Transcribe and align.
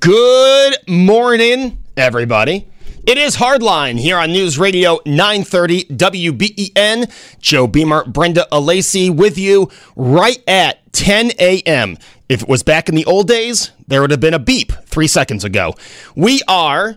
Good 0.00 0.76
morning, 0.88 1.84
everybody. 1.94 2.66
It 3.06 3.18
is 3.18 3.36
Hardline 3.36 4.00
here 4.00 4.16
on 4.16 4.32
News 4.32 4.58
Radio 4.58 4.98
930 5.04 5.84
WBEN. 5.84 7.38
Joe 7.38 7.66
Beamer, 7.66 8.06
Brenda 8.06 8.46
Alesii 8.50 9.14
with 9.14 9.36
you 9.36 9.70
right 9.94 10.42
at 10.48 10.90
10 10.94 11.32
a.m. 11.38 11.98
If 12.30 12.40
it 12.40 12.48
was 12.48 12.62
back 12.62 12.88
in 12.88 12.94
the 12.94 13.04
old 13.04 13.28
days, 13.28 13.72
there 13.86 14.00
would 14.00 14.10
have 14.10 14.20
been 14.20 14.32
a 14.32 14.38
beep 14.38 14.72
three 14.86 15.06
seconds 15.06 15.44
ago. 15.44 15.74
We 16.16 16.40
are 16.48 16.96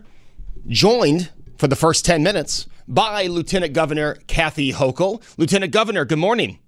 joined 0.66 1.28
for 1.58 1.68
the 1.68 1.76
first 1.76 2.06
10 2.06 2.22
minutes 2.22 2.66
by 2.88 3.26
Lieutenant 3.26 3.74
Governor 3.74 4.14
Kathy 4.28 4.72
Hochul. 4.72 5.22
Lieutenant 5.36 5.72
Governor, 5.72 6.06
good 6.06 6.18
morning. 6.18 6.58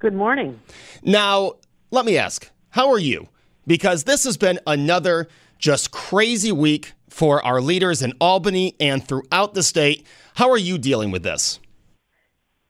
Good 0.00 0.14
morning. 0.14 0.60
Now, 1.02 1.54
let 1.90 2.04
me 2.04 2.18
ask, 2.18 2.50
how 2.68 2.90
are 2.90 2.98
you? 2.98 3.28
Because 3.66 4.04
this 4.04 4.24
has 4.24 4.36
been 4.36 4.58
another 4.66 5.28
just 5.58 5.90
crazy 5.90 6.52
week 6.52 6.92
for 7.08 7.44
our 7.44 7.60
leaders 7.60 8.02
in 8.02 8.12
Albany 8.20 8.74
and 8.80 9.06
throughout 9.06 9.54
the 9.54 9.62
state. 9.62 10.06
How 10.34 10.50
are 10.50 10.58
you 10.58 10.78
dealing 10.78 11.10
with 11.10 11.22
this? 11.22 11.60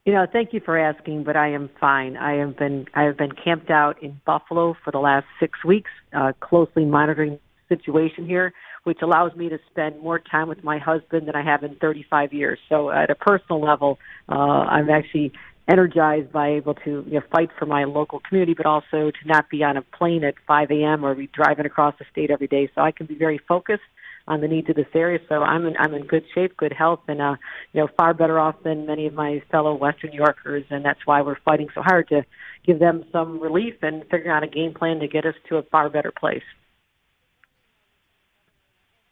You 0.05 0.13
know, 0.13 0.27
thank 0.31 0.53
you 0.53 0.59
for 0.59 0.77
asking, 0.77 1.23
but 1.23 1.35
I 1.35 1.49
am 1.49 1.69
fine. 1.79 2.15
I 2.15 2.33
have 2.35 2.55
been 2.55 2.85
I 2.93 3.03
have 3.03 3.17
been 3.17 3.31
camped 3.31 3.71
out 3.71 4.01
in 4.03 4.21
Buffalo 4.23 4.75
for 4.83 4.91
the 4.91 4.99
last 4.99 5.25
six 5.39 5.65
weeks, 5.65 5.89
uh, 6.13 6.33
closely 6.39 6.85
monitoring 6.85 7.39
the 7.69 7.75
situation 7.75 8.27
here, 8.27 8.53
which 8.83 8.99
allows 9.01 9.35
me 9.35 9.49
to 9.49 9.57
spend 9.71 9.99
more 10.01 10.19
time 10.19 10.47
with 10.47 10.63
my 10.63 10.77
husband 10.77 11.27
than 11.27 11.35
I 11.35 11.43
have 11.43 11.63
in 11.63 11.75
35 11.77 12.33
years. 12.33 12.59
So, 12.69 12.91
at 12.91 13.09
a 13.09 13.15
personal 13.15 13.61
level, 13.61 13.97
uh, 14.29 14.35
I'm 14.35 14.91
actually 14.91 15.33
energized 15.67 16.31
by 16.31 16.49
able 16.49 16.75
to 16.75 17.03
you 17.07 17.13
know, 17.13 17.21
fight 17.31 17.49
for 17.57 17.65
my 17.65 17.83
local 17.85 18.19
community, 18.19 18.53
but 18.53 18.65
also 18.65 19.11
to 19.11 19.27
not 19.27 19.49
be 19.49 19.63
on 19.63 19.77
a 19.77 19.81
plane 19.81 20.23
at 20.23 20.35
5 20.47 20.71
a.m. 20.71 21.03
or 21.03 21.15
be 21.15 21.27
driving 21.27 21.65
across 21.65 21.95
the 21.97 22.05
state 22.11 22.29
every 22.29 22.47
day. 22.47 22.69
So 22.75 22.81
I 22.81 22.91
can 22.91 23.05
be 23.05 23.15
very 23.15 23.39
focused 23.47 23.81
on 24.27 24.41
the 24.41 24.47
needs 24.47 24.69
of 24.69 24.75
this 24.75 24.87
area. 24.93 25.19
So 25.29 25.35
I'm 25.35 25.65
in, 25.65 25.75
I'm 25.77 25.93
in 25.93 26.05
good 26.05 26.23
shape, 26.33 26.57
good 26.57 26.73
health, 26.73 27.01
and 27.07 27.21
uh, 27.21 27.35
you 27.73 27.81
know 27.81 27.87
far 27.97 28.13
better 28.13 28.39
off 28.39 28.55
than 28.63 28.85
many 28.85 29.05
of 29.05 29.13
my 29.13 29.41
fellow 29.51 29.75
Western 29.75 30.11
New 30.11 30.17
Yorkers, 30.17 30.65
and 30.69 30.83
that's 30.83 31.05
why 31.05 31.21
we're 31.21 31.39
fighting 31.45 31.67
so 31.73 31.81
hard 31.81 32.07
to 32.09 32.23
give 32.65 32.79
them 32.79 33.05
some 33.11 33.39
relief 33.39 33.75
and 33.81 34.03
figure 34.09 34.31
out 34.31 34.43
a 34.43 34.47
game 34.47 34.73
plan 34.73 34.99
to 34.99 35.07
get 35.07 35.25
us 35.25 35.35
to 35.49 35.57
a 35.57 35.63
far 35.63 35.89
better 35.89 36.11
place. 36.11 36.43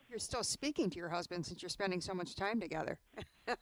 You're 0.09 0.19
still 0.19 0.43
speaking 0.43 0.89
to 0.91 0.97
your 0.97 1.09
husband 1.09 1.45
since 1.45 1.61
you're 1.61 1.69
spending 1.69 1.99
so 1.99 2.13
much 2.13 2.35
time 2.35 2.59
together. 2.59 2.99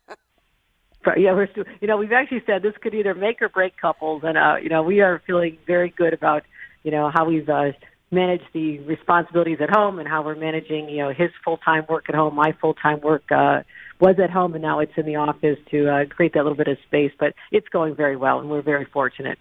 yeah, 1.18 1.34
we're 1.34 1.50
still, 1.52 1.64
you 1.80 1.88
know, 1.88 1.98
we've 1.98 2.12
actually 2.12 2.44
said 2.46 2.62
this 2.62 2.74
could 2.82 2.94
either 2.94 3.14
make 3.14 3.42
or 3.42 3.50
break 3.50 3.78
couples, 3.78 4.22
and 4.24 4.38
uh, 4.38 4.56
you 4.62 4.70
know, 4.70 4.84
we 4.84 5.02
are 5.02 5.22
feeling 5.26 5.58
very 5.66 5.90
good 5.90 6.14
about, 6.14 6.44
you 6.84 6.92
know, 6.92 7.12
how 7.14 7.26
we've 7.26 7.50
uh, 7.50 7.72
managed 8.12 8.46
the 8.54 8.80
responsibilities 8.80 9.58
at 9.62 9.70
home 9.70 10.00
and 10.00 10.08
how 10.08 10.22
we're 10.24 10.36
managing, 10.36 10.90
you 10.90 10.98
know, 10.98 11.10
his 11.10 11.30
full 11.44 11.58
time 11.58 11.86
work 11.90 12.06
at 12.10 12.16
home, 12.16 12.36
my 12.36 12.54
full 12.60 12.74
time 12.74 13.00
work 13.02 13.24
uh, 13.32 13.62
was 14.00 14.16
at 14.22 14.30
home, 14.30 14.54
and 14.54 14.62
now 14.62 14.80
it's 14.80 14.92
in 14.98 15.06
the 15.06 15.16
office 15.16 15.58
to 15.72 15.90
uh, 15.90 16.06
create 16.06 16.34
that 16.34 16.44
little 16.44 16.58
bit 16.58 16.68
of 16.68 16.78
space. 16.88 17.12
But 17.20 17.34
it's 17.52 17.68
going 17.70 17.96
very 17.96 18.18
well, 18.18 18.40
and 18.40 18.50
we're 18.50 18.62
very 18.62 18.86
fortunate. 18.86 19.40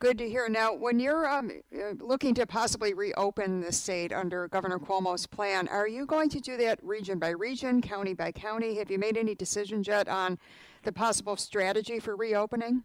Good 0.00 0.18
to 0.18 0.28
hear. 0.28 0.48
Now, 0.48 0.74
when 0.74 1.00
you're 1.00 1.28
um, 1.28 1.50
uh, 1.74 1.94
looking 1.98 2.32
to 2.34 2.46
possibly 2.46 2.94
reopen 2.94 3.62
the 3.62 3.72
state 3.72 4.12
under 4.12 4.46
Governor 4.46 4.78
Cuomo's 4.78 5.26
plan, 5.26 5.66
are 5.66 5.88
you 5.88 6.06
going 6.06 6.28
to 6.28 6.38
do 6.38 6.56
that 6.58 6.78
region 6.84 7.18
by 7.18 7.30
region, 7.30 7.82
county 7.82 8.14
by 8.14 8.30
county? 8.30 8.76
Have 8.76 8.92
you 8.92 8.98
made 8.98 9.16
any 9.16 9.34
decisions 9.34 9.88
yet 9.88 10.06
on 10.06 10.38
the 10.84 10.92
possible 10.92 11.36
strategy 11.36 11.98
for 11.98 12.14
reopening? 12.14 12.84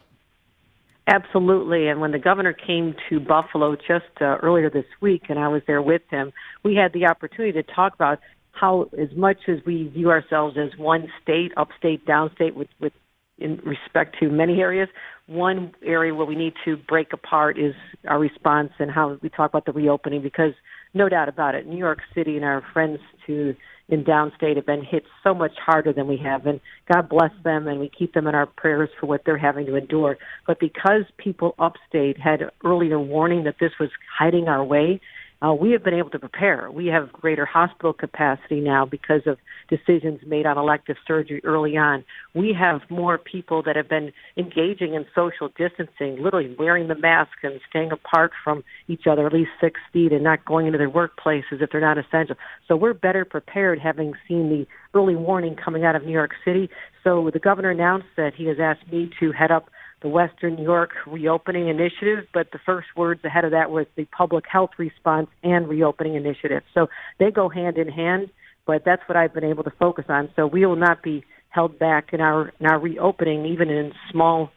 Absolutely. 1.06 1.88
And 1.88 2.02
when 2.02 2.14
the 2.14 2.18
governor 2.18 2.52
came 2.54 2.96
to 3.10 3.20
Buffalo 3.20 3.76
just 3.76 4.06
uh, 4.20 4.38
earlier 4.42 4.72
this 4.72 4.86
week, 5.00 5.26
and 5.30 5.38
I 5.38 5.50
was 5.50 5.62
there 5.68 5.84
with 5.84 6.02
him, 6.10 6.34
we 6.64 6.74
had 6.74 6.94
the 6.94 7.06
opportunity 7.06 7.52
to 7.62 7.74
talk 7.74 7.94
about 7.94 8.22
how, 8.54 8.90
as 8.98 9.10
much 9.16 9.38
as 9.48 9.60
we 9.68 9.88
view 9.88 10.10
ourselves 10.10 10.58
as 10.58 10.76
one 10.80 11.12
state, 11.22 11.52
upstate, 11.58 12.08
downstate, 12.08 12.56
with, 12.56 12.70
with 12.80 12.94
in 13.38 13.58
respect 13.66 14.16
to 14.20 14.30
many 14.30 14.62
areas, 14.62 14.90
one 15.28 15.74
area 15.84 16.14
where 16.14 16.26
we 16.26 16.36
need 16.36 16.54
to 16.66 16.76
break 16.76 17.14
apart 17.14 17.58
is 17.58 17.74
our 18.08 18.20
response 18.20 18.72
and 18.80 18.92
how 18.92 19.18
we 19.22 19.30
talk 19.30 19.50
about 19.52 19.66
the 19.66 19.72
reopening. 19.72 20.22
Because 20.22 20.54
no 20.94 21.10
doubt 21.10 21.30
about 21.30 21.56
it, 21.56 21.66
New 21.66 21.78
York 21.78 22.00
City 22.14 22.36
and 22.36 22.46
our 22.46 22.64
friends 22.74 23.00
to 23.28 23.56
in 23.90 24.04
downstate 24.04 24.56
have 24.56 24.66
been 24.66 24.84
hit 24.84 25.04
so 25.24 25.34
much 25.34 25.52
harder 25.64 25.92
than 25.92 26.08
we 26.08 26.18
have. 26.18 26.46
And 26.46 26.60
God 26.92 27.10
bless 27.10 27.32
them, 27.44 27.68
and 27.68 27.80
we 27.80 27.90
keep 27.90 28.14
them 28.14 28.28
in 28.28 28.36
our 28.36 28.46
prayers 28.46 28.90
for 29.00 29.08
what 29.08 29.24
they're 29.26 29.38
having 29.38 29.66
to 29.66 29.76
endure. 29.76 30.18
But 30.48 30.60
because 30.60 31.04
people 31.18 31.54
upstate 31.60 32.18
had 32.18 32.50
earlier 32.64 33.00
warning 33.00 33.44
that 33.44 33.56
this 33.60 33.72
was 33.80 33.90
hiding 34.18 34.48
our 34.48 34.64
way, 34.64 35.02
uh, 35.44 35.54
we 35.54 35.72
have 35.72 35.84
been 35.84 35.94
able 35.94 36.10
to 36.10 36.20
prepare. 36.20 36.72
We 36.72 36.88
have 36.88 37.12
greater 37.12 37.46
hospital 37.46 37.92
capacity 37.92 38.62
now 38.62 38.86
because 38.86 39.22
of 39.26 39.38
decisions 39.70 40.22
made 40.26 40.46
on 40.46 40.58
elective 40.58 40.96
surgery 41.06 41.42
early 41.44 41.76
on. 41.76 42.06
We 42.34 42.56
have 42.58 42.82
more 42.90 43.18
people 43.18 43.62
that 43.64 43.76
have 43.76 43.90
been 43.90 44.14
engaging 44.38 44.94
in 44.94 45.06
social 45.14 45.50
distancing, 45.50 46.24
literally 46.24 46.56
wearing 46.58 46.88
the 46.88 46.96
mask 46.96 47.32
and 47.44 47.60
staying 47.70 47.92
apart 47.92 48.32
from 48.44 48.64
each 48.88 49.06
other 49.10 49.28
at 49.28 49.34
least 49.34 49.52
six 49.60 49.82
feet 49.92 50.14
and 50.14 50.24
not 50.24 50.46
going 50.46 50.68
into 50.68 50.78
their 50.78 50.90
workplaces 50.90 51.62
if 51.62 51.72
they're 51.72 51.82
not 51.82 51.98
essential. 51.98 52.36
So 52.68 52.78
we're 52.78 52.94
better 52.94 53.26
prepared 53.26 53.80
having 53.80 54.14
seen 54.28 54.50
the 54.50 54.66
early 54.98 55.16
warning 55.16 55.56
coming 55.56 55.84
out 55.84 55.96
of 55.96 56.06
New 56.06 56.12
York 56.14 56.32
City. 56.46 56.70
So 57.04 57.30
the 57.34 57.40
governor 57.40 57.72
announced 57.72 58.08
that 58.16 58.34
he 58.34 58.46
has 58.46 58.58
asked 58.62 58.90
me 58.92 59.12
to 59.20 59.34
head 59.34 59.52
up 59.52 59.70
the 60.04 60.10
Western 60.10 60.56
New 60.56 60.64
York 60.64 60.92
Reopening 61.08 61.70
Initiative, 61.70 62.28
but 62.34 62.52
the 62.52 62.60
first 62.66 62.88
words 62.96 63.24
ahead 63.24 63.46
of 63.46 63.52
that 63.52 63.72
was 63.72 63.88
the 63.96 64.06
Public 64.06 64.44
Health 64.52 64.72
Response 64.78 65.30
and 65.44 65.68
Reopening 65.68 66.16
Initiative. 66.16 66.62
So 66.74 66.88
they 67.20 67.32
go 67.32 67.50
hand 67.50 67.78
in 67.78 67.88
hand, 67.88 68.30
but 68.68 68.84
that's 68.86 69.02
what 69.08 69.16
I've 69.16 69.34
been 69.34 69.46
able 69.46 69.64
to 69.64 69.72
focus 69.80 70.06
on. 70.10 70.30
So 70.36 70.46
we 70.46 70.66
will 70.66 70.76
not 70.76 71.02
be 71.02 71.24
held 71.50 71.80
back 71.80 72.14
in 72.14 72.20
our 72.20 72.52
in 72.60 72.66
our 72.66 72.80
reopening, 72.80 73.46
even 73.46 73.70
in 73.70 73.94
small 74.12 74.52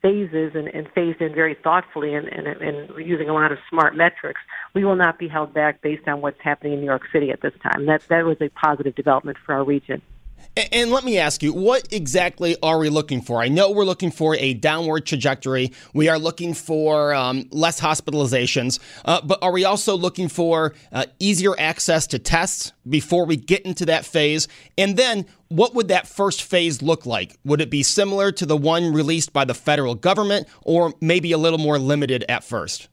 phases 0.00 0.52
and, 0.54 0.68
and 0.68 0.88
phased 0.94 1.20
in 1.20 1.34
very 1.34 1.56
thoughtfully 1.62 2.14
and, 2.14 2.28
and, 2.28 2.46
and 2.46 3.06
using 3.06 3.28
a 3.28 3.34
lot 3.34 3.50
of 3.50 3.58
smart 3.68 3.96
metrics. 3.96 4.40
We 4.74 4.84
will 4.84 4.94
not 4.96 5.18
be 5.18 5.28
held 5.28 5.52
back 5.52 5.82
based 5.82 6.06
on 6.06 6.20
what's 6.20 6.40
happening 6.40 6.74
in 6.74 6.80
New 6.80 6.86
York 6.86 7.02
City 7.12 7.30
at 7.30 7.40
this 7.42 7.54
time. 7.62 7.86
That 7.86 8.02
that 8.08 8.24
was 8.24 8.38
a 8.40 8.48
positive 8.48 8.94
development 8.94 9.36
for 9.44 9.54
our 9.54 9.64
region. 9.64 10.00
And 10.72 10.90
let 10.90 11.04
me 11.04 11.18
ask 11.18 11.42
you, 11.42 11.52
what 11.52 11.92
exactly 11.92 12.56
are 12.62 12.78
we 12.78 12.88
looking 12.88 13.20
for? 13.20 13.42
I 13.42 13.48
know 13.48 13.70
we're 13.70 13.84
looking 13.84 14.10
for 14.10 14.36
a 14.36 14.54
downward 14.54 15.04
trajectory. 15.04 15.72
We 15.92 16.08
are 16.08 16.18
looking 16.18 16.54
for 16.54 17.14
um, 17.14 17.48
less 17.50 17.80
hospitalizations, 17.80 18.78
uh, 19.04 19.20
but 19.22 19.38
are 19.42 19.52
we 19.52 19.64
also 19.64 19.96
looking 19.96 20.28
for 20.28 20.74
uh, 20.92 21.06
easier 21.18 21.54
access 21.58 22.06
to 22.08 22.18
tests 22.18 22.72
before 22.88 23.26
we 23.26 23.36
get 23.36 23.62
into 23.62 23.86
that 23.86 24.04
phase? 24.04 24.48
And 24.78 24.96
then, 24.96 25.26
what 25.48 25.74
would 25.74 25.88
that 25.88 26.08
first 26.08 26.42
phase 26.42 26.82
look 26.82 27.06
like? 27.06 27.38
Would 27.44 27.60
it 27.60 27.70
be 27.70 27.82
similar 27.82 28.32
to 28.32 28.46
the 28.46 28.56
one 28.56 28.92
released 28.92 29.32
by 29.32 29.44
the 29.44 29.54
federal 29.54 29.94
government, 29.94 30.48
or 30.62 30.94
maybe 31.00 31.32
a 31.32 31.38
little 31.38 31.58
more 31.58 31.78
limited 31.78 32.24
at 32.28 32.42
first? 32.42 32.88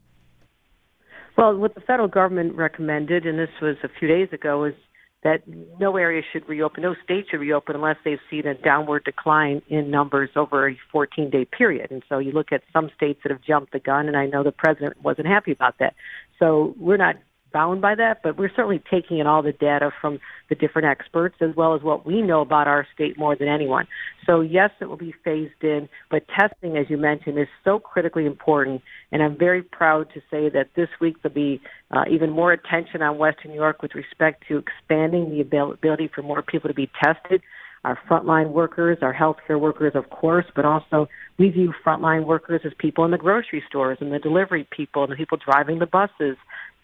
Well, 1.38 1.56
what 1.56 1.74
the 1.74 1.82
federal 1.82 2.08
government 2.08 2.56
recommended, 2.56 3.26
and 3.26 3.40
this 3.40 3.50
was 3.62 3.78
a 3.84 3.90
few 4.00 4.08
days 4.08 4.30
ago, 4.32 4.66
is 4.66 4.76
that 5.24 5.42
no 5.80 5.96
area 5.98 6.22
should 6.32 6.48
reopen, 6.48 6.84
no 6.84 6.96
state 7.04 7.26
should 7.30 7.40
reopen 7.40 7.76
unless 7.76 7.98
they've 8.04 8.20
seen 8.30 8.46
a 8.46 8.54
downward 8.54 9.04
decline 9.06 9.62
in 9.70 9.90
numbers 9.90 10.30
over 10.36 10.70
a 10.70 10.78
14 10.92 11.30
day 11.30 11.46
period. 11.46 11.92
And 11.92 12.04
so 12.10 12.20
you 12.20 12.32
look 12.32 12.52
at 12.52 12.62
some 12.72 12.90
states 12.96 13.22
that 13.24 13.32
have 13.32 13.42
jumped 13.42 13.72
the 13.72 13.80
gun, 13.80 14.08
and 14.08 14.18
I 14.18 14.26
know 14.26 14.44
the 14.44 14.52
president 14.52 15.02
wasn't 15.02 15.28
happy 15.28 15.52
about 15.52 15.76
that. 15.80 15.96
So 16.40 16.76
we're 16.78 16.98
not 16.98 17.16
bound 17.54 17.82
by 17.82 17.96
that, 17.96 18.22
but 18.24 18.38
we're 18.38 18.50
certainly 18.50 18.82
taking 18.92 19.20
in 19.20 19.28
all 19.28 19.42
the 19.42 19.54
data 19.54 19.92
from 20.02 20.20
the 20.50 20.56
different 20.56 20.88
experts 20.88 21.36
as 21.40 21.56
well 21.56 21.76
as 21.76 21.82
what 21.82 22.06
we 22.06 22.22
know 22.22 22.42
about 22.42 22.68
our 22.68 22.86
state 22.94 23.18
more 23.18 23.36
than 23.36 23.48
anyone. 23.48 23.88
So 24.26 24.42
yes, 24.42 24.72
it 24.82 24.86
will 24.86 24.98
be 24.98 25.14
phased 25.24 25.64
in, 25.64 25.88
but 26.10 26.26
testing, 26.28 26.76
as 26.78 26.88
you 26.90 26.98
mentioned, 26.98 27.40
is 27.40 27.48
so 27.64 27.80
critically 27.80 28.26
important. 28.26 28.82
And 29.12 29.22
I'm 29.22 29.38
very 29.38 29.62
proud 29.62 30.08
to 30.14 30.20
say 30.32 30.50
that 30.50 30.70
this 30.76 30.90
week 31.00 31.22
there'll 31.22 31.36
be 31.36 31.62
uh, 31.92 32.04
even 32.12 32.32
more 32.32 32.52
attention 32.52 33.02
on 33.02 33.18
Western 33.18 33.52
New 33.52 33.58
York 33.58 33.82
with 33.82 33.96
respect 33.96 34.44
to 34.48 34.58
expanding 34.58 35.30
the 35.30 35.42
ability 35.42 36.10
for 36.14 36.24
more 36.24 36.42
people 36.42 36.68
to 36.70 36.74
be 36.74 36.90
tested 37.02 37.42
our 37.86 38.00
frontline 38.10 38.52
workers, 38.52 38.98
our 39.02 39.14
healthcare 39.14 39.60
workers, 39.60 39.92
of 39.96 40.10
course, 40.10 40.46
but 40.56 40.64
also 40.64 41.10
we 41.38 41.50
view 41.50 41.74
frontline 41.86 42.26
workers 42.26 42.62
as 42.66 42.72
people 42.78 43.04
in 43.04 43.12
the 43.12 43.18
grocery 43.18 43.62
stores 43.68 43.98
and 44.00 44.12
the 44.12 44.20
delivery 44.20 44.68
people 44.72 45.04
and 45.04 45.12
the 45.12 45.18
people 45.18 45.38
driving 45.38 45.80
the 45.80 45.86
buses. 45.86 46.38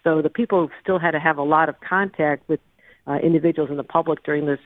So 0.04 0.22
the 0.22 0.30
people 0.30 0.70
still 0.82 0.98
had 0.98 1.12
to 1.12 1.20
have 1.20 1.38
a 1.38 1.42
lot 1.42 1.68
of 1.68 1.76
contact 1.80 2.48
with 2.48 2.60
uh, 3.06 3.16
individuals 3.16 3.70
in 3.70 3.76
the 3.76 3.84
public 3.84 4.22
during 4.24 4.46
this 4.46 4.58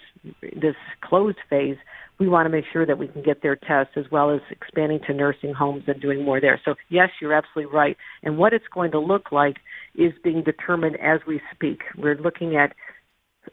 this 0.42 0.75
closed 1.02 1.38
phase, 1.48 1.76
we 2.19 2.28
want 2.28 2.46
to 2.46 2.50
make 2.50 2.64
sure 2.72 2.86
that 2.86 2.98
we 2.98 3.08
can 3.08 3.22
get 3.22 3.42
their 3.42 3.56
tests 3.56 3.94
as 3.96 4.04
well 4.10 4.31
as 4.31 4.40
expanding 4.50 5.00
to 5.06 5.12
nursing 5.12 5.52
homes 5.52 5.84
and 5.86 6.00
doing 6.00 6.25
more 6.25 6.40
there. 6.40 6.60
So 6.64 6.75
yes, 6.88 7.10
you're 7.20 7.32
absolutely 7.32 7.75
right. 7.75 7.96
And 8.22 8.38
what 8.38 8.52
it's 8.52 8.64
going 8.72 8.92
to 8.92 8.98
look 9.00 9.32
like 9.32 9.56
is 9.94 10.12
being 10.22 10.42
determined 10.42 10.96
as 11.00 11.20
we 11.26 11.40
speak. 11.54 11.82
We're 11.96 12.16
looking 12.16 12.56
at 12.56 12.75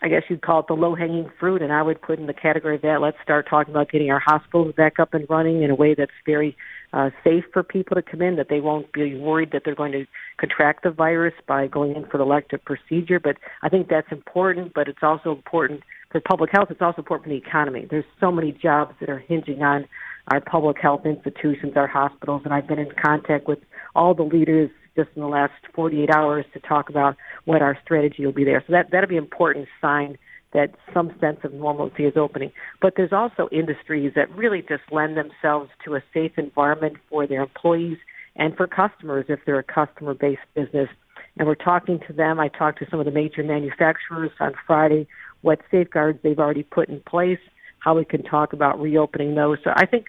I 0.01 0.07
guess 0.07 0.23
you'd 0.29 0.41
call 0.41 0.61
it 0.61 0.67
the 0.67 0.73
low 0.73 0.95
hanging 0.95 1.29
fruit, 1.37 1.61
and 1.61 1.73
I 1.73 1.81
would 1.81 2.01
put 2.01 2.17
in 2.17 2.27
the 2.27 2.33
category 2.33 2.75
of 2.75 2.81
that. 2.83 3.01
Let's 3.01 3.17
start 3.21 3.47
talking 3.49 3.73
about 3.73 3.91
getting 3.91 4.09
our 4.09 4.21
hospitals 4.25 4.73
back 4.75 4.99
up 4.99 5.13
and 5.13 5.25
running 5.29 5.63
in 5.63 5.69
a 5.69 5.75
way 5.75 5.95
that's 5.95 6.11
very 6.25 6.55
uh, 6.93 7.09
safe 7.23 7.45
for 7.53 7.63
people 7.63 7.95
to 7.95 8.01
come 8.01 8.21
in, 8.21 8.35
that 8.35 8.49
they 8.49 8.59
won't 8.59 8.91
be 8.91 9.17
worried 9.17 9.51
that 9.51 9.63
they're 9.63 9.75
going 9.75 9.91
to 9.93 10.05
contract 10.37 10.83
the 10.83 10.91
virus 10.91 11.33
by 11.47 11.67
going 11.67 11.95
in 11.95 12.05
for 12.07 12.17
the 12.17 12.23
elective 12.23 12.63
procedure. 12.65 13.19
But 13.19 13.37
I 13.61 13.69
think 13.69 13.87
that's 13.87 14.11
important, 14.11 14.73
but 14.73 14.87
it's 14.87 15.03
also 15.03 15.31
important 15.31 15.81
for 16.11 16.19
public 16.19 16.49
health. 16.51 16.67
It's 16.69 16.81
also 16.81 17.01
important 17.01 17.25
for 17.25 17.29
the 17.29 17.37
economy. 17.37 17.87
There's 17.89 18.05
so 18.19 18.31
many 18.31 18.51
jobs 18.51 18.93
that 18.99 19.09
are 19.09 19.19
hinging 19.19 19.63
on 19.63 19.87
our 20.31 20.41
public 20.41 20.77
health 20.79 21.05
institutions, 21.05 21.73
our 21.75 21.87
hospitals, 21.87 22.41
and 22.45 22.53
I've 22.53 22.67
been 22.67 22.79
in 22.79 22.91
contact 23.01 23.47
with 23.47 23.59
all 23.95 24.13
the 24.13 24.23
leaders 24.23 24.69
just 24.95 25.09
in 25.15 25.21
the 25.21 25.27
last 25.27 25.53
48 25.73 26.09
hours 26.13 26.45
to 26.53 26.59
talk 26.59 26.89
about 26.89 27.15
what 27.45 27.61
our 27.61 27.77
strategy 27.83 28.25
will 28.25 28.33
be 28.33 28.43
there. 28.43 28.63
So 28.67 28.73
that 28.73 28.91
that'll 28.91 29.09
be 29.09 29.17
an 29.17 29.23
important 29.23 29.67
sign 29.81 30.17
that 30.53 30.75
some 30.93 31.13
sense 31.19 31.39
of 31.43 31.53
normalcy 31.53 32.05
is 32.05 32.13
opening. 32.17 32.51
But 32.81 32.93
there's 32.97 33.13
also 33.13 33.47
industries 33.51 34.13
that 34.15 34.29
really 34.35 34.61
just 34.61 34.83
lend 34.91 35.17
themselves 35.17 35.69
to 35.85 35.95
a 35.95 36.03
safe 36.13 36.33
environment 36.37 36.97
for 37.09 37.25
their 37.25 37.41
employees 37.41 37.97
and 38.35 38.55
for 38.55 38.67
customers 38.67 39.25
if 39.29 39.39
they're 39.45 39.59
a 39.59 39.63
customer-based 39.63 40.41
business. 40.55 40.89
And 41.37 41.47
we're 41.47 41.55
talking 41.55 41.99
to 42.07 42.13
them. 42.13 42.39
I 42.39 42.49
talked 42.49 42.79
to 42.79 42.87
some 42.89 42.99
of 42.99 43.05
the 43.05 43.11
major 43.11 43.43
manufacturers 43.43 44.31
on 44.39 44.53
Friday, 44.67 45.07
what 45.41 45.59
safeguards 45.71 46.19
they've 46.23 46.39
already 46.39 46.63
put 46.63 46.89
in 46.89 47.01
place, 47.01 47.39
how 47.79 47.95
we 47.95 48.05
can 48.05 48.23
talk 48.23 48.53
about 48.53 48.79
reopening 48.79 49.35
those. 49.35 49.57
So 49.63 49.71
I 49.75 49.85
think 49.85 50.07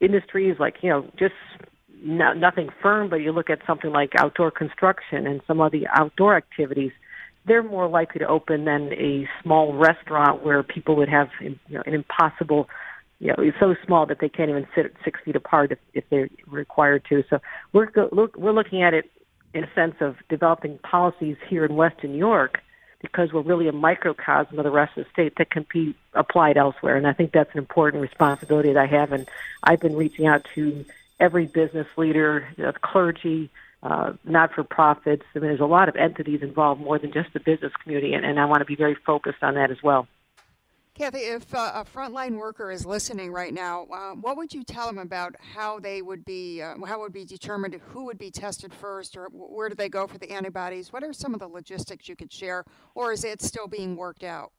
industries 0.00 0.56
like, 0.58 0.76
you 0.82 0.90
know, 0.90 1.10
just 1.18 1.34
no, 2.02 2.32
nothing 2.32 2.70
firm, 2.80 3.10
but 3.10 3.16
you 3.16 3.32
look 3.32 3.50
at 3.50 3.58
something 3.66 3.90
like 3.90 4.12
outdoor 4.16 4.50
construction 4.50 5.26
and 5.26 5.40
some 5.46 5.60
of 5.60 5.72
the 5.72 5.86
outdoor 5.88 6.36
activities, 6.36 6.92
they're 7.46 7.62
more 7.62 7.88
likely 7.88 8.18
to 8.20 8.26
open 8.26 8.64
than 8.64 8.92
a 8.92 9.28
small 9.42 9.74
restaurant 9.74 10.44
where 10.44 10.62
people 10.62 10.96
would 10.96 11.08
have 11.08 11.28
you 11.40 11.58
know, 11.68 11.82
an 11.86 11.94
impossible, 11.94 12.68
you 13.18 13.28
know, 13.28 13.36
it's 13.38 13.58
so 13.58 13.74
small 13.86 14.06
that 14.06 14.18
they 14.20 14.28
can't 14.28 14.50
even 14.50 14.66
sit 14.74 14.94
six 15.04 15.20
feet 15.24 15.36
apart 15.36 15.72
if, 15.72 15.78
if 15.94 16.04
they're 16.10 16.28
required 16.46 17.04
to. 17.08 17.24
So 17.30 17.40
we're 17.72 17.90
look, 18.12 18.36
we're 18.36 18.52
looking 18.52 18.82
at 18.82 18.94
it 18.94 19.10
in 19.54 19.64
a 19.64 19.74
sense 19.74 19.96
of 20.00 20.16
developing 20.28 20.78
policies 20.78 21.36
here 21.48 21.64
in 21.64 21.74
Western 21.74 22.12
New 22.12 22.18
York 22.18 22.60
because 23.00 23.32
we're 23.32 23.40
really 23.40 23.66
a 23.66 23.72
microcosm 23.72 24.58
of 24.58 24.64
the 24.64 24.70
rest 24.70 24.96
of 24.96 25.04
the 25.04 25.10
state 25.10 25.34
that 25.38 25.50
can 25.50 25.66
be 25.72 25.94
applied 26.14 26.56
elsewhere. 26.56 26.96
And 26.96 27.06
I 27.06 27.12
think 27.12 27.32
that's 27.32 27.50
an 27.52 27.58
important 27.58 28.02
responsibility 28.02 28.72
that 28.72 28.78
I 28.78 28.86
have. 28.86 29.12
And 29.12 29.26
I've 29.62 29.80
been 29.80 29.96
reaching 29.96 30.26
out 30.26 30.46
to 30.54 30.84
every 31.18 31.46
business 31.46 31.86
leader, 31.96 32.46
uh, 32.62 32.72
clergy, 32.82 33.50
uh, 33.82 34.12
not 34.24 34.52
for 34.52 34.64
profits. 34.64 35.22
I 35.34 35.38
mean, 35.38 35.48
there's 35.48 35.60
a 35.60 35.64
lot 35.64 35.88
of 35.88 35.96
entities 35.96 36.40
involved 36.42 36.80
more 36.80 36.98
than 36.98 37.12
just 37.12 37.32
the 37.32 37.40
business 37.40 37.72
community, 37.82 38.12
and, 38.14 38.24
and 38.24 38.38
I 38.38 38.44
want 38.44 38.60
to 38.60 38.66
be 38.66 38.76
very 38.76 38.96
focused 39.06 39.42
on 39.42 39.54
that 39.54 39.70
as 39.70 39.78
well. 39.82 40.06
Kathy, 40.94 41.20
if 41.20 41.54
uh, 41.54 41.72
a 41.76 41.84
frontline 41.84 42.36
worker 42.36 42.70
is 42.70 42.84
listening 42.84 43.32
right 43.32 43.54
now, 43.54 43.86
uh, 43.90 44.10
what 44.16 44.36
would 44.36 44.52
you 44.52 44.62
tell 44.62 44.86
them 44.86 44.98
about 44.98 45.34
how 45.40 45.80
they 45.80 46.02
would 46.02 46.26
be, 46.26 46.60
uh, 46.60 46.74
how 46.84 47.00
would 47.00 47.12
be 47.12 47.24
determined 47.24 47.80
who 47.88 48.04
would 48.04 48.18
be 48.18 48.30
tested 48.30 48.74
first, 48.74 49.16
or 49.16 49.28
where 49.32 49.70
do 49.70 49.74
they 49.74 49.88
go 49.88 50.06
for 50.06 50.18
the 50.18 50.30
antibodies? 50.30 50.92
What 50.92 51.02
are 51.02 51.12
some 51.14 51.32
of 51.32 51.40
the 51.40 51.48
logistics 51.48 52.06
you 52.06 52.16
could 52.16 52.30
share, 52.30 52.64
or 52.94 53.12
is 53.12 53.24
it 53.24 53.40
still 53.40 53.66
being 53.66 53.96
worked 53.96 54.24
out? 54.24 54.52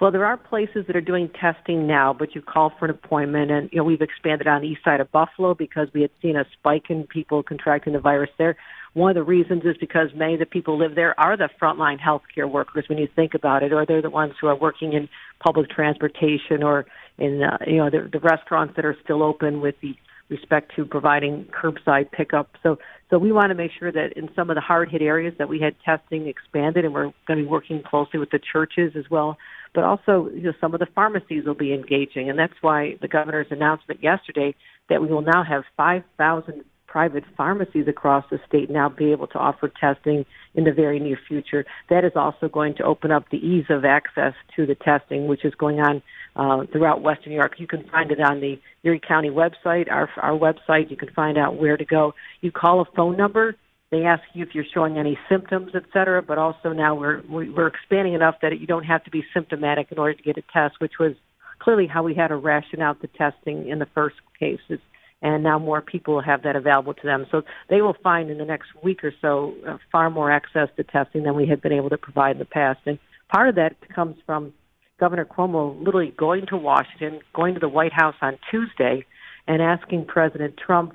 Well, 0.00 0.12
there 0.12 0.24
are 0.24 0.36
places 0.36 0.86
that 0.86 0.94
are 0.94 1.00
doing 1.00 1.28
testing 1.28 1.88
now, 1.88 2.14
but 2.16 2.34
you 2.34 2.40
call 2.40 2.72
for 2.78 2.84
an 2.84 2.92
appointment, 2.92 3.50
and 3.50 3.68
you 3.72 3.78
know 3.78 3.84
we've 3.84 4.00
expanded 4.00 4.46
on 4.46 4.62
the 4.62 4.68
east 4.68 4.84
side 4.84 5.00
of 5.00 5.10
Buffalo 5.10 5.54
because 5.54 5.88
we 5.92 6.02
had 6.02 6.10
seen 6.22 6.36
a 6.36 6.44
spike 6.52 6.84
in 6.88 7.04
people 7.04 7.42
contracting 7.42 7.94
the 7.94 7.98
virus 7.98 8.30
there. 8.38 8.56
One 8.94 9.10
of 9.10 9.16
the 9.16 9.24
reasons 9.24 9.64
is 9.64 9.76
because 9.78 10.08
many 10.14 10.34
of 10.34 10.40
the 10.40 10.46
people 10.46 10.78
live 10.78 10.94
there 10.94 11.18
are 11.18 11.36
the 11.36 11.48
frontline 11.60 11.98
healthcare 11.98 12.48
workers 12.48 12.84
when 12.88 12.98
you 12.98 13.08
think 13.16 13.34
about 13.34 13.64
it, 13.64 13.72
or 13.72 13.84
they're 13.84 14.00
the 14.00 14.08
ones 14.08 14.34
who 14.40 14.46
are 14.46 14.56
working 14.56 14.92
in 14.92 15.08
public 15.40 15.68
transportation 15.68 16.62
or 16.62 16.86
in 17.18 17.42
uh, 17.42 17.58
you 17.66 17.78
know 17.78 17.90
the, 17.90 18.08
the 18.12 18.20
restaurants 18.20 18.76
that 18.76 18.84
are 18.84 18.96
still 19.02 19.24
open 19.24 19.60
with 19.60 19.74
the 19.82 19.96
respect 20.28 20.72
to 20.76 20.84
providing 20.84 21.46
curbside 21.46 22.10
pickup. 22.12 22.50
So, 22.62 22.78
so 23.10 23.18
we 23.18 23.32
want 23.32 23.50
to 23.50 23.54
make 23.54 23.70
sure 23.78 23.90
that 23.90 24.12
in 24.16 24.28
some 24.36 24.50
of 24.50 24.54
the 24.54 24.60
hard 24.60 24.90
hit 24.90 25.00
areas 25.00 25.34
that 25.38 25.48
we 25.48 25.60
had 25.60 25.74
testing 25.84 26.26
expanded, 26.26 26.84
and 26.84 26.92
we're 26.92 27.12
going 27.26 27.38
to 27.38 27.44
be 27.44 27.46
working 27.46 27.82
closely 27.82 28.18
with 28.20 28.30
the 28.30 28.38
churches 28.38 28.92
as 28.96 29.04
well. 29.10 29.38
But 29.74 29.84
also, 29.84 30.28
you 30.34 30.42
know, 30.42 30.52
some 30.60 30.74
of 30.74 30.80
the 30.80 30.86
pharmacies 30.94 31.44
will 31.46 31.54
be 31.54 31.72
engaging, 31.72 32.28
and 32.28 32.38
that's 32.38 32.54
why 32.60 32.96
the 33.00 33.08
governor's 33.08 33.46
announcement 33.50 34.02
yesterday 34.02 34.54
that 34.90 35.00
we 35.00 35.08
will 35.08 35.22
now 35.22 35.42
have 35.42 35.64
5,000 35.76 36.64
private 36.88 37.22
pharmacies 37.36 37.86
across 37.86 38.24
the 38.30 38.40
state 38.48 38.68
now 38.70 38.88
be 38.88 39.12
able 39.12 39.26
to 39.28 39.38
offer 39.38 39.70
testing 39.80 40.24
in 40.54 40.64
the 40.64 40.72
very 40.72 40.98
near 40.98 41.18
future. 41.28 41.64
That 41.90 42.04
is 42.04 42.12
also 42.16 42.48
going 42.48 42.74
to 42.76 42.82
open 42.82 43.12
up 43.12 43.26
the 43.30 43.36
ease 43.36 43.66
of 43.68 43.84
access 43.84 44.32
to 44.56 44.66
the 44.66 44.74
testing, 44.74 45.28
which 45.28 45.44
is 45.44 45.54
going 45.54 45.78
on 45.78 46.02
uh, 46.34 46.66
throughout 46.72 47.02
Western 47.02 47.30
New 47.32 47.36
York. 47.36 47.52
You 47.58 47.66
can 47.66 47.84
find 47.88 48.10
it 48.10 48.20
on 48.20 48.40
the 48.40 48.58
Erie 48.84 49.00
County 49.06 49.28
website, 49.28 49.90
our, 49.90 50.08
our 50.16 50.36
website. 50.36 50.90
You 50.90 50.96
can 50.96 51.10
find 51.10 51.36
out 51.36 51.60
where 51.60 51.76
to 51.76 51.84
go. 51.84 52.14
You 52.40 52.50
call 52.50 52.80
a 52.80 52.86
phone 52.96 53.16
number. 53.16 53.54
They 53.90 54.02
ask 54.04 54.22
you 54.34 54.42
if 54.44 54.50
you're 54.54 54.64
showing 54.74 54.98
any 54.98 55.18
symptoms, 55.30 55.70
et 55.74 55.84
cetera, 55.92 56.20
but 56.22 56.36
also 56.36 56.72
now 56.72 56.94
we're, 56.94 57.22
we're 57.28 57.68
expanding 57.68 58.14
enough 58.14 58.36
that 58.42 58.58
you 58.60 58.66
don't 58.66 58.84
have 58.84 59.04
to 59.04 59.10
be 59.10 59.22
symptomatic 59.32 59.92
in 59.92 59.98
order 59.98 60.14
to 60.14 60.22
get 60.22 60.36
a 60.36 60.42
test, 60.52 60.74
which 60.78 60.94
was 61.00 61.14
clearly 61.58 61.86
how 61.86 62.02
we 62.02 62.14
had 62.14 62.28
to 62.28 62.36
ration 62.36 62.80
out 62.82 63.00
the 63.00 63.08
testing 63.08 63.68
in 63.68 63.78
the 63.78 63.88
first 63.94 64.16
cases. 64.38 64.78
And 65.20 65.42
now 65.42 65.58
more 65.58 65.80
people 65.80 66.20
have 66.22 66.42
that 66.44 66.54
available 66.54 66.94
to 66.94 67.02
them. 67.02 67.26
So 67.30 67.42
they 67.68 67.80
will 67.82 67.96
find 68.02 68.30
in 68.30 68.38
the 68.38 68.44
next 68.44 68.68
week 68.84 69.02
or 69.02 69.12
so 69.20 69.54
uh, 69.66 69.78
far 69.90 70.10
more 70.10 70.30
access 70.30 70.68
to 70.76 70.84
testing 70.84 71.24
than 71.24 71.34
we 71.34 71.46
had 71.46 71.60
been 71.60 71.72
able 71.72 71.90
to 71.90 71.98
provide 71.98 72.32
in 72.32 72.38
the 72.38 72.44
past. 72.44 72.80
And 72.86 72.98
part 73.28 73.48
of 73.48 73.56
that 73.56 73.74
comes 73.92 74.16
from 74.24 74.52
Governor 75.00 75.24
Cuomo 75.24 75.76
literally 75.84 76.14
going 76.16 76.46
to 76.46 76.56
Washington, 76.56 77.20
going 77.34 77.54
to 77.54 77.60
the 77.60 77.68
White 77.68 77.92
House 77.92 78.14
on 78.20 78.38
Tuesday, 78.50 79.04
and 79.46 79.62
asking 79.62 80.06
President 80.06 80.54
Trump 80.56 80.94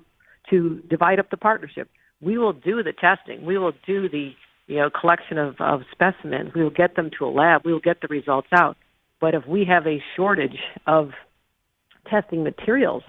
to 0.49 0.81
divide 0.89 1.19
up 1.19 1.29
the 1.29 1.37
partnership. 1.37 1.89
We 2.21 2.37
will 2.37 2.53
do 2.53 2.83
the 2.83 2.93
testing. 2.93 3.45
We 3.45 3.57
will 3.57 3.73
do 3.85 4.07
the 4.09 4.31
you 4.67 4.77
know 4.77 4.89
collection 4.89 5.37
of, 5.37 5.55
of 5.59 5.81
specimens. 5.91 6.51
We 6.53 6.63
will 6.63 6.69
get 6.69 6.95
them 6.95 7.11
to 7.17 7.25
a 7.25 7.31
lab. 7.31 7.63
We 7.65 7.73
will 7.73 7.79
get 7.79 8.01
the 8.01 8.07
results 8.07 8.47
out. 8.53 8.77
But 9.19 9.35
if 9.35 9.47
we 9.47 9.65
have 9.65 9.87
a 9.87 10.03
shortage 10.15 10.57
of 10.85 11.11
testing 12.09 12.43
materials 12.43 13.03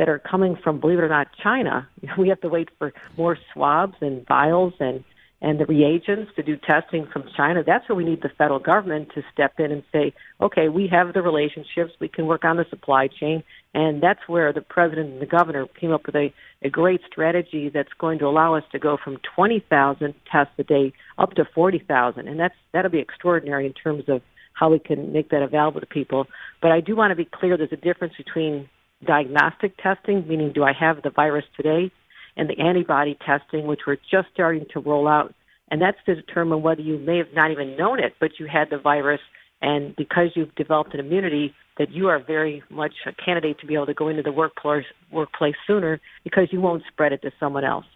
that 0.00 0.08
are 0.08 0.18
coming 0.18 0.56
from, 0.56 0.80
believe 0.80 0.98
it 0.98 1.02
or 1.02 1.10
not, 1.10 1.28
China, 1.42 1.86
we 2.18 2.30
have 2.30 2.40
to 2.40 2.48
wait 2.48 2.70
for 2.78 2.92
more 3.18 3.36
swabs 3.52 3.96
and 4.00 4.26
vials 4.26 4.72
and 4.80 5.04
and 5.42 5.58
the 5.58 5.64
reagents 5.64 6.30
to 6.36 6.42
do 6.42 6.54
testing 6.54 7.06
from 7.10 7.24
China, 7.34 7.62
that's 7.64 7.88
where 7.88 7.96
we 7.96 8.04
need 8.04 8.20
the 8.20 8.28
federal 8.28 8.58
government 8.58 9.08
to 9.14 9.22
step 9.32 9.54
in 9.58 9.72
and 9.72 9.82
say, 9.90 10.12
okay, 10.38 10.68
we 10.68 10.86
have 10.86 11.14
the 11.14 11.22
relationships, 11.22 11.94
we 11.98 12.08
can 12.08 12.26
work 12.26 12.44
on 12.44 12.58
the 12.58 12.66
supply 12.68 13.08
chain, 13.08 13.42
and 13.72 14.02
that's 14.02 14.20
where 14.26 14.52
the 14.52 14.60
president 14.60 15.14
and 15.14 15.22
the 15.22 15.24
governor 15.24 15.66
came 15.80 15.92
up 15.92 16.04
with 16.04 16.14
a, 16.14 16.30
a 16.62 16.68
great 16.68 17.00
strategy 17.10 17.70
that's 17.72 17.94
going 17.98 18.18
to 18.18 18.26
allow 18.26 18.54
us 18.54 18.64
to 18.70 18.78
go 18.78 18.98
from 19.02 19.16
20,000 19.34 20.14
tests 20.30 20.52
a 20.58 20.62
day 20.62 20.92
up 21.16 21.32
to 21.32 21.46
40,000, 21.54 22.28
and 22.28 22.38
that's 22.38 22.54
that'll 22.74 22.90
be 22.90 22.98
extraordinary 22.98 23.64
in 23.64 23.72
terms 23.72 24.04
of 24.08 24.20
how 24.52 24.68
we 24.70 24.78
can 24.78 25.10
make 25.10 25.30
that 25.30 25.40
available 25.40 25.80
to 25.80 25.86
people. 25.86 26.26
But 26.60 26.70
I 26.70 26.82
do 26.82 26.94
want 26.94 27.12
to 27.12 27.16
be 27.16 27.24
clear: 27.24 27.56
there's 27.56 27.72
a 27.72 27.76
difference 27.76 28.12
between 28.18 28.68
diagnostic 29.04 29.76
testing, 29.78 30.26
meaning 30.28 30.52
do 30.52 30.64
I 30.64 30.72
have 30.72 31.02
the 31.02 31.10
virus 31.10 31.44
today, 31.56 31.90
and 32.36 32.48
the 32.48 32.58
antibody 32.58 33.18
testing, 33.26 33.66
which 33.66 33.80
we're 33.86 33.96
just 33.96 34.28
starting 34.32 34.66
to 34.72 34.80
roll 34.80 35.08
out. 35.08 35.34
And 35.70 35.80
that's 35.80 35.98
to 36.06 36.14
determine 36.14 36.62
whether 36.62 36.80
you 36.80 36.98
may 36.98 37.18
have 37.18 37.32
not 37.34 37.50
even 37.50 37.76
known 37.76 38.00
it, 38.00 38.14
but 38.20 38.32
you 38.38 38.46
had 38.46 38.70
the 38.70 38.78
virus, 38.78 39.20
and 39.62 39.94
because 39.96 40.30
you've 40.34 40.54
developed 40.54 40.94
an 40.94 41.00
immunity, 41.00 41.54
that 41.78 41.90
you 41.90 42.08
are 42.08 42.18
very 42.18 42.62
much 42.70 42.92
a 43.06 43.12
candidate 43.12 43.58
to 43.60 43.66
be 43.66 43.74
able 43.74 43.86
to 43.86 43.94
go 43.94 44.08
into 44.08 44.22
the 44.22 44.32
workplace 44.32 44.84
workplace 45.10 45.54
sooner 45.66 46.00
because 46.24 46.48
you 46.50 46.60
won't 46.60 46.82
spread 46.92 47.12
it 47.12 47.22
to 47.22 47.30
someone 47.40 47.64
else. 47.64 47.86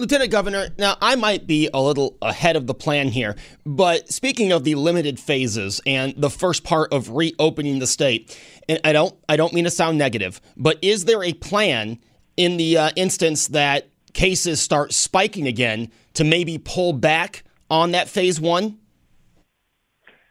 Lieutenant 0.00 0.30
Governor, 0.30 0.68
now 0.78 0.96
I 1.02 1.14
might 1.14 1.46
be 1.46 1.68
a 1.74 1.82
little 1.82 2.16
ahead 2.22 2.56
of 2.56 2.66
the 2.66 2.72
plan 2.72 3.08
here, 3.08 3.36
but 3.66 4.10
speaking 4.10 4.50
of 4.50 4.64
the 4.64 4.74
limited 4.74 5.20
phases 5.20 5.82
and 5.84 6.14
the 6.16 6.30
first 6.30 6.64
part 6.64 6.90
of 6.90 7.10
reopening 7.10 7.80
the 7.80 7.86
state, 7.86 8.34
and 8.66 8.80
I 8.82 8.94
don't 8.94 9.14
I 9.28 9.36
don't 9.36 9.52
mean 9.52 9.64
to 9.64 9.70
sound 9.70 9.98
negative, 9.98 10.40
but 10.56 10.78
is 10.80 11.04
there 11.04 11.22
a 11.22 11.34
plan 11.34 11.98
in 12.38 12.56
the 12.56 12.78
uh, 12.78 12.90
instance 12.96 13.48
that 13.48 13.90
cases 14.14 14.58
start 14.62 14.94
spiking 14.94 15.46
again 15.46 15.90
to 16.14 16.24
maybe 16.24 16.56
pull 16.56 16.94
back 16.94 17.44
on 17.68 17.90
that 17.90 18.08
phase 18.08 18.40
1? 18.40 18.78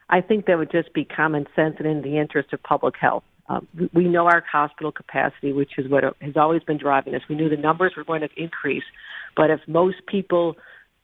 I 0.09 0.21
think 0.21 0.47
that 0.47 0.57
would 0.57 0.71
just 0.71 0.93
be 0.93 1.05
common 1.05 1.45
sense 1.55 1.75
and 1.77 1.85
in 1.85 2.01
the 2.01 2.17
interest 2.17 2.53
of 2.53 2.63
public 2.63 2.95
health. 2.99 3.23
Um, 3.49 3.67
we 3.93 4.05
know 4.05 4.25
our 4.25 4.43
hospital 4.51 4.91
capacity, 4.91 5.53
which 5.53 5.71
is 5.77 5.89
what 5.89 6.03
has 6.21 6.37
always 6.37 6.63
been 6.63 6.77
driving 6.77 7.15
us. 7.15 7.21
We 7.27 7.35
knew 7.35 7.49
the 7.49 7.57
numbers 7.57 7.93
were 7.97 8.03
going 8.03 8.21
to 8.21 8.29
increase, 8.35 8.83
but 9.39 9.49
if 9.49 9.61
most 9.67 10.05
people 10.05 10.57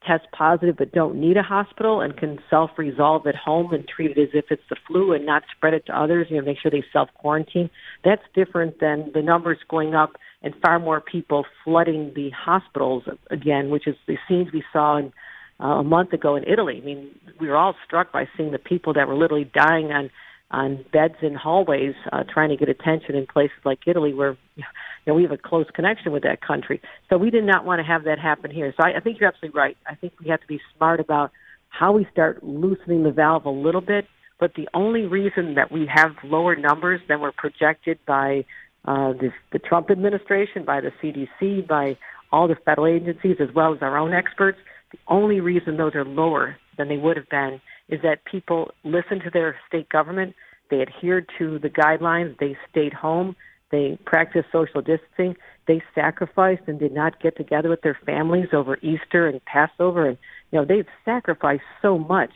test 0.06 0.26
positive 0.38 0.76
but 0.78 0.92
don't 0.92 1.16
need 1.16 1.38
a 1.38 1.42
hospital 1.42 2.02
and 2.02 2.18
can 2.18 2.38
self-resolve 2.50 3.26
at 3.26 3.34
home 3.34 3.74
and 3.74 3.88
treat 3.88 4.12
it 4.12 4.22
as 4.22 4.28
if 4.34 4.44
it's 4.50 4.62
the 4.70 4.76
flu 4.86 5.14
and 5.14 5.26
not 5.26 5.44
spread 5.56 5.74
it 5.74 5.86
to 5.86 5.98
others, 5.98 6.28
you 6.30 6.36
know, 6.36 6.44
make 6.44 6.58
sure 6.62 6.70
they 6.70 6.84
self-quarantine, 6.92 7.70
that's 8.04 8.22
different 8.34 8.82
than 8.82 9.10
the 9.14 9.22
numbers 9.22 9.58
going 9.70 9.96
up 9.96 10.18
and 10.42 10.54
far 10.62 10.80
more 10.80 11.00
people 11.00 11.46
flooding 11.64 12.12
the 12.14 12.30
hospitals 12.32 13.04
again, 13.32 13.70
which 13.70 13.88
is 13.88 13.96
the 14.06 14.18
scenes 14.28 14.50
we 14.52 14.66
saw 14.74 14.98
in, 14.98 15.14
uh, 15.62 15.80
a 15.80 15.84
month 15.84 16.12
ago 16.12 16.36
in 16.36 16.44
Italy. 16.44 16.80
I 16.82 16.86
mean, 16.86 17.08
we 17.40 17.48
were 17.48 17.56
all 17.56 17.74
struck 17.86 18.12
by 18.12 18.28
seeing 18.36 18.52
the 18.52 18.60
people 18.60 18.92
that 18.96 19.08
were 19.08 19.16
literally 19.16 19.50
dying 19.56 19.94
on 19.94 20.10
on 20.52 20.86
beds 20.94 21.16
in 21.22 21.34
hallways 21.34 21.96
uh, 22.12 22.24
trying 22.32 22.50
to 22.50 22.56
get 22.56 22.70
attention 22.70 23.16
in 23.16 23.26
places 23.26 23.58
like 23.64 23.80
Italy 23.88 24.14
where 24.14 24.38
you 24.56 24.64
know 25.08 25.14
we 25.14 25.24
have 25.24 25.32
a 25.32 25.38
close 25.38 25.66
connection 25.74 26.12
with 26.12 26.24
that 26.24 26.42
country. 26.42 26.82
So 27.10 27.18
we 27.18 27.30
did 27.30 27.44
not 27.44 27.66
want 27.66 27.80
to 27.80 27.84
have 27.84 28.04
that 28.06 28.20
happen 28.20 28.52
here. 28.52 28.74
So 28.78 28.86
I, 28.86 28.98
I 28.98 29.00
think 29.00 29.20
you're 29.20 29.30
absolutely 29.30 29.58
right. 29.58 29.78
I 29.88 29.96
think 29.96 30.14
we 30.20 30.30
have 30.30 30.42
to 30.42 30.48
be 30.48 30.60
smart 30.76 31.00
about 31.00 31.32
how 31.70 31.92
we 31.92 32.08
start 32.12 32.44
loosening 32.44 33.04
the 33.04 33.12
valve 33.12 33.46
a 33.46 33.50
little 33.50 33.82
bit. 33.82 34.06
But 34.40 34.54
the 34.56 34.68
only 34.74 35.04
reason 35.04 35.56
that 35.56 35.72
we 35.72 35.90
have 35.94 36.12
lower 36.24 36.56
numbers 36.56 37.02
than 37.08 37.22
were 37.22 37.32
projected 37.32 38.00
by 38.06 38.46
uh, 38.84 39.14
the, 39.14 39.32
the 39.52 39.60
Trump 39.60 39.90
administration, 39.90 40.66
by 40.66 40.82
the 40.82 40.92
CDC, 41.02 41.68
by 41.68 41.98
all 42.32 42.48
the 42.48 42.56
federal 42.66 42.88
agencies, 42.88 43.38
as 43.40 43.48
well 43.56 43.74
as 43.74 43.82
our 43.82 43.98
own 43.98 44.14
experts, 44.14 44.58
the 44.92 45.00
only 45.08 45.40
reason 45.40 45.78
those 45.78 45.96
are 45.96 46.06
lower 46.06 46.58
than 46.78 46.90
they 46.90 46.98
would 46.98 47.18
have 47.18 47.30
been 47.30 47.62
is 47.90 48.02
that 48.02 48.26
people 48.26 48.72
listened 48.84 49.22
to 49.24 49.30
their 49.30 49.56
state 49.68 49.90
government, 49.90 50.36
they 50.70 50.82
adhered 50.82 51.30
to 51.38 51.60
the 51.60 51.70
guidelines, 51.70 52.38
they 52.40 52.58
stayed 52.70 52.94
home, 52.94 53.36
they 53.72 53.98
practiced 54.06 54.48
social 54.52 54.82
distancing, 54.82 55.36
they 55.68 55.82
sacrificed 55.94 56.64
and 56.68 56.80
did 56.80 56.94
not 56.94 57.22
get 57.22 57.38
together 57.38 57.70
with 57.70 57.82
their 57.82 57.98
families 58.06 58.50
over 58.54 58.78
Easter 58.82 59.28
and 59.28 59.44
Passover. 59.46 60.08
And 60.08 60.18
you 60.52 60.60
know, 60.60 60.66
they've 60.66 60.88
sacrificed 61.04 61.64
so 61.82 61.98
much. 61.98 62.32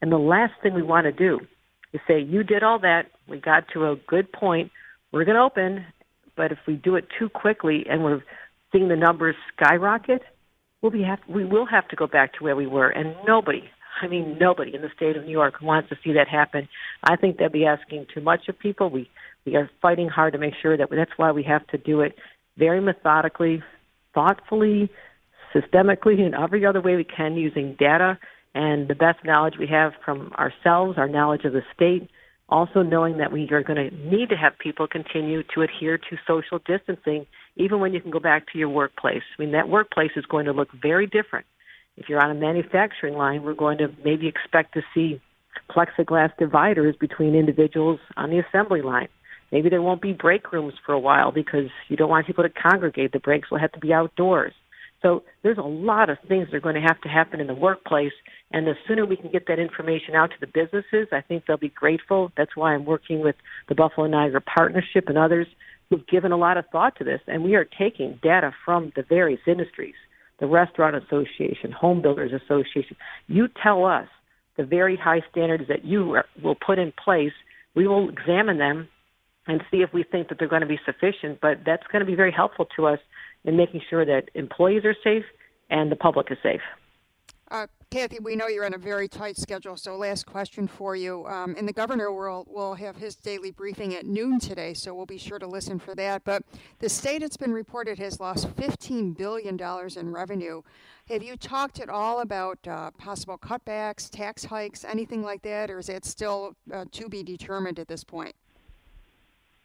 And 0.00 0.10
the 0.10 0.18
last 0.18 0.54
thing 0.62 0.74
we 0.74 0.82
want 0.82 1.04
to 1.04 1.12
do 1.12 1.40
is 1.92 2.00
say, 2.06 2.20
You 2.20 2.42
did 2.42 2.62
all 2.62 2.78
that, 2.80 3.06
we 3.28 3.38
got 3.38 3.64
to 3.74 3.90
a 3.90 3.96
good 4.06 4.32
point, 4.32 4.70
we're 5.12 5.24
gonna 5.24 5.44
open, 5.44 5.84
but 6.36 6.52
if 6.52 6.58
we 6.66 6.74
do 6.74 6.96
it 6.96 7.06
too 7.18 7.28
quickly 7.28 7.84
and 7.88 8.04
we're 8.04 8.22
seeing 8.72 8.88
the 8.88 8.96
numbers 8.96 9.34
skyrocket, 9.56 10.22
we'll 10.82 10.92
be 10.92 11.02
have, 11.02 11.18
we 11.28 11.44
will 11.44 11.66
have 11.66 11.88
to 11.88 11.96
go 11.96 12.06
back 12.06 12.34
to 12.34 12.44
where 12.44 12.56
we 12.56 12.66
were. 12.66 12.88
And 12.88 13.16
nobody 13.26 13.68
I 14.00 14.08
mean, 14.08 14.38
nobody 14.40 14.74
in 14.74 14.82
the 14.82 14.90
state 14.96 15.16
of 15.16 15.24
New 15.24 15.32
York 15.32 15.54
wants 15.62 15.88
to 15.90 15.96
see 16.04 16.12
that 16.12 16.28
happen. 16.28 16.68
I 17.02 17.16
think 17.16 17.38
they'd 17.38 17.52
be 17.52 17.66
asking 17.66 18.06
too 18.14 18.20
much 18.20 18.48
of 18.48 18.58
people. 18.58 18.90
We 18.90 19.08
we 19.44 19.56
are 19.56 19.70
fighting 19.80 20.08
hard 20.08 20.34
to 20.34 20.38
make 20.38 20.54
sure 20.60 20.76
that 20.76 20.88
that's 20.90 21.12
why 21.16 21.32
we 21.32 21.42
have 21.44 21.66
to 21.68 21.78
do 21.78 22.00
it 22.00 22.14
very 22.58 22.80
methodically, 22.80 23.62
thoughtfully, 24.12 24.90
systemically, 25.54 26.18
in 26.18 26.34
every 26.34 26.66
other 26.66 26.82
way 26.82 26.96
we 26.96 27.04
can 27.04 27.34
using 27.34 27.74
data 27.78 28.18
and 28.54 28.88
the 28.88 28.94
best 28.94 29.24
knowledge 29.24 29.54
we 29.58 29.66
have 29.68 29.92
from 30.04 30.32
ourselves, 30.32 30.98
our 30.98 31.08
knowledge 31.08 31.44
of 31.44 31.52
the 31.52 31.62
state, 31.74 32.10
also 32.48 32.82
knowing 32.82 33.18
that 33.18 33.32
we 33.32 33.48
are 33.50 33.62
going 33.62 33.90
to 33.90 33.96
need 33.96 34.28
to 34.30 34.36
have 34.36 34.58
people 34.58 34.86
continue 34.86 35.42
to 35.54 35.62
adhere 35.62 35.98
to 35.98 36.16
social 36.26 36.58
distancing 36.66 37.26
even 37.56 37.80
when 37.80 37.92
you 37.92 38.00
can 38.00 38.10
go 38.10 38.20
back 38.20 38.50
to 38.52 38.58
your 38.58 38.68
workplace. 38.68 39.22
I 39.38 39.42
mean, 39.42 39.52
that 39.52 39.68
workplace 39.68 40.12
is 40.16 40.24
going 40.26 40.46
to 40.46 40.52
look 40.52 40.68
very 40.72 41.06
different 41.06 41.46
if 41.98 42.08
you're 42.08 42.22
on 42.22 42.30
a 42.30 42.40
manufacturing 42.40 43.14
line, 43.14 43.42
we're 43.42 43.54
going 43.54 43.78
to 43.78 43.88
maybe 44.04 44.28
expect 44.28 44.74
to 44.74 44.82
see 44.94 45.20
plexiglass 45.68 46.30
dividers 46.38 46.94
between 46.98 47.34
individuals 47.34 47.98
on 48.16 48.30
the 48.30 48.38
assembly 48.38 48.82
line. 48.82 49.08
Maybe 49.50 49.68
there 49.68 49.82
won't 49.82 50.00
be 50.00 50.12
break 50.12 50.52
rooms 50.52 50.74
for 50.86 50.92
a 50.92 50.98
while 50.98 51.32
because 51.32 51.70
you 51.88 51.96
don't 51.96 52.08
want 52.08 52.26
people 52.26 52.44
to 52.44 52.50
congregate. 52.50 53.12
The 53.12 53.18
breaks 53.18 53.50
will 53.50 53.58
have 53.58 53.72
to 53.72 53.80
be 53.80 53.92
outdoors. 53.92 54.52
So 55.02 55.24
there's 55.42 55.58
a 55.58 55.62
lot 55.62 56.08
of 56.10 56.18
things 56.28 56.48
that 56.50 56.56
are 56.56 56.60
going 56.60 56.74
to 56.74 56.80
have 56.80 57.00
to 57.00 57.08
happen 57.08 57.40
in 57.40 57.46
the 57.46 57.54
workplace. 57.54 58.12
And 58.52 58.66
the 58.66 58.74
sooner 58.86 59.04
we 59.04 59.16
can 59.16 59.30
get 59.30 59.46
that 59.48 59.58
information 59.58 60.14
out 60.14 60.30
to 60.30 60.36
the 60.40 60.46
businesses, 60.46 61.08
I 61.12 61.20
think 61.20 61.44
they'll 61.46 61.56
be 61.56 61.68
grateful. 61.68 62.30
That's 62.36 62.56
why 62.56 62.74
I'm 62.74 62.84
working 62.84 63.20
with 63.20 63.36
the 63.68 63.74
Buffalo 63.74 64.06
Niagara 64.06 64.40
Partnership 64.40 65.08
and 65.08 65.18
others 65.18 65.46
who've 65.90 66.06
given 66.06 66.30
a 66.30 66.36
lot 66.36 66.58
of 66.58 66.66
thought 66.70 66.96
to 66.98 67.04
this. 67.04 67.20
And 67.26 67.42
we 67.42 67.54
are 67.54 67.64
taking 67.64 68.20
data 68.22 68.52
from 68.64 68.92
the 68.94 69.02
various 69.02 69.40
industries 69.46 69.94
the 70.40 70.46
Restaurant 70.46 70.96
Association, 70.96 71.72
Home 71.72 72.00
Builders 72.02 72.32
Association. 72.32 72.96
You 73.26 73.48
tell 73.62 73.84
us 73.84 74.06
the 74.56 74.64
very 74.64 74.96
high 74.96 75.22
standards 75.30 75.64
that 75.68 75.84
you 75.84 76.18
will 76.42 76.54
put 76.54 76.78
in 76.78 76.92
place. 77.02 77.32
We 77.74 77.86
will 77.86 78.08
examine 78.08 78.58
them 78.58 78.88
and 79.46 79.62
see 79.70 79.78
if 79.78 79.90
we 79.92 80.04
think 80.04 80.28
that 80.28 80.38
they're 80.38 80.48
going 80.48 80.62
to 80.62 80.68
be 80.68 80.80
sufficient. 80.84 81.40
But 81.40 81.58
that's 81.64 81.86
going 81.90 82.00
to 82.00 82.06
be 82.06 82.14
very 82.14 82.32
helpful 82.32 82.66
to 82.76 82.86
us 82.86 82.98
in 83.44 83.56
making 83.56 83.80
sure 83.88 84.04
that 84.04 84.30
employees 84.34 84.84
are 84.84 84.96
safe 85.02 85.24
and 85.70 85.90
the 85.90 85.96
public 85.96 86.28
is 86.30 86.38
safe. 86.42 86.60
Uh, 87.50 87.66
Kathy, 87.90 88.18
we 88.20 88.36
know 88.36 88.46
you're 88.46 88.66
on 88.66 88.74
a 88.74 88.78
very 88.78 89.08
tight 89.08 89.38
schedule, 89.38 89.76
so 89.76 89.96
last 89.96 90.26
question 90.26 90.68
for 90.68 90.94
you. 90.94 91.24
Um, 91.26 91.54
and 91.56 91.66
the 91.66 91.72
governor 91.72 92.12
will, 92.12 92.46
will 92.46 92.74
have 92.74 92.96
his 92.96 93.16
daily 93.16 93.50
briefing 93.50 93.94
at 93.94 94.04
noon 94.04 94.38
today, 94.38 94.74
so 94.74 94.94
we'll 94.94 95.06
be 95.06 95.16
sure 95.16 95.38
to 95.38 95.46
listen 95.46 95.78
for 95.78 95.94
that. 95.94 96.24
But 96.24 96.42
the 96.80 96.90
state, 96.90 97.22
it's 97.22 97.38
been 97.38 97.52
reported, 97.52 97.98
has 97.98 98.20
lost 98.20 98.54
$15 98.56 99.16
billion 99.16 99.58
in 99.96 100.12
revenue. 100.12 100.60
Have 101.08 101.22
you 101.22 101.36
talked 101.36 101.80
at 101.80 101.88
all 101.88 102.20
about 102.20 102.58
uh, 102.68 102.90
possible 102.98 103.38
cutbacks, 103.38 104.10
tax 104.10 104.44
hikes, 104.44 104.84
anything 104.84 105.22
like 105.22 105.40
that, 105.42 105.70
or 105.70 105.78
is 105.78 105.86
that 105.86 106.04
still 106.04 106.54
uh, 106.70 106.84
to 106.92 107.08
be 107.08 107.22
determined 107.22 107.78
at 107.78 107.88
this 107.88 108.04
point? 108.04 108.34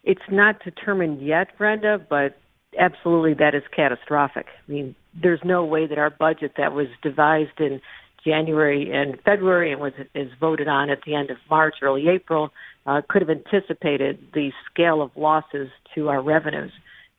It's 0.05 0.21
not 0.31 0.63
determined 0.63 1.21
yet, 1.21 1.57
Brenda, 1.57 1.99
but 2.09 2.37
absolutely 2.79 3.33
that 3.35 3.55
is 3.55 3.63
catastrophic. 3.75 4.47
I 4.67 4.71
mean, 4.71 4.95
there's 5.19 5.41
no 5.43 5.65
way 5.65 5.87
that 5.87 5.97
our 5.97 6.09
budget 6.09 6.53
that 6.57 6.73
was 6.73 6.87
devised 7.01 7.59
in 7.59 7.81
January 8.23 8.91
and 8.91 9.19
February 9.23 9.71
and 9.71 9.81
was 9.81 9.93
is 10.15 10.29
voted 10.39 10.67
on 10.67 10.89
at 10.89 10.99
the 11.05 11.15
end 11.15 11.29
of 11.29 11.37
March, 11.49 11.75
early 11.81 12.07
April, 12.07 12.51
uh, 12.85 13.01
could 13.07 13.21
have 13.21 13.29
anticipated 13.29 14.19
the 14.33 14.51
scale 14.71 15.01
of 15.01 15.11
losses 15.15 15.69
to 15.95 16.09
our 16.09 16.21
revenues. 16.21 16.71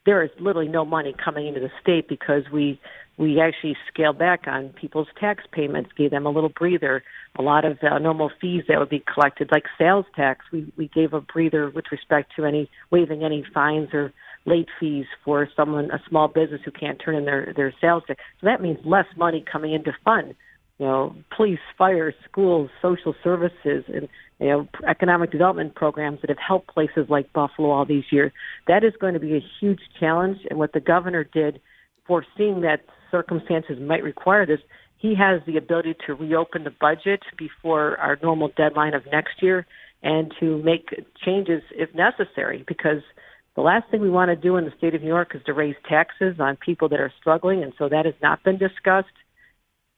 There 0.07 0.23
is 0.23 0.31
literally 0.39 0.69
no 0.69 0.85
money 0.85 1.15
coming 1.23 1.47
into 1.47 1.61
the 1.61 1.71
state 1.81 2.09
because 2.09 2.43
we 2.53 2.81
we 3.17 3.41
actually 3.41 3.77
scaled 3.93 4.19
back 4.19 4.49
on 4.49 4.71
people's 4.71 5.07
tax 5.21 5.45
payments, 5.53 5.91
gave 5.97 6.11
them 6.11 6.27
a 6.27 6.31
little 6.31 6.49
breather. 6.49 7.05
A 7.39 7.43
lot 7.43 7.65
of 7.65 7.79
uh, 7.83 7.99
normal 7.99 8.31
fees 8.41 8.65
that 8.69 8.79
would 8.81 8.89
be 8.89 9.05
collected, 9.13 9.51
like 9.53 9.65
sales 9.79 10.07
tax, 10.17 10.45
we 10.53 10.73
we 10.77 10.89
gave 10.89 11.13
a 11.13 11.21
breather 11.21 11.71
with 11.71 11.85
respect 11.93 12.33
to 12.37 12.45
any 12.45 12.71
waiving 12.91 13.23
any 13.23 13.45
fines 13.55 13.91
or 13.93 14.13
late 14.47 14.69
fees 14.79 15.07
for 15.25 15.49
someone, 15.57 15.91
a 15.91 16.01
small 16.09 16.29
business 16.29 16.61
who 16.65 16.71
can't 16.71 17.01
turn 17.03 17.15
in 17.17 17.25
their, 17.25 17.53
their 17.57 17.75
sales 17.81 18.03
tax. 18.07 18.21
So 18.41 18.47
that 18.47 18.61
means 18.61 18.79
less 18.85 19.07
money 19.17 19.45
coming 19.51 19.73
into 19.73 19.93
fund, 20.05 20.35
you 20.79 20.87
know, 20.87 21.17
police, 21.35 21.61
fire, 21.79 22.13
schools, 22.29 22.71
social 22.83 23.15
services, 23.25 23.85
and, 23.89 24.09
you 24.39 24.49
know, 24.49 24.69
economic 24.87 25.31
development 25.31 25.75
programs 25.75 26.21
that 26.21 26.31
have 26.31 26.39
helped 26.47 26.69
places 26.69 27.07
like 27.09 27.33
Buffalo 27.33 27.71
all 27.71 27.87
these 27.87 28.05
years. 28.11 28.33
That 28.67 28.85
is 28.85 28.93
going 29.01 29.15
to 29.15 29.21
be 29.21 29.35
a 29.37 29.45
huge 29.61 29.81
challenge. 29.99 30.39
And 30.51 30.59
what 30.59 30.73
the 30.73 30.81
governor 30.81 31.25
did, 31.25 31.61
foreseeing 32.07 32.61
that 32.63 32.81
circumstances 33.11 33.79
might 33.81 34.03
require 34.03 34.45
this, 34.45 34.61
he 34.99 35.15
has 35.15 35.41
the 35.47 35.57
ability 35.57 35.95
to 36.07 36.15
reopen 36.15 36.65
the 36.65 36.73
budget 36.81 37.21
before 37.39 37.99
our 37.99 38.19
normal 38.23 38.51
deadline 38.57 38.95
of 38.95 39.03
next 39.11 39.43
year 39.43 39.67
and 40.03 40.35
to 40.41 40.63
make 40.63 40.89
changes 41.25 41.63
if 41.73 41.95
necessary 41.95 42.63
because– 42.67 43.01
the 43.55 43.63
last 43.63 43.89
thing 43.91 44.01
we 44.01 44.11
want 44.11 44.31
to 44.31 44.37
do 44.37 44.57
in 44.57 44.65
the 44.65 44.73
state 44.77 44.95
of 44.95 45.03
New 45.03 45.09
York 45.09 45.35
is 45.35 45.43
to 45.45 45.53
raise 45.53 45.77
taxes 45.89 46.37
on 46.41 46.57
people 46.57 46.89
that 46.89 47.01
are 47.01 47.13
struggling, 47.21 47.63
and 47.63 47.73
so 47.79 47.89
that 47.89 48.05
has 48.05 48.15
not 48.21 48.43
been 48.43 48.59
discussed. 48.59 49.09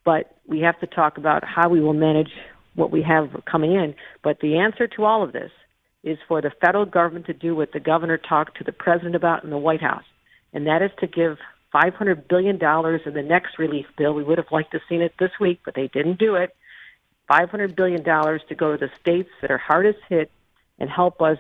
But 0.05 0.37
we 0.47 0.61
have 0.61 0.79
to 0.81 0.87
talk 0.87 1.19
about 1.19 1.43
how 1.45 1.69
we 1.69 1.81
will 1.81 1.95
manage 1.95 2.31
what 2.75 2.91
we 2.91 3.03
have 3.03 3.31
coming 3.51 3.73
in. 3.73 3.95
But 4.23 4.41
the 4.41 4.59
answer 4.59 4.87
to 4.89 5.05
all 5.05 5.23
of 5.23 5.33
this 5.33 5.51
is 6.05 6.19
for 6.29 6.41
the 6.41 6.53
federal 6.61 6.85
government 6.85 7.27
to 7.27 7.35
do 7.35 7.57
what 7.57 7.73
the 7.73 7.81
governor 7.81 8.19
talked 8.19 8.59
to 8.59 8.65
the 8.65 8.73
president 8.73 9.17
about 9.17 9.43
in 9.43 9.51
the 9.51 9.59
White 9.59 9.83
House, 9.83 10.05
and 10.53 10.67
that 10.67 10.83
is 10.83 10.91
to 11.01 11.07
give 11.07 11.39
$500 11.75 12.29
billion 12.29 12.55
in 12.57 13.15
the 13.15 13.23
next 13.27 13.59
relief 13.59 13.87
bill. 13.97 14.15
We 14.15 14.23
would 14.23 14.39
have 14.39 14.53
liked 14.53 14.73
to 14.73 14.79
have 14.79 14.89
seen 14.89 15.03
it 15.03 15.15
this 15.19 15.33
week, 15.41 15.61
but 15.65 15.75
they 15.75 15.89
didn't 15.89 16.19
do 16.19 16.37
it. 16.37 16.55
$500 17.31 17.75
billion 17.75 18.05
to 18.05 18.55
go 18.57 18.73
to 18.73 18.79
the 18.79 18.91
states 19.01 19.31
that 19.41 19.51
are 19.51 19.59
hardest 19.59 19.99
hit 20.09 20.31
and 20.79 20.89
help 20.89 21.21
us 21.21 21.39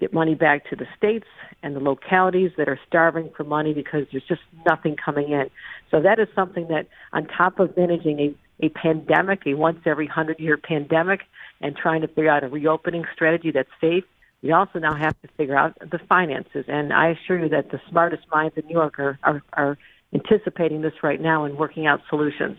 get 0.00 0.12
money 0.12 0.34
back 0.34 0.68
to 0.70 0.76
the 0.76 0.86
states 0.96 1.26
and 1.62 1.74
the 1.74 1.80
localities 1.80 2.52
that 2.56 2.68
are 2.68 2.78
starving 2.86 3.30
for 3.36 3.44
money 3.44 3.74
because 3.74 4.06
there's 4.10 4.26
just 4.28 4.40
nothing 4.66 4.96
coming 4.96 5.30
in. 5.30 5.50
So 5.90 6.00
that 6.02 6.18
is 6.18 6.28
something 6.34 6.68
that, 6.68 6.86
on 7.12 7.26
top 7.26 7.58
of 7.58 7.76
managing 7.76 8.20
a, 8.20 8.66
a 8.66 8.68
pandemic, 8.70 9.40
a 9.46 9.54
once 9.54 9.78
every 9.86 10.06
hundred 10.06 10.38
year 10.38 10.56
pandemic, 10.56 11.20
and 11.60 11.76
trying 11.76 12.02
to 12.02 12.08
figure 12.08 12.30
out 12.30 12.44
a 12.44 12.48
reopening 12.48 13.04
strategy 13.14 13.50
that's 13.50 13.70
safe, 13.80 14.04
we 14.42 14.52
also 14.52 14.78
now 14.78 14.94
have 14.94 15.20
to 15.22 15.28
figure 15.36 15.56
out 15.56 15.76
the 15.80 15.98
finances. 16.08 16.64
And 16.68 16.92
I 16.92 17.08
assure 17.08 17.42
you 17.42 17.48
that 17.48 17.70
the 17.70 17.80
smartest 17.90 18.22
minds 18.32 18.56
in 18.56 18.66
New 18.66 18.74
York 18.74 18.98
are, 18.98 19.18
are, 19.22 19.42
are 19.52 19.78
anticipating 20.14 20.82
this 20.82 20.92
right 21.02 21.20
now 21.20 21.44
and 21.44 21.58
working 21.58 21.86
out 21.86 22.00
solutions. 22.08 22.58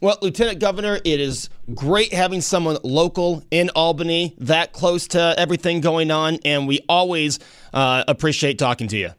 Well, 0.00 0.16
Lieutenant 0.22 0.60
Governor, 0.60 1.00
it 1.04 1.20
is 1.20 1.50
great 1.74 2.12
having 2.12 2.40
someone 2.40 2.78
local 2.84 3.42
in 3.50 3.70
Albany, 3.70 4.34
that 4.38 4.72
close 4.72 5.08
to 5.08 5.34
everything 5.36 5.80
going 5.80 6.10
on, 6.10 6.38
and 6.44 6.68
we 6.68 6.80
always 6.88 7.38
uh, 7.74 8.04
appreciate 8.06 8.58
talking 8.58 8.88
to 8.88 8.96
you. 8.96 9.10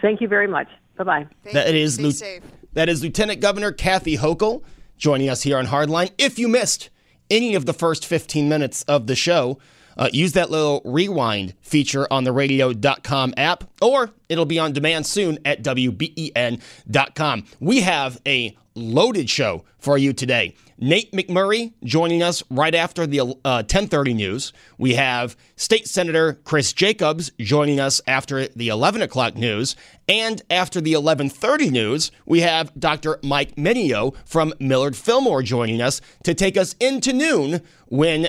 Thank 0.00 0.20
you 0.20 0.28
very 0.28 0.46
much. 0.46 0.68
Bye 0.96 1.04
bye. 1.04 1.26
That 1.52 1.74
is 1.74 1.98
Be 1.98 2.10
safe. 2.12 2.42
that 2.74 2.88
is 2.88 3.02
Lieutenant 3.02 3.40
Governor 3.40 3.72
Kathy 3.72 4.16
Hochul 4.16 4.62
joining 4.96 5.28
us 5.28 5.42
here 5.42 5.56
on 5.58 5.66
Hardline. 5.66 6.10
If 6.18 6.38
you 6.38 6.48
missed 6.48 6.90
any 7.30 7.54
of 7.54 7.66
the 7.66 7.72
first 7.72 8.06
15 8.06 8.48
minutes 8.48 8.82
of 8.84 9.06
the 9.06 9.16
show, 9.16 9.58
uh, 9.96 10.08
use 10.12 10.32
that 10.32 10.50
little 10.50 10.80
rewind 10.84 11.54
feature 11.60 12.06
on 12.12 12.24
the 12.24 12.32
radio.com 12.32 13.34
app, 13.36 13.64
or 13.82 14.10
it'll 14.28 14.44
be 14.46 14.58
on 14.58 14.72
demand 14.72 15.06
soon 15.06 15.38
at 15.44 15.62
WBEN.com. 15.62 17.44
We 17.60 17.80
have 17.80 18.20
a 18.26 18.56
loaded 18.78 19.28
show 19.28 19.64
for 19.78 19.98
you 19.98 20.12
today. 20.12 20.54
Nate 20.78 21.10
McMurray 21.12 21.72
joining 21.82 22.22
us 22.22 22.42
right 22.50 22.74
after 22.74 23.06
the 23.06 23.20
uh, 23.44 23.62
10:30 23.64 24.14
news. 24.14 24.52
We 24.78 24.94
have 24.94 25.36
State 25.56 25.88
Senator 25.88 26.38
Chris 26.44 26.72
Jacobs 26.72 27.32
joining 27.40 27.80
us 27.80 28.00
after 28.06 28.46
the 28.48 28.68
11 28.68 29.02
o'clock 29.02 29.34
news, 29.34 29.74
and 30.08 30.40
after 30.48 30.80
the 30.80 30.92
11:30 30.92 31.70
news, 31.70 32.12
we 32.26 32.40
have 32.40 32.72
Dr. 32.78 33.18
Mike 33.22 33.56
Minio 33.56 34.14
from 34.24 34.54
Millard 34.60 34.96
Fillmore 34.96 35.42
joining 35.42 35.82
us 35.82 36.00
to 36.22 36.32
take 36.32 36.56
us 36.56 36.74
into 36.78 37.12
noon 37.12 37.60
when 37.88 38.28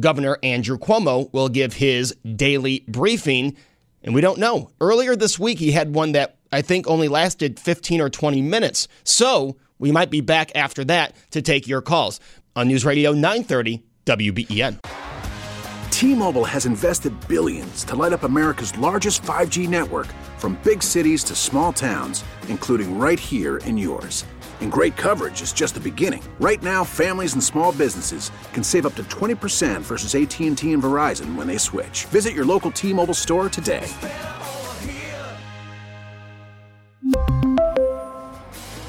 Governor 0.00 0.38
Andrew 0.42 0.78
Cuomo 0.78 1.32
will 1.32 1.48
give 1.48 1.74
his 1.74 2.14
daily 2.24 2.84
briefing. 2.88 3.56
And 4.02 4.14
we 4.14 4.20
don't 4.20 4.38
know. 4.38 4.70
Earlier 4.80 5.16
this 5.16 5.38
week, 5.38 5.58
he 5.58 5.72
had 5.72 5.94
one 5.94 6.12
that 6.12 6.36
I 6.52 6.62
think 6.62 6.86
only 6.86 7.08
lasted 7.08 7.58
15 7.58 8.00
or 8.00 8.08
20 8.08 8.40
minutes. 8.40 8.88
So 9.04 9.56
we 9.78 9.92
might 9.92 10.10
be 10.10 10.20
back 10.20 10.52
after 10.54 10.84
that 10.84 11.14
to 11.30 11.42
take 11.42 11.66
your 11.66 11.82
calls 11.82 12.20
on 12.54 12.68
News 12.68 12.84
Radio 12.84 13.12
930 13.12 13.82
WBEN. 14.06 14.78
T-Mobile 15.90 16.44
has 16.44 16.66
invested 16.66 17.14
billions 17.26 17.82
to 17.84 17.96
light 17.96 18.12
up 18.12 18.22
America's 18.22 18.76
largest 18.76 19.22
5G 19.22 19.66
network 19.68 20.06
from 20.36 20.60
big 20.62 20.82
cities 20.82 21.24
to 21.24 21.34
small 21.34 21.72
towns, 21.72 22.22
including 22.48 22.98
right 22.98 23.18
here 23.18 23.56
in 23.58 23.78
yours. 23.78 24.24
And 24.60 24.70
great 24.70 24.96
coverage 24.96 25.40
is 25.40 25.52
just 25.52 25.74
the 25.74 25.80
beginning. 25.80 26.22
Right 26.38 26.62
now, 26.62 26.84
families 26.84 27.32
and 27.32 27.42
small 27.42 27.72
businesses 27.72 28.30
can 28.52 28.62
save 28.62 28.84
up 28.84 28.94
to 28.96 29.04
20% 29.04 29.80
versus 29.80 30.14
AT&T 30.14 30.70
and 30.70 30.82
Verizon 30.82 31.34
when 31.34 31.46
they 31.46 31.58
switch. 31.58 32.04
Visit 32.06 32.34
your 32.34 32.44
local 32.44 32.70
T-Mobile 32.70 33.14
store 33.14 33.48
today. 33.48 33.90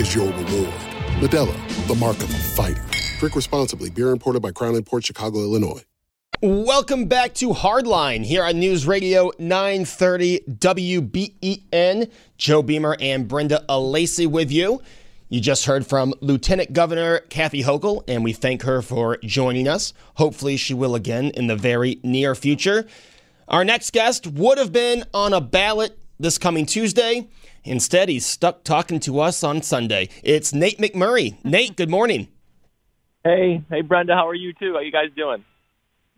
is 0.00 0.14
your 0.14 0.26
reward. 0.32 0.72
Medalla, 1.20 1.54
the 1.86 1.94
mark 1.94 2.16
of 2.16 2.30
a 2.30 2.38
fighter. 2.38 2.82
Drink 3.18 3.36
responsibly. 3.36 3.90
Beer 3.90 4.10
imported 4.10 4.40
by 4.40 4.50
Crown 4.50 4.82
Port 4.82 5.04
Chicago, 5.04 5.40
Illinois. 5.40 5.84
Welcome 6.40 7.04
back 7.04 7.34
to 7.34 7.50
Hardline 7.50 8.24
here 8.24 8.42
on 8.42 8.58
News 8.58 8.86
Radio 8.86 9.30
930 9.38 10.40
WBEN. 10.48 12.10
Joe 12.38 12.62
Beamer 12.62 12.96
and 12.98 13.28
Brenda 13.28 13.62
Alesii 13.68 14.26
with 14.26 14.50
you. 14.50 14.80
You 15.28 15.42
just 15.42 15.66
heard 15.66 15.86
from 15.86 16.14
Lieutenant 16.22 16.72
Governor 16.72 17.18
Kathy 17.28 17.62
Hochul, 17.62 18.02
and 18.08 18.24
we 18.24 18.32
thank 18.32 18.62
her 18.62 18.80
for 18.80 19.18
joining 19.18 19.68
us. 19.68 19.92
Hopefully, 20.14 20.56
she 20.56 20.72
will 20.72 20.94
again 20.94 21.26
in 21.26 21.46
the 21.46 21.56
very 21.56 22.00
near 22.02 22.34
future. 22.34 22.86
Our 23.46 23.64
next 23.64 23.92
guest 23.92 24.26
would 24.26 24.56
have 24.56 24.72
been 24.72 25.04
on 25.12 25.34
a 25.34 25.42
ballot 25.42 25.99
this 26.20 26.38
coming 26.38 26.66
Tuesday. 26.66 27.28
Instead, 27.64 28.08
he's 28.08 28.26
stuck 28.26 28.64
talking 28.64 29.00
to 29.00 29.20
us 29.20 29.42
on 29.42 29.62
Sunday. 29.62 30.08
It's 30.22 30.52
Nate 30.52 30.78
McMurray. 30.78 31.42
Nate, 31.44 31.76
good 31.76 31.90
morning. 31.90 32.28
Hey, 33.24 33.62
hey, 33.70 33.82
Brenda, 33.82 34.14
how 34.14 34.26
are 34.28 34.34
you 34.34 34.52
too? 34.52 34.74
How 34.74 34.80
you 34.80 34.92
guys 34.92 35.08
doing? 35.16 35.44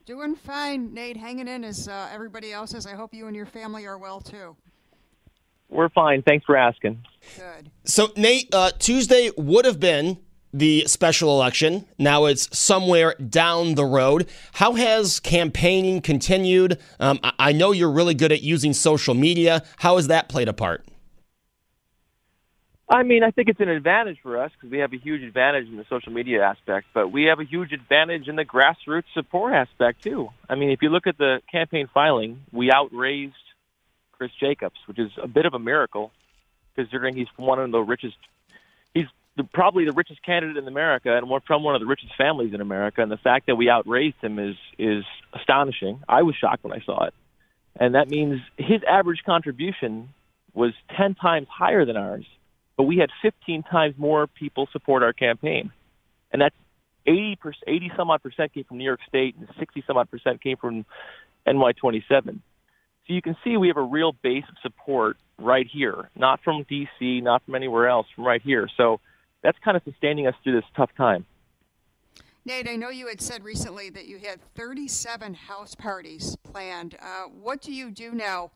Doing 0.05 0.35
fine, 0.35 0.93
Nate. 0.95 1.17
Hanging 1.17 1.49
in 1.49 1.65
as 1.65 1.89
uh, 1.89 2.09
everybody 2.13 2.53
else 2.53 2.75
is. 2.75 2.87
I 2.87 2.95
hope 2.95 3.15
you 3.15 3.27
and 3.27 3.37
your 3.37 3.47
family 3.47 3.87
are 3.87 3.99
well 3.99 4.21
too. 4.21 4.57
We're 5.69 5.89
fine. 5.89 6.23
Thanks 6.23 6.45
for 6.45 6.57
asking. 6.57 7.03
Good. 7.37 7.71
So, 7.85 8.11
Nate, 8.17 8.55
uh, 8.55 8.73
Tuesday 8.79 9.31
would 9.37 9.65
have 9.65 9.81
been 9.81 10.19
the 10.53 10.85
special 10.87 11.31
election. 11.31 11.87
Now 11.99 12.27
it's 12.27 12.57
somewhere 12.57 13.15
down 13.15 13.75
the 13.75 13.85
road. 13.85 14.29
How 14.53 14.75
has 14.75 15.21
campaigning 15.21 16.01
continued? 16.01 16.79
Um, 17.01 17.21
I-, 17.23 17.53
know 17.53 17.73
you're 17.73 17.91
really 17.91 18.15
good 18.15 18.33
at 18.33 18.43
using 18.43 18.73
social 18.73 19.15
media. 19.15 19.63
How 19.79 19.97
has 19.97 20.09
that 20.09 20.29
played 20.29 20.49
a 20.49 20.53
part? 20.53 20.85
I 22.89 23.05
mean, 23.05 23.23
I 23.23 23.31
think 23.31 23.49
it's 23.49 23.61
an 23.61 23.71
advantage 23.71 24.19
for 24.23 24.43
us 24.43 24.51
because 24.53 24.71
we 24.71 24.79
have 24.79 24.93
a 24.93 24.99
huge 24.99 25.23
advantage 25.23 25.67
in 25.67 25.79
the 25.79 25.87
social 25.89 26.13
media 26.13 26.43
aspect, 26.43 26.89
but 26.93 27.11
we 27.11 27.25
have 27.25 27.41
a 27.41 27.45
huge 27.45 27.73
advantage 27.73 28.29
in 28.29 28.37
the 28.37 28.45
grassroots 28.45 29.05
support 29.15 29.55
aspect 29.55 30.03
too. 30.03 30.29
I 30.47 30.57
mean, 30.57 30.71
if 30.71 30.83
you 30.83 30.91
look 30.91 31.07
at 31.07 31.17
the 31.17 31.41
campaign 31.51 31.89
filing, 31.95 32.41
we 32.53 32.71
outraised 32.71 33.35
Chris 34.13 34.31
Jacobs, 34.39 34.77
which 34.87 34.99
is 34.99 35.11
a 35.23 35.27
bit 35.27 35.47
of 35.47 35.55
a 35.55 35.59
miracle 35.59 36.11
considering 36.75 37.17
he's 37.17 37.29
one 37.37 37.59
of 37.59 37.71
the 37.71 37.81
richest. 37.81 38.17
The, 39.37 39.45
probably 39.45 39.87
the 39.87 39.93
richest 39.93 40.23
candidate 40.23 40.59
in 40.59 40.69
America 40.69 41.17
and 41.17 41.29
one, 41.29 41.41
from 41.47 41.63
one 41.63 41.75
of 41.75 41.81
the 41.81 41.87
richest 41.87 42.13
families 42.17 42.53
in 42.53 42.61
America. 42.61 43.03
And 43.03 43.11
the 43.11 43.17
fact 43.17 43.47
that 43.47 43.57
we 43.57 43.71
outraised 43.71 44.17
him 44.21 44.39
is 44.39 44.57
is 44.79 45.05
astonishing. 45.33 46.03
I 46.09 46.23
was 46.23 46.35
shocked 46.37 46.65
when 46.65 46.73
I 46.73 46.85
saw 46.85 47.05
it, 47.05 47.15
and 47.77 47.95
that 47.95 48.09
means 48.11 48.41
his 48.59 48.83
average 48.87 49.23
contribution 49.25 50.11
was 50.53 50.73
ten 50.97 51.15
times 51.15 51.47
higher 51.49 51.87
than 51.87 51.97
ours 51.97 52.27
but 52.77 52.85
we 52.85 52.97
had 52.97 53.11
15 53.23 53.63
times 53.65 53.95
more 53.99 54.27
people 54.27 54.69
support 54.73 55.03
our 55.03 55.13
campaign, 55.13 55.71
and 56.33 56.41
that's 56.41 56.57
80 57.07 57.39
80 57.67 57.93
some 57.97 58.11
odd 58.11 58.23
percent 58.23 58.53
came 58.55 58.65
from 58.65 58.79
New 58.79 58.85
York 58.85 59.01
State, 59.09 59.37
and 59.37 59.49
60 59.59 59.85
some 59.87 59.97
odd 59.97 60.11
percent 60.11 60.43
came 60.43 60.57
from 60.57 60.85
NY27. 61.47 62.03
So 63.07 63.13
you 63.13 63.23
can 63.23 63.37
see 63.43 63.57
we 63.57 63.69
have 63.69 63.77
a 63.77 63.83
real 63.83 64.13
base 64.13 64.45
of 64.49 64.55
support 64.63 65.17
right 65.39 65.67
here, 65.71 66.09
not 66.17 66.41
from 66.43 66.65
D.C., 66.69 67.21
not 67.21 67.45
from 67.45 67.57
anywhere 67.57 67.89
else, 67.89 68.07
from 68.15 68.25
right 68.25 68.41
here. 68.41 68.69
So 68.77 69.01
that's 69.43 69.59
kind 69.65 69.77
of 69.77 69.83
sustaining 69.85 70.27
us 70.27 70.35
through 70.43 70.55
this 70.55 70.71
tough 70.77 70.91
time. 70.97 71.27
Nate, 72.45 72.69
I 72.69 72.77
know 72.77 72.89
you 72.89 73.07
had 73.07 73.21
said 73.21 73.45
recently 73.45 73.89
that 73.91 74.07
you 74.07 74.19
had 74.19 74.41
37 74.55 75.35
house 75.35 75.75
parties 75.75 76.37
planned. 76.43 76.97
Uh, 77.01 77.25
what 77.29 77.61
do 77.61 77.73
you 77.73 77.91
do 77.91 78.13
now 78.13 78.51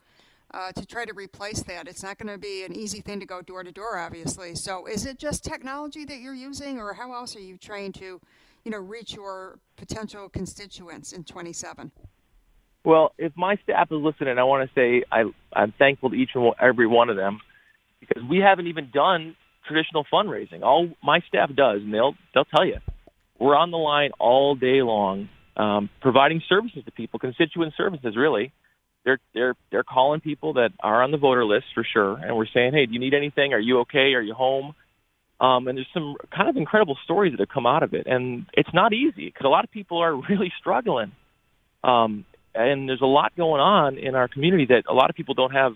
uh, 0.52 0.72
to 0.72 0.86
try 0.86 1.04
to 1.04 1.12
replace 1.12 1.62
that. 1.64 1.88
It's 1.88 2.02
not 2.02 2.18
going 2.18 2.32
to 2.32 2.38
be 2.38 2.64
an 2.64 2.74
easy 2.74 3.00
thing 3.00 3.20
to 3.20 3.26
go 3.26 3.42
door 3.42 3.62
to 3.62 3.72
door, 3.72 3.98
obviously. 3.98 4.54
So, 4.54 4.86
is 4.86 5.06
it 5.06 5.18
just 5.18 5.44
technology 5.44 6.04
that 6.04 6.18
you're 6.18 6.34
using, 6.34 6.78
or 6.78 6.94
how 6.94 7.12
else 7.12 7.36
are 7.36 7.40
you 7.40 7.56
trying 7.58 7.92
to, 7.94 8.20
you 8.64 8.70
know, 8.70 8.78
reach 8.78 9.14
your 9.14 9.58
potential 9.76 10.28
constituents 10.28 11.12
in 11.12 11.24
27? 11.24 11.90
Well, 12.84 13.12
if 13.18 13.32
my 13.36 13.56
staff 13.64 13.88
is 13.90 13.98
listening, 14.00 14.38
I 14.38 14.44
want 14.44 14.68
to 14.68 14.74
say 14.74 15.04
I, 15.10 15.24
I'm 15.52 15.72
thankful 15.72 16.10
to 16.10 16.16
each 16.16 16.30
and 16.34 16.52
every 16.60 16.86
one 16.86 17.10
of 17.10 17.16
them 17.16 17.40
because 17.98 18.22
we 18.28 18.38
haven't 18.38 18.68
even 18.68 18.90
done 18.92 19.34
traditional 19.66 20.04
fundraising. 20.12 20.62
All 20.62 20.88
my 21.02 21.20
staff 21.28 21.50
does, 21.54 21.82
and 21.82 21.92
they'll 21.92 22.14
they'll 22.34 22.44
tell 22.44 22.64
you, 22.64 22.78
we're 23.38 23.56
on 23.56 23.70
the 23.70 23.78
line 23.78 24.10
all 24.18 24.54
day 24.54 24.82
long, 24.82 25.28
um, 25.56 25.90
providing 26.00 26.42
services 26.48 26.84
to 26.84 26.92
people, 26.92 27.18
constituent 27.18 27.74
services, 27.76 28.16
really 28.16 28.52
they're 29.06 29.18
they're 29.32 29.54
they're 29.70 29.84
calling 29.84 30.20
people 30.20 30.54
that 30.54 30.70
are 30.80 31.02
on 31.02 31.12
the 31.12 31.16
voter 31.16 31.46
list 31.46 31.66
for 31.74 31.86
sure, 31.90 32.16
and 32.16 32.36
we're 32.36 32.48
saying, 32.52 32.74
hey, 32.74 32.84
do 32.84 32.92
you 32.92 32.98
need 32.98 33.14
anything? 33.14 33.54
Are 33.54 33.60
you 33.60 33.80
okay? 33.80 34.12
Are 34.14 34.20
you 34.20 34.34
home? 34.34 34.74
Um, 35.40 35.68
and 35.68 35.78
there's 35.78 35.88
some 35.94 36.16
kind 36.34 36.48
of 36.48 36.56
incredible 36.56 36.98
stories 37.04 37.32
that 37.32 37.40
have 37.40 37.48
come 37.48 37.66
out 37.66 37.82
of 37.82 37.94
it, 37.94 38.06
and 38.06 38.46
it's 38.52 38.74
not 38.74 38.92
easy 38.92 39.26
because 39.26 39.44
a 39.44 39.48
lot 39.48 39.64
of 39.64 39.70
people 39.70 39.98
are 40.02 40.14
really 40.28 40.52
struggling. 40.58 41.12
Um, 41.84 42.26
and 42.54 42.88
there's 42.88 43.02
a 43.02 43.06
lot 43.06 43.36
going 43.36 43.60
on 43.60 43.98
in 43.98 44.14
our 44.14 44.28
community 44.28 44.66
that 44.70 44.84
a 44.88 44.94
lot 44.94 45.08
of 45.08 45.16
people 45.16 45.34
don't 45.34 45.52
have 45.52 45.74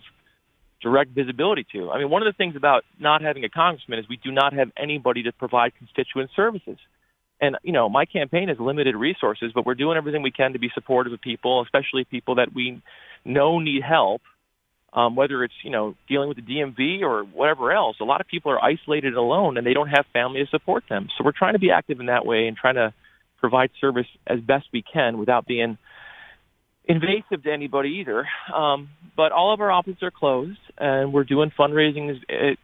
direct 0.81 1.11
visibility 1.11 1.67
to. 1.73 1.91
I 1.91 1.99
mean, 1.99 2.11
one 2.11 2.23
of 2.23 2.33
the 2.33 2.37
things 2.37 2.57
about 2.57 2.85
not 2.99 3.23
having 3.23 3.45
a 3.45 3.49
congressman 3.49 3.99
is 3.99 4.09
we 4.09 4.17
do 4.17 4.33
not 4.33 4.53
have 4.53 4.71
anybody 4.77 5.23
to 5.25 5.33
provide 5.33 5.73
constituent 5.77 6.31
services. 6.35 6.79
And 7.41 7.57
you 7.63 7.73
know, 7.73 7.89
my 7.89 8.05
campaign 8.05 8.49
has 8.49 8.59
limited 8.59 8.95
resources, 8.97 9.53
but 9.55 9.65
we're 9.65 9.75
doing 9.75 9.97
everything 9.97 10.23
we 10.23 10.31
can 10.31 10.53
to 10.53 10.59
be 10.59 10.71
supportive 10.75 11.13
of 11.13 11.21
people, 11.21 11.63
especially 11.63 12.05
people 12.05 12.37
that 12.37 12.55
we 12.55 12.83
know 13.25 13.59
need 13.59 13.83
help. 13.83 14.23
Um, 14.93 15.15
whether 15.15 15.45
it's 15.45 15.55
you 15.63 15.71
know 15.71 15.95
dealing 16.09 16.29
with 16.29 16.37
the 16.37 16.43
DMV 16.43 17.03
or 17.03 17.23
whatever 17.23 17.73
else, 17.73 17.97
a 18.01 18.05
lot 18.05 18.21
of 18.21 18.27
people 18.27 18.51
are 18.51 18.63
isolated 18.63 19.09
and 19.09 19.17
alone, 19.17 19.57
and 19.57 19.65
they 19.65 19.73
don't 19.73 19.89
have 19.89 20.05
family 20.13 20.41
to 20.41 20.51
support 20.51 20.85
them. 20.89 21.09
So 21.17 21.25
we're 21.25 21.33
trying 21.33 21.53
to 21.53 21.61
be 21.61 21.71
active 21.71 22.01
in 22.01 22.07
that 22.07 22.27
way 22.27 22.49
and 22.49 22.57
trying 22.57 22.75
to 22.75 22.93
provide 23.39 23.71
service 23.81 24.07
as 24.27 24.41
best 24.41 24.67
we 24.73 24.83
can 24.83 25.17
without 25.17 25.47
being 25.47 25.79
invasive 26.91 27.45
to 27.45 27.53
anybody 27.53 28.01
either. 28.01 28.27
Um, 28.55 28.91
but 29.17 29.33
all 29.33 29.53
of 29.55 29.61
our 29.61 29.71
offices 29.71 30.03
are 30.03 30.11
closed, 30.11 30.59
and 30.79 31.13
we're 31.13 31.25
doing 31.25 31.53
fundraising 31.59 32.11
as, 32.11 32.57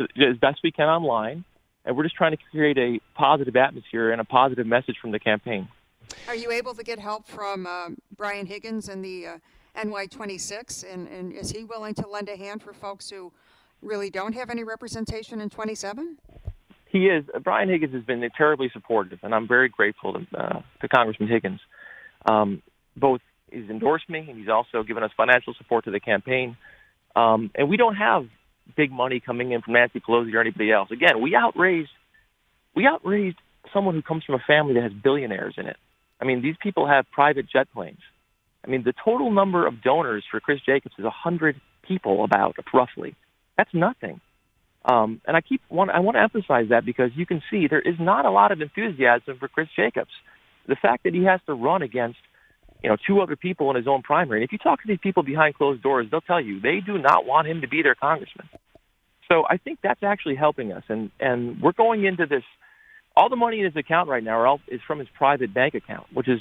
as 0.00 0.36
best 0.38 0.60
we 0.62 0.72
can 0.72 0.88
online, 0.88 1.44
and 1.84 1.96
we're 1.96 2.02
just 2.02 2.16
trying 2.16 2.32
to 2.32 2.42
create 2.50 2.78
a 2.78 3.00
positive 3.14 3.56
atmosphere 3.56 4.10
and 4.10 4.20
a 4.20 4.24
positive 4.24 4.66
message 4.66 4.96
from 5.00 5.12
the 5.12 5.18
campaign. 5.18 5.68
Are 6.28 6.34
you 6.34 6.50
able 6.50 6.74
to 6.74 6.82
get 6.82 6.98
help 6.98 7.26
from 7.26 7.66
uh, 7.66 7.88
Brian 8.16 8.46
Higgins 8.46 8.88
and 8.88 9.04
the 9.04 9.26
uh, 9.26 9.38
NY26, 9.76 10.92
and, 10.92 11.08
and 11.08 11.32
is 11.32 11.50
he 11.50 11.64
willing 11.64 11.94
to 11.94 12.08
lend 12.08 12.28
a 12.28 12.36
hand 12.36 12.62
for 12.62 12.72
folks 12.72 13.10
who 13.10 13.32
really 13.82 14.10
don't 14.10 14.32
have 14.34 14.50
any 14.50 14.64
representation 14.64 15.40
in 15.40 15.50
27? 15.50 16.16
He 16.86 17.06
is. 17.06 17.24
Brian 17.42 17.68
Higgins 17.68 17.92
has 17.92 18.04
been 18.04 18.26
terribly 18.36 18.70
supportive, 18.72 19.18
and 19.22 19.34
I'm 19.34 19.46
very 19.46 19.68
grateful 19.68 20.14
to, 20.14 20.26
uh, 20.38 20.62
to 20.80 20.88
Congressman 20.88 21.28
Higgins. 21.28 21.60
Um, 22.24 22.62
both 22.96 23.20
he's 23.50 23.68
endorsed 23.70 24.08
me, 24.08 24.26
and 24.28 24.38
he's 24.38 24.48
also 24.48 24.82
given 24.82 25.02
us 25.02 25.10
financial 25.16 25.54
support 25.54 25.84
to 25.84 25.90
the 25.90 26.00
campaign. 26.00 26.56
Um, 27.14 27.50
and 27.54 27.68
we 27.68 27.76
don't 27.76 27.96
have 27.96 28.26
big 28.76 28.90
money 28.90 29.20
coming 29.20 29.52
in 29.52 29.62
from 29.62 29.74
Nancy 29.74 30.00
Pelosi 30.00 30.34
or 30.34 30.40
anybody 30.40 30.72
else. 30.72 30.90
Again, 30.90 31.20
we 31.22 31.34
outraised 31.34 31.90
we 32.74 32.86
outraised 32.86 33.38
someone 33.72 33.94
who 33.94 34.02
comes 34.02 34.24
from 34.24 34.34
a 34.34 34.44
family 34.46 34.74
that 34.74 34.82
has 34.82 34.92
billionaires 34.92 35.54
in 35.56 35.66
it. 35.66 35.76
I 36.20 36.24
mean, 36.24 36.42
these 36.42 36.56
people 36.62 36.86
have 36.86 37.10
private 37.10 37.46
jet 37.50 37.68
planes. 37.72 38.00
I 38.64 38.70
mean, 38.70 38.82
the 38.84 38.94
total 39.04 39.30
number 39.30 39.66
of 39.66 39.82
donors 39.82 40.24
for 40.30 40.40
Chris 40.40 40.60
Jacobs 40.64 40.94
is 40.98 41.04
a 41.04 41.10
hundred 41.10 41.60
people, 41.86 42.24
about 42.24 42.56
roughly. 42.74 43.14
That's 43.56 43.72
nothing. 43.72 44.20
Um, 44.84 45.20
and 45.26 45.36
I 45.36 45.40
keep 45.40 45.62
want 45.68 45.90
I 45.90 46.00
want 46.00 46.16
to 46.16 46.22
emphasize 46.22 46.68
that 46.70 46.84
because 46.84 47.10
you 47.14 47.26
can 47.26 47.42
see 47.50 47.66
there 47.68 47.80
is 47.80 47.96
not 47.98 48.24
a 48.24 48.30
lot 48.30 48.52
of 48.52 48.60
enthusiasm 48.60 49.38
for 49.38 49.48
Chris 49.48 49.68
Jacobs. 49.74 50.10
The 50.68 50.76
fact 50.76 51.04
that 51.04 51.14
he 51.14 51.24
has 51.24 51.40
to 51.46 51.54
run 51.54 51.82
against 51.82 52.18
you 52.86 52.92
know, 52.92 52.96
two 53.04 53.20
other 53.20 53.34
people 53.34 53.68
in 53.70 53.74
his 53.74 53.88
own 53.88 54.02
primary. 54.02 54.38
And 54.38 54.44
if 54.44 54.52
you 54.52 54.58
talk 54.58 54.80
to 54.80 54.86
these 54.86 55.00
people 55.02 55.24
behind 55.24 55.56
closed 55.56 55.82
doors, 55.82 56.06
they'll 56.08 56.20
tell 56.20 56.40
you 56.40 56.60
they 56.60 56.78
do 56.78 56.98
not 56.98 57.26
want 57.26 57.48
him 57.48 57.62
to 57.62 57.66
be 57.66 57.82
their 57.82 57.96
congressman. 57.96 58.48
So 59.26 59.42
I 59.50 59.56
think 59.56 59.80
that's 59.82 60.04
actually 60.04 60.36
helping 60.36 60.70
us. 60.70 60.84
And 60.88 61.10
and 61.18 61.60
we're 61.60 61.72
going 61.72 62.04
into 62.04 62.26
this. 62.26 62.44
All 63.16 63.28
the 63.28 63.34
money 63.34 63.58
in 63.58 63.64
his 63.64 63.74
account 63.74 64.08
right 64.08 64.22
now 64.22 64.60
is 64.68 64.80
from 64.86 65.00
his 65.00 65.08
private 65.18 65.52
bank 65.52 65.74
account, 65.74 66.06
which 66.14 66.28
is 66.28 66.38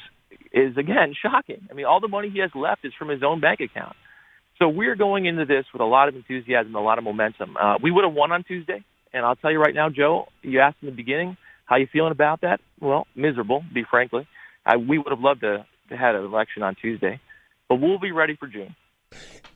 is 0.54 0.78
again 0.78 1.16
shocking. 1.20 1.68
I 1.72 1.74
mean, 1.74 1.88
all 1.88 2.00
the 2.00 2.08
money 2.08 2.30
he 2.30 2.42
has 2.42 2.52
left 2.54 2.86
is 2.86 2.94
from 2.94 3.10
his 3.10 3.24
own 3.24 3.42
bank 3.42 3.60
account. 3.60 3.96
So 4.60 4.70
we're 4.70 4.96
going 4.96 5.26
into 5.26 5.46
this 5.46 5.66
with 5.74 5.82
a 5.82 5.86
lot 5.86 6.10
of 6.10 6.16
enthusiasm, 6.16 6.76
a 6.76 6.80
lot 6.80 7.00
of 7.00 7.04
momentum. 7.06 7.58
Uh, 7.58 7.80
we 7.82 7.90
would 7.90 8.04
have 8.04 8.14
won 8.14 8.32
on 8.32 8.44
Tuesday, 8.44 8.84
and 9.12 9.26
I'll 9.26 9.36
tell 9.36 9.52
you 9.52 9.60
right 9.60 9.74
now, 9.74 9.90
Joe. 9.90 10.28
You 10.44 10.60
asked 10.60 10.78
in 10.84 10.90
the 10.90 10.96
beginning 10.96 11.38
how 11.66 11.78
you 11.78 11.88
feeling 11.92 12.12
about 12.12 12.42
that. 12.42 12.60
Well, 12.80 13.08
miserable, 13.16 13.62
to 13.68 13.74
be 13.74 13.84
frankly. 13.90 14.28
I, 14.64 14.78
we 14.78 15.00
would 15.00 15.10
have 15.10 15.20
loved 15.20 15.42
to 15.42 15.66
had 15.90 16.16
an 16.16 16.26
election 16.26 16.64
on 16.64 16.76
Tuesday, 16.76 17.20
but 17.70 17.76
we'll 17.76 18.00
be 18.00 18.12
ready 18.12 18.36
for 18.36 18.48
June. 18.48 18.76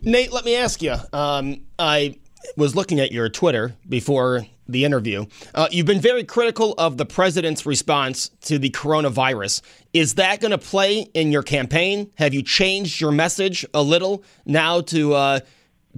Nate, 0.02 0.32
let 0.32 0.46
me 0.46 0.56
ask 0.56 0.82
you. 0.82 0.96
Um, 1.12 1.62
I 1.78 2.20
was 2.56 2.76
looking 2.76 3.00
at 3.00 3.12
your 3.12 3.28
Twitter 3.30 3.76
before 3.88 4.46
the 4.68 4.86
interview. 4.86 5.26
Uh, 5.54 5.68
you've 5.72 5.86
been 5.86 6.00
very 6.00 6.24
critical 6.24 6.74
of 6.78 6.98
the 6.98 7.06
president's 7.06 7.66
response 7.66 8.30
to 8.42 8.58
the 8.60 8.70
coronavirus. 8.70 9.62
Is 9.94 10.16
that 10.16 10.40
going 10.40 10.52
to 10.52 10.58
play 10.58 11.02
in 11.14 11.32
your 11.32 11.44
campaign? 11.44 12.12
Have 12.16 12.34
you 12.34 12.44
changed 12.44 13.02
your 13.02 13.12
message 13.12 13.66
a 13.74 13.82
little 13.82 14.24
now 14.46 14.82
to 14.82 15.16
uh, 15.16 15.40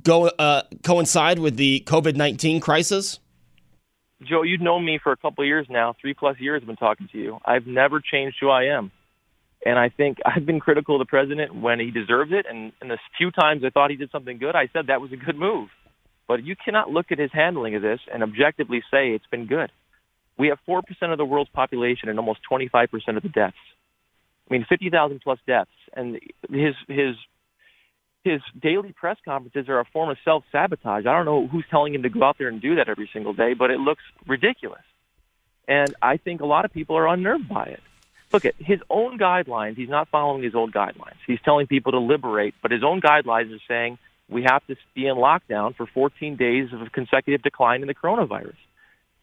go 0.02 0.28
uh, 0.28 0.64
coincide 0.84 1.38
with 1.38 1.58
the 1.58 1.84
COVID 1.86 2.16
nineteen 2.16 2.60
crisis? 2.60 3.20
Joe, 4.24 4.44
you've 4.44 4.62
known 4.62 4.86
me 4.86 5.00
for 5.04 5.12
a 5.12 5.18
couple 5.18 5.44
of 5.44 5.48
years 5.48 5.68
now. 5.70 5.96
Three 6.00 6.14
plus 6.14 6.40
years 6.40 6.62
I've 6.62 6.68
been 6.68 6.76
talking 6.76 7.10
to 7.12 7.18
you. 7.18 7.40
I've 7.44 7.68
never 7.68 8.00
changed 8.00 8.38
who 8.40 8.50
I 8.50 8.66
am. 8.66 8.92
And 9.66 9.78
I 9.78 9.90
think 9.90 10.18
I've 10.26 10.46
been 10.46 10.60
critical 10.60 10.96
of 10.96 11.00
the 11.00 11.10
president 11.10 11.56
when 11.56 11.80
he 11.80 11.92
deserves 11.92 12.32
it. 12.34 12.46
And, 12.50 12.72
and 12.82 12.90
the 12.90 12.98
few 13.18 13.32
times 13.32 13.64
I 13.66 13.70
thought 13.70 13.92
he 13.92 13.98
did 13.98 14.12
something 14.12 14.38
good, 14.38 14.56
I 14.56 14.70
said 14.74 14.88
that 14.88 15.02
was 15.02 15.12
a 15.12 15.18
good 15.18 15.38
move. 15.38 15.70
But 16.28 16.44
you 16.44 16.56
cannot 16.56 16.90
look 16.90 17.12
at 17.12 17.20
his 17.20 17.32
handling 17.34 17.76
of 17.76 17.82
this 17.82 18.00
and 18.12 18.24
objectively 18.24 18.82
say 18.92 19.10
it's 19.10 19.26
been 19.30 19.48
good. 19.48 19.72
We 20.38 20.48
have 20.48 20.60
4% 20.68 20.82
of 21.12 21.18
the 21.18 21.26
world's 21.26 21.52
population 21.52 22.10
and 22.10 22.18
almost 22.18 22.40
25% 22.50 22.88
of 23.18 23.24
the 23.24 23.30
deaths. 23.30 23.58
I 24.50 24.54
mean, 24.54 24.66
50,000 24.68 25.20
plus 25.22 25.40
deaths. 25.46 25.70
And 25.94 26.20
his, 26.50 26.74
his, 26.88 27.16
his 28.24 28.42
daily 28.60 28.94
press 28.94 29.18
conferences 29.26 29.68
are 29.68 29.80
a 29.80 29.86
form 29.86 30.10
of 30.10 30.18
self 30.24 30.44
sabotage. 30.52 31.06
I 31.06 31.14
don't 31.14 31.26
know 31.26 31.48
who's 31.48 31.66
telling 31.70 31.94
him 31.94 32.04
to 32.04 32.10
go 32.10 32.24
out 32.24 32.38
there 32.38 32.48
and 32.48 32.62
do 32.62 32.76
that 32.76 32.88
every 32.88 33.10
single 33.12 33.34
day, 33.34 33.54
but 33.54 33.72
it 33.72 33.80
looks 33.80 34.04
ridiculous. 34.28 34.82
And 35.68 35.94
I 36.02 36.18
think 36.18 36.42
a 36.42 36.46
lot 36.46 36.66
of 36.66 36.72
people 36.72 36.98
are 36.98 37.08
unnerved 37.08 37.50
by 37.50 37.66
it 37.66 37.82
look 38.34 38.46
at 38.46 38.56
his 38.58 38.80
own 38.90 39.18
guidelines. 39.18 39.76
He's 39.76 39.90
not 39.90 40.10
following 40.10 40.44
his 40.44 40.56
own 40.56 40.72
guidelines. 40.72 41.18
He's 41.28 41.40
telling 41.44 41.68
people 41.68 41.92
to 41.94 42.00
liberate, 42.00 42.56
but 42.62 42.72
his 42.72 42.84
own 42.84 43.02
guidelines 43.02 43.54
are 43.56 43.62
saying 43.68 43.98
we 44.30 44.44
have 44.44 44.66
to 44.68 44.76
be 44.96 45.08
in 45.08 45.16
lockdown 45.16 45.76
for 45.76 45.86
14 45.86 46.38
days 46.38 46.70
of 46.74 46.82
a 46.82 46.90
consecutive 46.90 47.44
decline 47.44 47.82
in 47.82 47.88
the 47.88 47.96
coronavirus. 47.96 48.56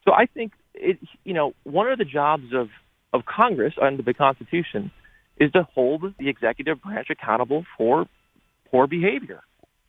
So 0.05 0.13
I 0.13 0.27
think 0.27 0.53
it, 0.75 0.99
you 1.25 1.35
know, 1.35 1.55
one 1.65 1.89
of 1.89 1.99
the 1.99 2.05
jobs 2.05 2.53
of, 2.55 2.69
of 3.13 3.25
Congress 3.25 3.75
under 3.81 4.03
the 4.03 4.15
Constitution 4.15 4.91
is 5.39 5.53
to 5.53 5.67
hold 5.75 6.15
the 6.19 6.29
executive 6.29 6.83
branch 6.83 7.09
accountable 7.11 7.65
for 7.77 8.07
poor 8.71 8.87
behavior. 8.87 9.41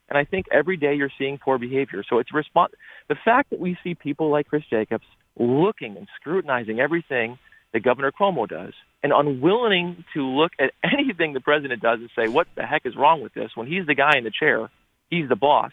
And 0.08 0.18
I 0.18 0.24
think 0.24 0.46
every 0.52 0.76
day 0.76 0.94
you're 0.94 1.12
seeing 1.18 1.38
poor 1.38 1.58
behavior. 1.58 2.02
So 2.08 2.18
it's 2.18 2.34
response. 2.34 2.72
The 3.08 3.16
fact 3.24 3.50
that 3.50 3.60
we 3.60 3.76
see 3.84 3.94
people 3.94 4.30
like 4.30 4.48
Chris 4.48 4.64
Jacobs 4.68 5.04
looking 5.38 5.96
and 5.96 6.08
scrutinizing 6.20 6.80
everything 6.80 7.38
that 7.72 7.80
Governor 7.80 8.12
Cuomo 8.12 8.48
does 8.48 8.72
and 9.02 9.12
unwilling 9.12 10.04
to 10.14 10.24
look 10.24 10.52
at 10.58 10.72
anything 10.84 11.32
the 11.32 11.40
president 11.40 11.82
does 11.82 12.00
and 12.00 12.10
say, 12.16 12.28
what 12.28 12.48
the 12.56 12.64
heck 12.64 12.82
is 12.84 12.96
wrong 12.96 13.22
with 13.22 13.34
this? 13.34 13.50
When 13.54 13.66
he's 13.66 13.86
the 13.86 13.94
guy 13.94 14.16
in 14.16 14.24
the 14.24 14.30
chair, 14.30 14.70
he's 15.08 15.28
the 15.28 15.36
boss, 15.36 15.72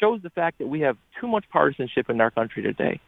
shows 0.00 0.22
the 0.22 0.30
fact 0.30 0.58
that 0.58 0.66
we 0.66 0.80
have 0.80 0.96
too 1.20 1.26
much 1.26 1.44
partisanship 1.50 2.08
in 2.08 2.20
our 2.20 2.30
country 2.30 2.62
today. 2.62 3.00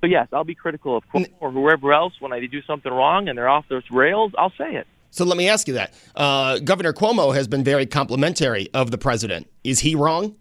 So, 0.00 0.06
yes, 0.06 0.28
I'll 0.32 0.44
be 0.44 0.54
critical 0.54 0.96
of 0.96 1.04
Cuomo 1.12 1.28
or 1.40 1.50
whoever 1.50 1.92
else 1.92 2.14
when 2.20 2.32
I 2.32 2.44
do 2.46 2.62
something 2.62 2.90
wrong 2.90 3.28
and 3.28 3.36
they're 3.36 3.48
off 3.48 3.66
those 3.68 3.90
rails. 3.90 4.32
I'll 4.38 4.52
say 4.56 4.74
it. 4.76 4.86
So 5.10 5.24
let 5.24 5.36
me 5.36 5.48
ask 5.48 5.66
you 5.66 5.74
that. 5.74 5.92
Uh, 6.14 6.58
Governor 6.60 6.92
Cuomo 6.92 7.34
has 7.34 7.48
been 7.48 7.64
very 7.64 7.84
complimentary 7.84 8.70
of 8.72 8.90
the 8.90 8.98
president. 8.98 9.48
Is 9.64 9.80
he 9.80 9.94
wrong? 9.94 10.36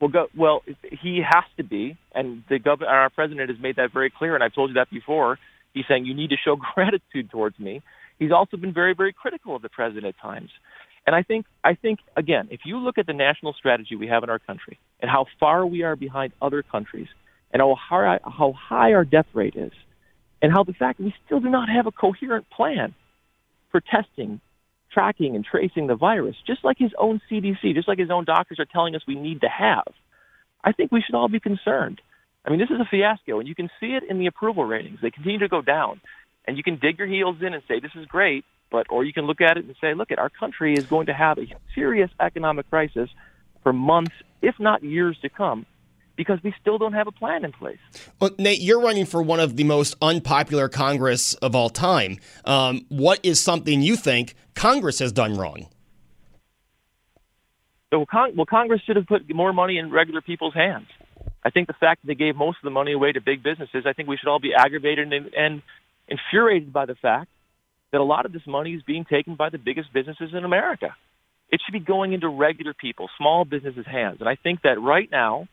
Well, 0.00 0.10
go, 0.10 0.26
well, 0.36 0.64
he 0.82 1.22
has 1.22 1.44
to 1.58 1.62
be, 1.62 1.96
and 2.12 2.42
the 2.48 2.58
governor, 2.58 2.90
our 2.90 3.08
president 3.08 3.50
has 3.50 3.60
made 3.60 3.76
that 3.76 3.92
very 3.92 4.10
clear. 4.10 4.34
And 4.34 4.42
I've 4.42 4.52
told 4.52 4.70
you 4.70 4.74
that 4.74 4.90
before. 4.90 5.38
He's 5.74 5.84
saying 5.88 6.06
you 6.06 6.14
need 6.14 6.30
to 6.30 6.36
show 6.42 6.56
gratitude 6.74 7.30
towards 7.30 7.58
me. 7.58 7.82
He's 8.18 8.32
also 8.32 8.56
been 8.56 8.72
very, 8.72 8.94
very 8.94 9.12
critical 9.12 9.56
of 9.56 9.62
the 9.62 9.68
president 9.68 10.06
at 10.06 10.18
times. 10.20 10.50
And 11.06 11.16
I 11.16 11.22
think, 11.22 11.46
I 11.64 11.74
think 11.74 11.98
again, 12.16 12.48
if 12.50 12.60
you 12.64 12.78
look 12.78 12.96
at 12.96 13.06
the 13.06 13.12
national 13.12 13.54
strategy 13.54 13.96
we 13.96 14.06
have 14.06 14.22
in 14.22 14.30
our 14.30 14.38
country 14.38 14.78
and 15.00 15.10
how 15.10 15.26
far 15.40 15.66
we 15.66 15.82
are 15.82 15.96
behind 15.96 16.32
other 16.40 16.62
countries, 16.62 17.08
and 17.52 17.60
how 17.60 17.74
high, 17.74 18.18
how 18.24 18.52
high 18.52 18.92
our 18.94 19.04
death 19.04 19.26
rate 19.34 19.54
is, 19.56 19.72
and 20.40 20.52
how 20.52 20.64
the 20.64 20.72
fact 20.72 20.98
that 20.98 21.04
we 21.04 21.14
still 21.26 21.40
do 21.40 21.50
not 21.50 21.68
have 21.68 21.86
a 21.86 21.92
coherent 21.92 22.48
plan 22.50 22.94
for 23.70 23.80
testing, 23.80 24.40
tracking, 24.92 25.36
and 25.36 25.44
tracing 25.44 25.86
the 25.86 25.94
virus, 25.94 26.36
just 26.46 26.64
like 26.64 26.78
his 26.78 26.92
own 26.98 27.20
CDC, 27.30 27.74
just 27.74 27.88
like 27.88 27.98
his 27.98 28.10
own 28.10 28.24
doctors 28.24 28.58
are 28.58 28.66
telling 28.66 28.94
us 28.94 29.02
we 29.06 29.14
need 29.14 29.40
to 29.42 29.48
have, 29.48 29.84
I 30.64 30.72
think 30.72 30.92
we 30.92 31.02
should 31.02 31.14
all 31.14 31.28
be 31.28 31.40
concerned. 31.40 32.00
I 32.44 32.50
mean, 32.50 32.58
this 32.58 32.70
is 32.70 32.80
a 32.80 32.84
fiasco, 32.90 33.38
and 33.38 33.48
you 33.48 33.54
can 33.54 33.70
see 33.78 33.94
it 33.94 34.02
in 34.08 34.18
the 34.18 34.26
approval 34.26 34.64
ratings. 34.64 34.98
They 35.00 35.10
continue 35.10 35.38
to 35.40 35.48
go 35.48 35.62
down, 35.62 36.00
and 36.46 36.56
you 36.56 36.62
can 36.62 36.76
dig 36.76 36.98
your 36.98 37.06
heels 37.06 37.36
in 37.40 37.54
and 37.54 37.62
say 37.68 37.78
this 37.78 37.92
is 37.94 38.06
great, 38.06 38.44
but 38.70 38.86
or 38.90 39.04
you 39.04 39.12
can 39.12 39.26
look 39.26 39.40
at 39.40 39.56
it 39.56 39.64
and 39.64 39.76
say, 39.80 39.94
look, 39.94 40.10
at 40.10 40.18
our 40.18 40.28
country 40.28 40.74
is 40.74 40.86
going 40.86 41.06
to 41.06 41.14
have 41.14 41.38
a 41.38 41.46
serious 41.74 42.10
economic 42.18 42.68
crisis 42.68 43.08
for 43.62 43.72
months, 43.72 44.12
if 44.40 44.56
not 44.58 44.82
years, 44.82 45.16
to 45.22 45.28
come. 45.28 45.66
Because 46.14 46.42
we 46.42 46.52
still 46.60 46.76
don't 46.76 46.92
have 46.92 47.06
a 47.06 47.12
plan 47.12 47.42
in 47.42 47.52
place. 47.52 47.78
Well, 48.20 48.32
Nate, 48.38 48.60
you're 48.60 48.82
running 48.82 49.06
for 49.06 49.22
one 49.22 49.40
of 49.40 49.56
the 49.56 49.64
most 49.64 49.94
unpopular 50.02 50.68
Congress 50.68 51.32
of 51.34 51.56
all 51.56 51.70
time. 51.70 52.18
Um, 52.44 52.84
what 52.90 53.18
is 53.22 53.40
something 53.40 53.80
you 53.80 53.96
think 53.96 54.34
Congress 54.54 54.98
has 54.98 55.10
done 55.10 55.38
wrong? 55.38 55.68
well, 57.90 58.46
Congress 58.46 58.82
should 58.86 58.96
have 58.96 59.06
put 59.06 59.22
more 59.34 59.52
money 59.52 59.78
in 59.78 59.90
regular 59.90 60.20
people's 60.20 60.54
hands. 60.54 60.86
I 61.44 61.50
think 61.50 61.66
the 61.66 61.74
fact 61.74 62.02
that 62.02 62.08
they 62.08 62.14
gave 62.14 62.36
most 62.36 62.58
of 62.58 62.64
the 62.64 62.70
money 62.70 62.92
away 62.92 63.12
to 63.12 63.20
big 63.20 63.42
businesses, 63.42 63.84
I 63.86 63.92
think 63.92 64.08
we 64.08 64.16
should 64.16 64.28
all 64.28 64.38
be 64.38 64.54
aggravated 64.56 65.12
and, 65.12 65.34
and 65.34 65.62
infuriated 66.08 66.72
by 66.72 66.86
the 66.86 66.94
fact 66.94 67.28
that 67.90 68.00
a 68.00 68.04
lot 68.04 68.26
of 68.26 68.32
this 68.32 68.46
money 68.46 68.72
is 68.72 68.82
being 68.82 69.04
taken 69.04 69.34
by 69.34 69.50
the 69.50 69.58
biggest 69.58 69.92
businesses 69.92 70.30
in 70.32 70.44
America. 70.44 70.94
It 71.50 71.60
should 71.64 71.72
be 71.72 71.84
going 71.84 72.12
into 72.12 72.28
regular 72.28 72.72
people, 72.72 73.10
small 73.18 73.44
businesses' 73.44 73.86
hands. 73.86 74.18
And 74.20 74.28
I 74.28 74.36
think 74.36 74.62
that 74.62 74.80
right 74.80 75.08
now, 75.10 75.48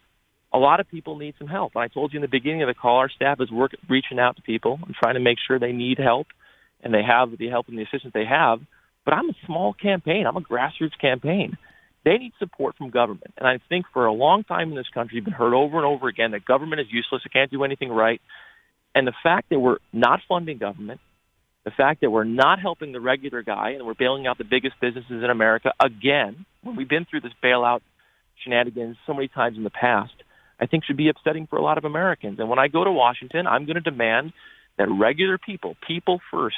a 0.53 0.57
lot 0.57 0.79
of 0.79 0.89
people 0.89 1.17
need 1.17 1.35
some 1.37 1.47
help. 1.47 1.75
I 1.75 1.87
told 1.87 2.13
you 2.13 2.17
in 2.17 2.21
the 2.21 2.27
beginning 2.27 2.63
of 2.63 2.67
the 2.67 2.73
call, 2.73 2.97
our 2.97 3.09
staff 3.09 3.39
is 3.41 3.51
work, 3.51 3.71
reaching 3.89 4.19
out 4.19 4.37
to 4.37 4.41
people 4.41 4.79
and 4.85 4.95
trying 4.95 5.15
to 5.15 5.19
make 5.19 5.37
sure 5.45 5.59
they 5.59 5.73
need 5.73 5.99
help 5.99 6.27
and 6.81 6.93
they 6.93 7.03
have 7.03 7.37
the 7.37 7.49
help 7.49 7.67
and 7.67 7.77
the 7.77 7.83
assistance 7.83 8.13
they 8.13 8.25
have. 8.25 8.59
But 9.05 9.13
I'm 9.13 9.29
a 9.29 9.35
small 9.45 9.73
campaign. 9.73 10.25
I'm 10.25 10.37
a 10.37 10.41
grassroots 10.41 10.97
campaign. 10.99 11.57
They 12.05 12.17
need 12.17 12.33
support 12.39 12.77
from 12.77 12.89
government. 12.89 13.33
And 13.37 13.47
I 13.47 13.59
think 13.69 13.85
for 13.93 14.05
a 14.05 14.13
long 14.13 14.43
time 14.43 14.69
in 14.69 14.75
this 14.75 14.87
country, 14.93 15.17
we've 15.17 15.25
been 15.25 15.33
heard 15.33 15.53
over 15.53 15.77
and 15.77 15.85
over 15.85 16.07
again 16.07 16.31
that 16.31 16.45
government 16.45 16.81
is 16.81 16.87
useless. 16.89 17.21
It 17.25 17.33
can't 17.33 17.51
do 17.51 17.63
anything 17.63 17.89
right. 17.89 18.21
And 18.95 19.05
the 19.05 19.13
fact 19.21 19.49
that 19.49 19.59
we're 19.59 19.77
not 19.91 20.21
funding 20.27 20.57
government, 20.57 21.01
the 21.65 21.71
fact 21.71 22.01
that 22.01 22.09
we're 22.09 22.23
not 22.23 22.59
helping 22.59 22.93
the 22.93 23.01
regular 23.01 23.43
guy 23.43 23.71
and 23.71 23.85
we're 23.85 23.93
bailing 23.93 24.27
out 24.27 24.37
the 24.37 24.45
biggest 24.45 24.75
businesses 24.81 25.23
in 25.23 25.29
America 25.29 25.73
again, 25.79 26.45
when 26.63 26.75
we've 26.75 26.89
been 26.89 27.05
through 27.05 27.21
this 27.21 27.33
bailout 27.43 27.81
shenanigans 28.43 28.97
so 29.05 29.13
many 29.13 29.27
times 29.27 29.57
in 29.57 29.63
the 29.63 29.69
past, 29.69 30.13
I 30.59 30.65
think 30.65 30.85
should 30.85 30.97
be 30.97 31.09
upsetting 31.09 31.47
for 31.47 31.57
a 31.57 31.61
lot 31.61 31.77
of 31.77 31.85
Americans. 31.85 32.39
And 32.39 32.49
when 32.49 32.59
I 32.59 32.67
go 32.67 32.83
to 32.83 32.91
Washington, 32.91 33.45
I'm 33.47 33.65
going 33.65 33.75
to 33.75 33.81
demand 33.81 34.33
that 34.77 34.87
regular 34.89 35.37
people, 35.37 35.75
people 35.85 36.19
first, 36.31 36.55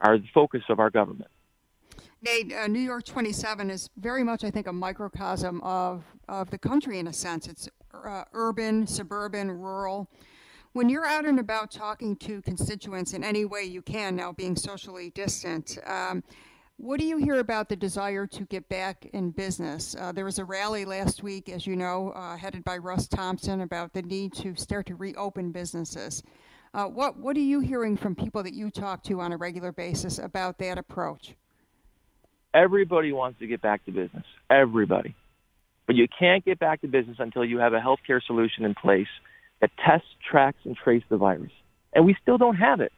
are 0.00 0.18
the 0.18 0.28
focus 0.32 0.62
of 0.68 0.78
our 0.78 0.90
government. 0.90 1.30
Nate, 2.22 2.52
uh, 2.52 2.66
New 2.66 2.80
York 2.80 3.04
27 3.04 3.70
is 3.70 3.88
very 3.96 4.22
much, 4.22 4.44
I 4.44 4.50
think, 4.50 4.66
a 4.66 4.72
microcosm 4.72 5.62
of, 5.62 6.04
of 6.28 6.50
the 6.50 6.58
country 6.58 6.98
in 6.98 7.06
a 7.06 7.12
sense. 7.14 7.48
It's 7.48 7.66
uh, 7.94 8.24
urban, 8.34 8.86
suburban, 8.86 9.50
rural. 9.50 10.10
When 10.74 10.90
you're 10.90 11.06
out 11.06 11.24
and 11.24 11.40
about 11.40 11.70
talking 11.70 12.16
to 12.16 12.42
constituents 12.42 13.14
in 13.14 13.24
any 13.24 13.46
way 13.46 13.64
you 13.64 13.80
can, 13.80 14.16
now 14.16 14.32
being 14.32 14.54
socially 14.54 15.10
distant, 15.14 15.78
um, 15.86 16.22
what 16.76 17.00
do 17.00 17.06
you 17.06 17.16
hear 17.16 17.36
about 17.36 17.70
the 17.70 17.76
desire 17.76 18.26
to 18.26 18.44
get 18.44 18.68
back 18.68 19.06
in 19.14 19.30
business? 19.30 19.96
Uh, 19.98 20.12
there 20.12 20.26
was 20.26 20.38
a 20.38 20.44
rally 20.44 20.84
last 20.84 21.22
week, 21.22 21.48
as 21.48 21.66
you 21.66 21.74
know, 21.74 22.10
uh, 22.10 22.36
headed 22.36 22.64
by 22.64 22.76
Rus 22.76 23.08
Thompson 23.08 23.62
about 23.62 23.94
the 23.94 24.02
need 24.02 24.34
to 24.34 24.54
start 24.56 24.84
to 24.86 24.94
reopen 24.94 25.52
businesses. 25.52 26.22
Uh, 26.74 26.84
what 26.84 27.16
What 27.16 27.34
are 27.38 27.40
you 27.40 27.60
hearing 27.60 27.96
from 27.96 28.14
people 28.14 28.42
that 28.42 28.54
you 28.54 28.70
talk 28.70 29.02
to 29.04 29.20
on 29.22 29.32
a 29.32 29.38
regular 29.38 29.72
basis 29.72 30.18
about 30.18 30.58
that 30.58 30.76
approach? 30.76 31.34
Everybody 32.52 33.12
wants 33.12 33.38
to 33.38 33.46
get 33.46 33.62
back 33.62 33.84
to 33.84 33.92
business. 33.92 34.24
Everybody. 34.50 35.14
But 35.86 35.96
you 35.96 36.06
can't 36.18 36.44
get 36.44 36.58
back 36.58 36.80
to 36.82 36.88
business 36.88 37.16
until 37.18 37.44
you 37.44 37.58
have 37.58 37.72
a 37.72 37.80
healthcare 37.80 38.20
solution 38.24 38.64
in 38.64 38.74
place 38.74 39.08
that 39.60 39.70
tests, 39.84 40.08
tracks, 40.30 40.58
and 40.64 40.76
traces 40.76 41.08
the 41.08 41.16
virus. 41.16 41.52
And 41.92 42.06
we 42.06 42.16
still 42.22 42.38
don't 42.38 42.56
have 42.56 42.80
it. 42.80 42.92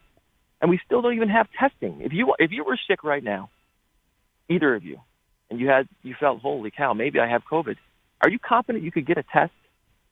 And 0.60 0.70
we 0.70 0.80
still 0.86 1.02
don't 1.02 1.14
even 1.14 1.28
have 1.28 1.48
testing. 1.58 2.02
If 2.02 2.12
you 2.12 2.34
if 2.38 2.50
you 2.52 2.64
were 2.64 2.78
sick 2.88 3.02
right 3.02 3.22
now, 3.22 3.50
either 4.48 4.74
of 4.74 4.84
you, 4.84 5.00
and 5.50 5.58
you 5.58 5.68
had 5.68 5.88
you 6.02 6.14
felt, 6.18 6.40
holy 6.40 6.70
cow, 6.70 6.94
maybe 6.94 7.18
I 7.18 7.28
have 7.28 7.42
COVID. 7.50 7.76
Are 8.20 8.30
you 8.30 8.38
confident 8.38 8.84
you 8.84 8.92
could 8.92 9.06
get 9.06 9.18
a 9.18 9.24
test? 9.24 9.52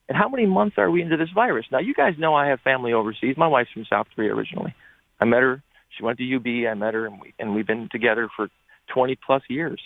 And 0.09 0.19
how 0.19 0.29
many 0.29 0.45
months 0.45 0.77
are 0.77 0.91
we 0.91 1.03
into 1.03 1.17
this 1.17 1.29
virus? 1.33 1.67
Now 1.71 1.79
you 1.79 1.95
guys 1.95 2.15
know 2.19 2.35
I 2.35 2.49
have 2.49 2.61
family 2.61 2.93
overseas. 2.93 3.37
My 3.37 3.47
wife's 3.47 3.71
from 3.73 3.85
South 3.89 4.09
Korea 4.15 4.35
originally. 4.35 4.75
I 5.21 5.25
met 5.25 5.43
her. 5.43 5.63
She 5.97 6.03
went 6.03 6.19
to 6.19 6.37
UB. 6.37 6.47
I 6.69 6.75
met 6.75 6.95
her, 6.95 7.07
and 7.07 7.21
we 7.21 7.33
and 7.39 7.55
we've 7.55 7.67
been 7.67 7.89
together 7.91 8.29
for 8.35 8.49
20 8.93 9.19
plus 9.25 9.43
years. 9.49 9.81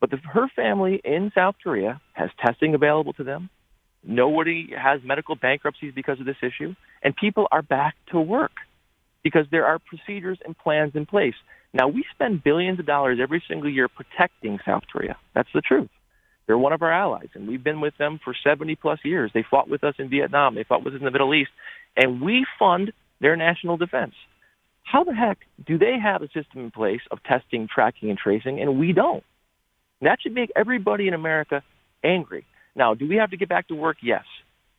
But 0.00 0.10
the, 0.10 0.18
her 0.18 0.48
family 0.54 1.00
in 1.04 1.32
South 1.34 1.56
Korea 1.62 2.00
has 2.12 2.30
testing 2.44 2.74
available 2.74 3.12
to 3.14 3.24
them. 3.24 3.50
Nobody 4.04 4.70
has 4.76 5.00
medical 5.04 5.34
bankruptcies 5.34 5.92
because 5.94 6.20
of 6.20 6.26
this 6.26 6.36
issue, 6.42 6.74
and 7.02 7.16
people 7.16 7.48
are 7.50 7.62
back 7.62 7.94
to 8.12 8.20
work 8.20 8.52
because 9.24 9.46
there 9.50 9.66
are 9.66 9.80
procedures 9.80 10.38
and 10.44 10.56
plans 10.56 10.92
in 10.94 11.06
place. 11.06 11.34
Now, 11.74 11.88
we 11.88 12.04
spend 12.14 12.44
billions 12.44 12.78
of 12.78 12.86
dollars 12.86 13.18
every 13.20 13.42
single 13.48 13.68
year 13.68 13.88
protecting 13.88 14.58
South 14.64 14.84
Korea. 14.92 15.16
That's 15.34 15.48
the 15.52 15.60
truth. 15.60 15.90
They're 16.46 16.56
one 16.56 16.72
of 16.72 16.82
our 16.82 16.92
allies, 16.92 17.28
and 17.34 17.48
we've 17.48 17.64
been 17.64 17.80
with 17.80 17.96
them 17.98 18.20
for 18.22 18.34
70 18.44 18.76
plus 18.76 19.00
years. 19.04 19.32
They 19.34 19.44
fought 19.50 19.68
with 19.68 19.82
us 19.82 19.94
in 19.98 20.08
Vietnam, 20.08 20.54
they 20.54 20.62
fought 20.62 20.84
with 20.84 20.94
us 20.94 21.00
in 21.00 21.04
the 21.04 21.10
Middle 21.10 21.34
East, 21.34 21.50
and 21.96 22.22
we 22.22 22.46
fund 22.58 22.92
their 23.20 23.34
national 23.34 23.76
defense. 23.76 24.14
How 24.86 25.02
the 25.02 25.12
heck 25.12 25.38
do 25.66 25.78
they 25.78 25.96
have 26.00 26.22
a 26.22 26.28
system 26.28 26.60
in 26.60 26.70
place 26.70 27.00
of 27.10 27.22
testing, 27.24 27.68
tracking, 27.72 28.08
and 28.08 28.18
tracing, 28.18 28.60
and 28.60 28.78
we 28.78 28.92
don't? 28.92 29.24
that 30.02 30.18
should 30.22 30.34
make 30.34 30.50
everybody 30.54 31.08
in 31.08 31.14
America 31.14 31.62
angry. 32.04 32.44
Now, 32.76 32.94
do 32.94 33.08
we 33.08 33.16
have 33.16 33.30
to 33.30 33.36
get 33.36 33.48
back 33.48 33.68
to 33.68 33.74
work? 33.74 33.96
Yes. 34.02 34.24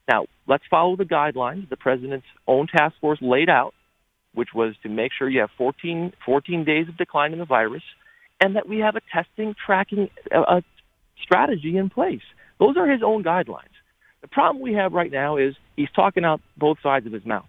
Now, 0.08 0.28
let's 0.48 0.64
follow 0.70 0.96
the 0.96 1.04
guidelines 1.04 1.68
the 1.70 1.76
president's 1.76 2.28
own 2.48 2.68
task 2.68 2.96
force 3.02 3.20
laid 3.22 3.50
out, 3.50 3.74
which 4.34 4.50
was 4.56 4.76
to 4.84 4.90
make 4.90 5.12
sure 5.18 5.28
you 5.28 5.42
have 5.42 5.50
14, 5.58 6.14
14 6.26 6.64
days 6.64 6.88
of 6.88 6.98
decline 6.98 7.34
in 7.34 7.40
the 7.40 7.46
virus 7.46 7.84
and 8.40 8.56
that 8.56 8.70
we 8.70 8.80
have 8.80 8.96
a 8.96 9.02
testing, 9.12 9.56
tracking 9.66 10.10
uh, 10.34 10.62
strategy 11.22 11.76
in 11.76 11.90
place. 11.90 12.22
Those 12.60 12.78
are 12.78 12.88
his 12.88 13.02
own 13.04 13.24
guidelines. 13.24 13.76
The 14.22 14.28
problem 14.28 14.62
we 14.62 14.74
have 14.74 14.94
right 14.94 15.12
now 15.12 15.38
is 15.38 15.56
he's 15.76 15.90
talking 15.96 16.24
out 16.24 16.40
both 16.56 16.78
sides 16.82 17.06
of 17.06 17.12
his 17.12 17.26
mouth. 17.26 17.48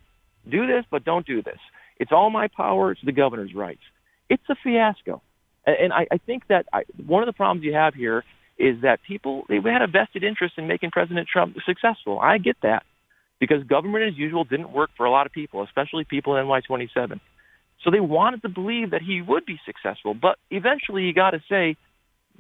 Do 0.51 0.67
this, 0.67 0.85
but 0.91 1.05
don't 1.05 1.27
do 1.27 1.43
this. 1.43 1.59
It's 1.99 2.13
all 2.13 2.31
my 2.31 2.49
power. 2.49 2.93
It's 2.93 3.01
the 3.05 3.13
governor's 3.13 3.55
rights. 3.55 3.83
It's 4.29 4.43
a 4.49 4.57
fiasco. 4.63 5.23
And 5.67 5.93
I, 5.93 6.07
I 6.11 6.19
think 6.19 6.47
that 6.49 6.67
I, 6.73 6.85
one 7.07 7.23
of 7.23 7.27
the 7.27 7.33
problems 7.33 7.65
you 7.65 7.75
have 7.75 7.95
here 7.95 8.25
is 8.59 8.83
that 8.83 9.01
people 9.07 9.45
they 9.49 9.57
had 9.57 9.83
a 9.83 9.87
vested 9.87 10.25
interest 10.25 10.55
in 10.57 10.67
making 10.67 10.91
President 10.91 11.29
Trump 11.31 11.57
successful. 11.65 12.19
I 12.21 12.39
get 12.39 12.57
that 12.63 12.85
because 13.39 13.63
government 13.65 14.05
as 14.05 14.19
usual 14.19 14.45
didn't 14.45 14.73
work 14.73 14.91
for 14.97 15.07
a 15.07 15.11
lot 15.11 15.27
of 15.27 15.33
people, 15.33 15.63
especially 15.63 16.05
people 16.05 16.37
in 16.37 16.47
NY27. 16.47 17.21
So 17.85 17.91
they 17.91 18.01
wanted 18.01 18.43
to 18.43 18.49
believe 18.49 18.91
that 18.91 19.03
he 19.03 19.23
would 19.23 19.47
be 19.47 19.59
successful, 19.65 20.15
but 20.15 20.37
eventually 20.51 21.05
you 21.05 21.15
got 21.15 21.31
to 21.31 21.41
say, 21.49 21.77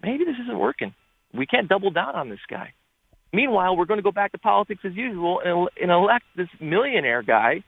maybe 0.02 0.24
this 0.24 0.34
isn't 0.42 0.58
working. 0.58 0.94
We 1.32 1.46
can't 1.46 1.68
double 1.68 1.90
down 1.90 2.16
on 2.16 2.28
this 2.28 2.40
guy. 2.50 2.72
Meanwhile, 3.32 3.76
we're 3.76 3.84
going 3.84 3.98
to 3.98 4.02
go 4.02 4.10
back 4.10 4.32
to 4.32 4.38
politics 4.38 4.80
as 4.84 4.94
usual 4.94 5.40
and, 5.44 5.68
and 5.80 5.90
elect 5.90 6.24
this 6.36 6.48
millionaire 6.60 7.22
guy 7.22 7.62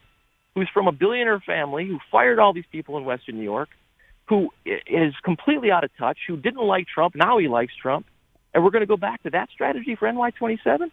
who's 0.55 0.69
from 0.73 0.87
a 0.87 0.91
billionaire 0.91 1.39
family 1.39 1.87
who 1.87 1.99
fired 2.11 2.39
all 2.39 2.53
these 2.53 2.65
people 2.71 2.97
in 2.97 3.05
Western 3.05 3.37
New 3.37 3.43
York, 3.43 3.69
who 4.27 4.49
is 4.65 5.13
completely 5.23 5.71
out 5.71 5.83
of 5.83 5.91
touch, 5.97 6.17
who 6.27 6.37
didn't 6.37 6.65
like 6.65 6.87
Trump, 6.87 7.15
now 7.15 7.37
he 7.37 7.47
likes 7.47 7.73
Trump, 7.81 8.05
and 8.53 8.63
we're 8.63 8.71
going 8.71 8.81
to 8.81 8.87
go 8.87 8.97
back 8.97 9.23
to 9.23 9.29
that 9.31 9.49
strategy 9.53 9.95
for 9.95 10.07
NY27? 10.07 10.91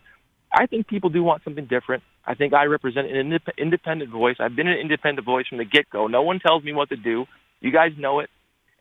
I 0.53 0.67
think 0.67 0.87
people 0.87 1.11
do 1.11 1.23
want 1.23 1.45
something 1.45 1.67
different. 1.67 2.03
I 2.25 2.35
think 2.35 2.55
I 2.55 2.65
represent 2.65 3.11
an 3.11 3.39
independent 3.59 4.11
voice. 4.11 4.37
I've 4.39 4.57
been 4.57 4.69
an 4.69 4.79
independent 4.79 5.25
voice 5.25 5.47
from 5.49 5.59
the 5.59 5.65
get-go. 5.65 6.07
No 6.07 6.23
one 6.23 6.41
tells 6.41 6.63
me 6.63 6.73
what 6.73 6.89
to 6.91 6.97
do. 6.97 7.27
You 7.61 7.73
guys 7.73 7.93
know 7.99 8.21
it, 8.21 8.31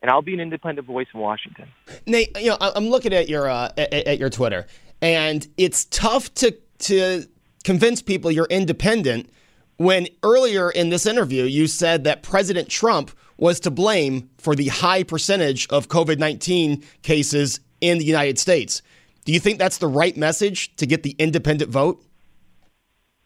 and 0.01 0.11
I'll 0.11 0.21
be 0.21 0.33
an 0.33 0.39
independent 0.39 0.87
voice 0.87 1.07
in 1.13 1.19
Washington. 1.19 1.67
Nate, 2.05 2.37
you 2.39 2.49
know, 2.49 2.57
I'm 2.59 2.89
looking 2.89 3.13
at 3.13 3.27
your 3.27 3.49
uh, 3.49 3.71
at, 3.77 3.93
at 3.93 4.19
your 4.19 4.29
Twitter, 4.29 4.67
and 5.01 5.47
it's 5.57 5.85
tough 5.85 6.33
to 6.35 6.55
to 6.79 7.23
convince 7.63 8.01
people 8.01 8.31
you're 8.31 8.47
independent 8.49 9.29
when 9.77 10.07
earlier 10.23 10.69
in 10.69 10.89
this 10.89 11.05
interview 11.05 11.43
you 11.43 11.67
said 11.67 12.03
that 12.03 12.23
President 12.23 12.69
Trump 12.69 13.11
was 13.37 13.59
to 13.61 13.71
blame 13.71 14.29
for 14.37 14.55
the 14.55 14.67
high 14.67 15.03
percentage 15.03 15.67
of 15.69 15.87
COVID 15.87 16.17
19 16.17 16.83
cases 17.03 17.59
in 17.79 17.99
the 17.99 18.05
United 18.05 18.39
States. 18.39 18.81
Do 19.25 19.31
you 19.31 19.39
think 19.39 19.59
that's 19.59 19.77
the 19.77 19.87
right 19.87 20.15
message 20.17 20.75
to 20.77 20.85
get 20.85 21.03
the 21.03 21.15
independent 21.19 21.69
vote? 21.69 22.03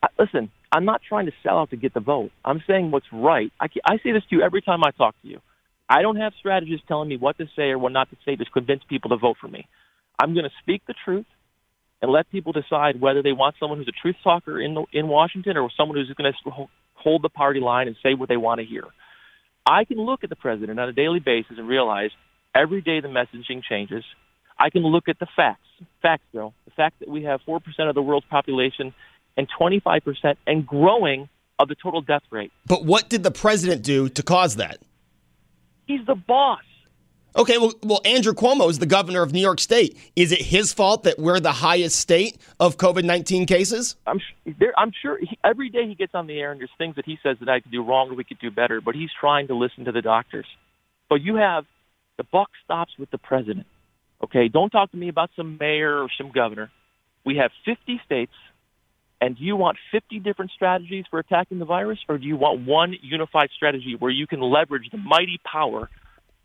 Uh, 0.03 0.07
listen, 0.19 0.51
I'm 0.71 0.85
not 0.85 1.01
trying 1.07 1.27
to 1.27 1.31
sell 1.43 1.59
out 1.59 1.69
to 1.69 1.77
get 1.77 1.93
the 1.93 1.99
vote. 1.99 2.31
I'm 2.43 2.61
saying 2.67 2.91
what's 2.91 3.05
right. 3.11 3.51
I, 3.59 3.67
I 3.85 3.97
say 3.99 4.11
this 4.11 4.23
to 4.29 4.37
you 4.37 4.41
every 4.41 4.61
time 4.61 4.83
I 4.83 4.91
talk 4.91 5.15
to 5.21 5.27
you. 5.27 5.39
I 5.87 6.01
don't 6.01 6.15
have 6.15 6.33
strategists 6.39 6.85
telling 6.87 7.09
me 7.09 7.17
what 7.17 7.37
to 7.37 7.47
say 7.55 7.69
or 7.69 7.77
what 7.77 7.91
not 7.91 8.09
to 8.09 8.17
say 8.25 8.35
to 8.35 8.45
convince 8.45 8.81
people 8.87 9.09
to 9.09 9.17
vote 9.17 9.37
for 9.39 9.47
me. 9.47 9.67
I'm 10.17 10.33
going 10.33 10.45
to 10.45 10.51
speak 10.61 10.81
the 10.87 10.95
truth 11.05 11.25
and 12.01 12.11
let 12.11 12.29
people 12.31 12.51
decide 12.51 12.99
whether 12.99 13.21
they 13.21 13.31
want 13.31 13.55
someone 13.59 13.77
who's 13.77 13.87
a 13.87 14.01
truth 14.01 14.15
talker 14.23 14.59
in 14.59 14.73
the, 14.73 14.85
in 14.91 15.07
Washington 15.07 15.57
or 15.57 15.69
someone 15.77 15.97
who's 15.97 16.11
going 16.13 16.31
to 16.31 16.67
hold 16.95 17.21
the 17.21 17.29
party 17.29 17.59
line 17.59 17.87
and 17.87 17.95
say 18.01 18.13
what 18.13 18.29
they 18.29 18.37
want 18.37 18.59
to 18.59 18.65
hear. 18.65 18.83
I 19.65 19.85
can 19.85 19.97
look 19.97 20.23
at 20.23 20.29
the 20.29 20.35
president 20.35 20.79
on 20.79 20.89
a 20.89 20.93
daily 20.93 21.19
basis 21.19 21.57
and 21.57 21.67
realize 21.67 22.09
every 22.55 22.81
day 22.81 22.99
the 22.99 23.07
messaging 23.07 23.61
changes. 23.63 24.03
I 24.57 24.69
can 24.69 24.81
look 24.81 25.07
at 25.07 25.19
the 25.19 25.27
facts. 25.35 25.61
Facts, 26.01 26.23
though. 26.33 26.53
The 26.65 26.71
fact 26.71 26.99
that 26.99 27.09
we 27.09 27.23
have 27.23 27.41
4% 27.47 27.61
of 27.87 27.95
the 27.95 28.01
world's 28.01 28.27
population 28.27 28.93
and 29.37 29.47
25% 29.59 30.35
and 30.47 30.65
growing 30.65 31.29
of 31.59 31.67
the 31.67 31.75
total 31.75 32.01
death 32.01 32.23
rate. 32.31 32.51
But 32.65 32.85
what 32.85 33.09
did 33.09 33.23
the 33.23 33.31
president 33.31 33.83
do 33.83 34.09
to 34.09 34.23
cause 34.23 34.55
that? 34.55 34.79
He's 35.85 36.05
the 36.05 36.15
boss. 36.15 36.61
Okay, 37.35 37.57
well, 37.57 37.73
well, 37.81 38.01
Andrew 38.03 38.33
Cuomo 38.33 38.69
is 38.69 38.79
the 38.79 38.85
governor 38.85 39.21
of 39.21 39.31
New 39.31 39.39
York 39.39 39.61
State. 39.61 39.97
Is 40.17 40.33
it 40.33 40.41
his 40.41 40.73
fault 40.73 41.03
that 41.03 41.17
we're 41.17 41.39
the 41.39 41.53
highest 41.53 41.97
state 41.97 42.37
of 42.59 42.77
COVID 42.77 43.03
nineteen 43.05 43.45
cases? 43.45 43.95
I'm 44.05 44.19
I'm 44.77 44.91
sure 45.01 45.17
he, 45.17 45.37
every 45.43 45.69
day 45.69 45.87
he 45.87 45.95
gets 45.95 46.13
on 46.13 46.27
the 46.27 46.39
air 46.39 46.51
and 46.51 46.59
there's 46.59 46.71
things 46.77 46.97
that 46.97 47.05
he 47.05 47.17
says 47.23 47.37
that 47.39 47.47
I 47.47 47.61
could 47.61 47.71
do 47.71 47.83
wrong 47.83 48.11
or 48.11 48.15
we 48.15 48.25
could 48.25 48.39
do 48.39 48.51
better, 48.51 48.81
but 48.81 48.95
he's 48.95 49.09
trying 49.17 49.47
to 49.47 49.55
listen 49.55 49.85
to 49.85 49.93
the 49.93 50.01
doctors. 50.01 50.45
But 51.09 51.21
you 51.21 51.35
have 51.35 51.65
the 52.17 52.25
buck 52.25 52.49
stops 52.65 52.91
with 52.99 53.09
the 53.11 53.17
president. 53.17 53.65
Okay, 54.23 54.49
don't 54.49 54.69
talk 54.69 54.91
to 54.91 54.97
me 54.97 55.07
about 55.07 55.29
some 55.35 55.57
mayor 55.57 56.01
or 56.01 56.09
some 56.17 56.31
governor. 56.31 56.69
We 57.25 57.37
have 57.37 57.51
50 57.65 58.01
states, 58.05 58.33
And 59.19 59.37
do 59.37 59.43
you 59.43 59.55
want 59.55 59.77
50 59.91 60.19
different 60.19 60.51
strategies 60.51 61.05
for 61.09 61.19
attacking 61.19 61.59
the 61.59 61.65
virus, 61.65 61.99
or 62.09 62.17
do 62.17 62.25
you 62.25 62.35
want 62.35 62.67
one 62.67 62.95
unified 63.01 63.49
strategy 63.55 63.95
where 63.97 64.11
you 64.11 64.27
can 64.27 64.41
leverage 64.41 64.89
the 64.91 64.97
mighty 64.97 65.39
power 65.49 65.89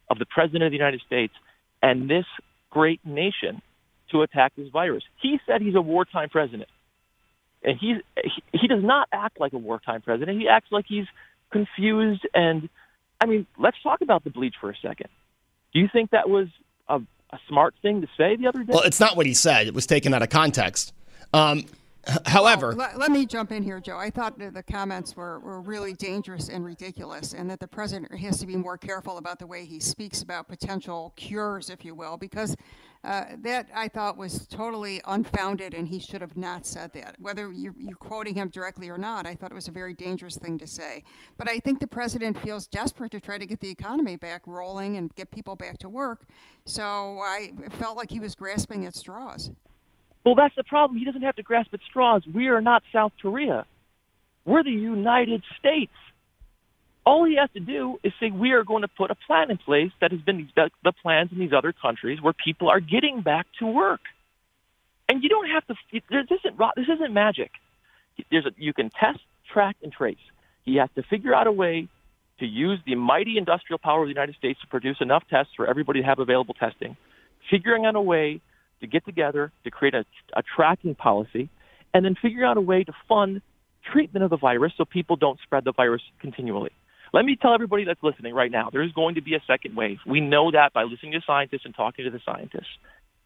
of 0.08 0.18
the 0.18 0.26
President 0.26 0.64
of 0.64 0.70
the 0.70 0.76
United 0.76 1.00
States 1.06 1.34
and 1.82 2.08
this 2.08 2.24
great 2.70 3.04
nation 3.04 3.62
to 4.10 4.22
attack 4.22 4.52
this 4.56 4.68
virus? 4.68 5.04
He 5.20 5.38
said 5.46 5.60
he's 5.62 5.74
a 5.74 5.80
wartime 5.80 6.28
president. 6.28 6.68
And 7.62 7.78
he, 7.78 7.96
he 8.52 8.68
does 8.68 8.84
not 8.84 9.08
act 9.12 9.40
like 9.40 9.52
a 9.52 9.58
wartime 9.58 10.02
president. 10.02 10.40
He 10.40 10.48
acts 10.48 10.70
like 10.70 10.84
he's 10.86 11.06
confused. 11.50 12.26
And, 12.32 12.68
I 13.20 13.26
mean, 13.26 13.46
let's 13.58 13.76
talk 13.82 14.02
about 14.02 14.22
the 14.22 14.30
bleach 14.30 14.54
for 14.60 14.70
a 14.70 14.76
second. 14.80 15.08
Do 15.72 15.80
you 15.80 15.88
think 15.92 16.10
that 16.10 16.28
was 16.28 16.48
a, 16.88 17.00
a 17.30 17.38
smart 17.48 17.74
thing 17.82 18.02
to 18.02 18.06
say 18.16 18.36
the 18.36 18.46
other 18.46 18.62
day? 18.62 18.72
Well, 18.72 18.82
it's 18.82 19.00
not 19.00 19.16
what 19.16 19.26
he 19.26 19.34
said. 19.34 19.66
It 19.66 19.74
was 19.74 19.86
taken 19.86 20.14
out 20.14 20.22
of 20.22 20.30
context. 20.30 20.92
Um, 21.32 21.66
However, 22.26 22.68
well, 22.68 22.76
let, 22.76 22.98
let, 22.98 23.10
me 23.10 23.26
jump 23.26 23.50
in 23.50 23.62
here, 23.62 23.80
Joe. 23.80 23.98
I 23.98 24.10
thought 24.10 24.38
the 24.38 24.62
comments 24.62 25.16
were, 25.16 25.40
were 25.40 25.60
really 25.60 25.92
dangerous 25.92 26.48
and 26.48 26.64
ridiculous, 26.64 27.32
and 27.32 27.50
that 27.50 27.58
the 27.58 27.66
president 27.66 28.14
has 28.18 28.38
to 28.38 28.46
be 28.46 28.56
more 28.56 28.78
careful 28.78 29.18
about 29.18 29.38
the 29.38 29.46
way 29.46 29.64
he 29.64 29.80
speaks 29.80 30.22
about 30.22 30.46
potential 30.46 31.12
cures, 31.16 31.68
if 31.68 31.84
you 31.84 31.94
will, 31.94 32.16
because 32.16 32.56
uh, 33.02 33.24
that 33.38 33.68
I 33.74 33.88
thought 33.88 34.16
was 34.16 34.46
totally 34.46 35.00
unfounded, 35.06 35.74
and 35.74 35.88
he 35.88 35.98
should 35.98 36.20
have 36.20 36.36
not 36.36 36.64
said 36.64 36.92
that. 36.94 37.16
Whether 37.18 37.52
you're, 37.52 37.74
you're 37.78 37.96
quoting 37.96 38.34
him 38.34 38.50
directly 38.50 38.88
or 38.88 38.98
not, 38.98 39.26
I 39.26 39.34
thought 39.34 39.50
it 39.50 39.54
was 39.54 39.68
a 39.68 39.72
very 39.72 39.94
dangerous 39.94 40.36
thing 40.36 40.58
to 40.58 40.66
say. 40.66 41.02
But 41.38 41.48
I 41.48 41.58
think 41.58 41.80
the 41.80 41.86
president 41.86 42.38
feels 42.38 42.66
desperate 42.66 43.12
to 43.12 43.20
try 43.20 43.38
to 43.38 43.46
get 43.46 43.60
the 43.60 43.70
economy 43.70 44.16
back 44.16 44.42
rolling 44.46 44.96
and 44.96 45.14
get 45.16 45.30
people 45.30 45.56
back 45.56 45.78
to 45.78 45.88
work. 45.88 46.26
So 46.66 46.82
I 47.20 47.52
felt 47.78 47.96
like 47.96 48.10
he 48.10 48.20
was 48.20 48.34
grasping 48.34 48.86
at 48.86 48.94
straws. 48.94 49.50
Well, 50.26 50.34
that's 50.34 50.56
the 50.56 50.64
problem. 50.64 50.98
He 50.98 51.04
doesn't 51.04 51.22
have 51.22 51.36
to 51.36 51.44
grasp 51.44 51.72
at 51.72 51.78
straws. 51.88 52.24
We 52.26 52.48
are 52.48 52.60
not 52.60 52.82
South 52.92 53.12
Korea. 53.22 53.64
We're 54.44 54.64
the 54.64 54.70
United 54.72 55.44
States. 55.56 55.92
All 57.04 57.24
he 57.24 57.36
has 57.36 57.48
to 57.52 57.60
do 57.60 57.98
is 58.02 58.12
say 58.18 58.32
we 58.32 58.50
are 58.50 58.64
going 58.64 58.82
to 58.82 58.88
put 58.88 59.12
a 59.12 59.14
plan 59.14 59.52
in 59.52 59.56
place 59.56 59.92
that 60.00 60.10
has 60.10 60.20
been 60.20 60.48
the, 60.56 60.92
plans 61.00 61.30
in 61.30 61.38
these 61.38 61.52
other 61.56 61.72
countries 61.72 62.20
where 62.20 62.32
people 62.32 62.68
are 62.68 62.80
getting 62.80 63.22
back 63.22 63.46
to 63.60 63.66
work. 63.66 64.00
And 65.08 65.22
you 65.22 65.28
don't 65.28 65.48
have 65.48 65.64
to. 65.68 65.74
This 65.92 66.40
isn't 66.40 66.58
this 66.74 66.86
isn't 66.92 67.14
magic. 67.14 67.52
There's 68.28 68.46
a, 68.46 68.50
you 68.56 68.72
can 68.72 68.90
test, 68.90 69.20
track, 69.52 69.76
and 69.84 69.92
trace. 69.92 70.16
He 70.64 70.74
has 70.78 70.88
to 70.96 71.04
figure 71.04 71.32
out 71.32 71.46
a 71.46 71.52
way 71.52 71.86
to 72.40 72.46
use 72.46 72.80
the 72.84 72.96
mighty 72.96 73.38
industrial 73.38 73.78
power 73.78 74.02
of 74.02 74.06
the 74.06 74.12
United 74.12 74.34
States 74.34 74.60
to 74.62 74.66
produce 74.66 74.96
enough 75.00 75.22
tests 75.30 75.52
for 75.56 75.68
everybody 75.68 76.00
to 76.00 76.06
have 76.06 76.18
available 76.18 76.54
testing. 76.54 76.96
Figuring 77.48 77.86
out 77.86 77.94
a 77.94 78.00
way 78.00 78.40
to 78.80 78.86
get 78.86 79.04
together 79.04 79.52
to 79.64 79.70
create 79.70 79.94
a, 79.94 80.04
a 80.34 80.42
tracking 80.42 80.94
policy, 80.94 81.48
and 81.94 82.04
then 82.04 82.14
figure 82.20 82.44
out 82.44 82.56
a 82.56 82.60
way 82.60 82.84
to 82.84 82.92
fund 83.08 83.42
treatment 83.92 84.24
of 84.24 84.30
the 84.30 84.36
virus 84.36 84.72
so 84.76 84.84
people 84.84 85.16
don't 85.16 85.38
spread 85.42 85.64
the 85.64 85.72
virus 85.72 86.02
continually. 86.20 86.70
Let 87.12 87.24
me 87.24 87.36
tell 87.40 87.54
everybody 87.54 87.84
that's 87.84 88.02
listening 88.02 88.34
right 88.34 88.50
now, 88.50 88.68
there's 88.70 88.92
going 88.92 89.14
to 89.14 89.22
be 89.22 89.34
a 89.34 89.42
second 89.46 89.76
wave. 89.76 89.98
We 90.06 90.20
know 90.20 90.50
that 90.50 90.72
by 90.72 90.82
listening 90.82 91.12
to 91.12 91.20
scientists 91.26 91.62
and 91.64 91.74
talking 91.74 92.04
to 92.04 92.10
the 92.10 92.20
scientists. 92.24 92.66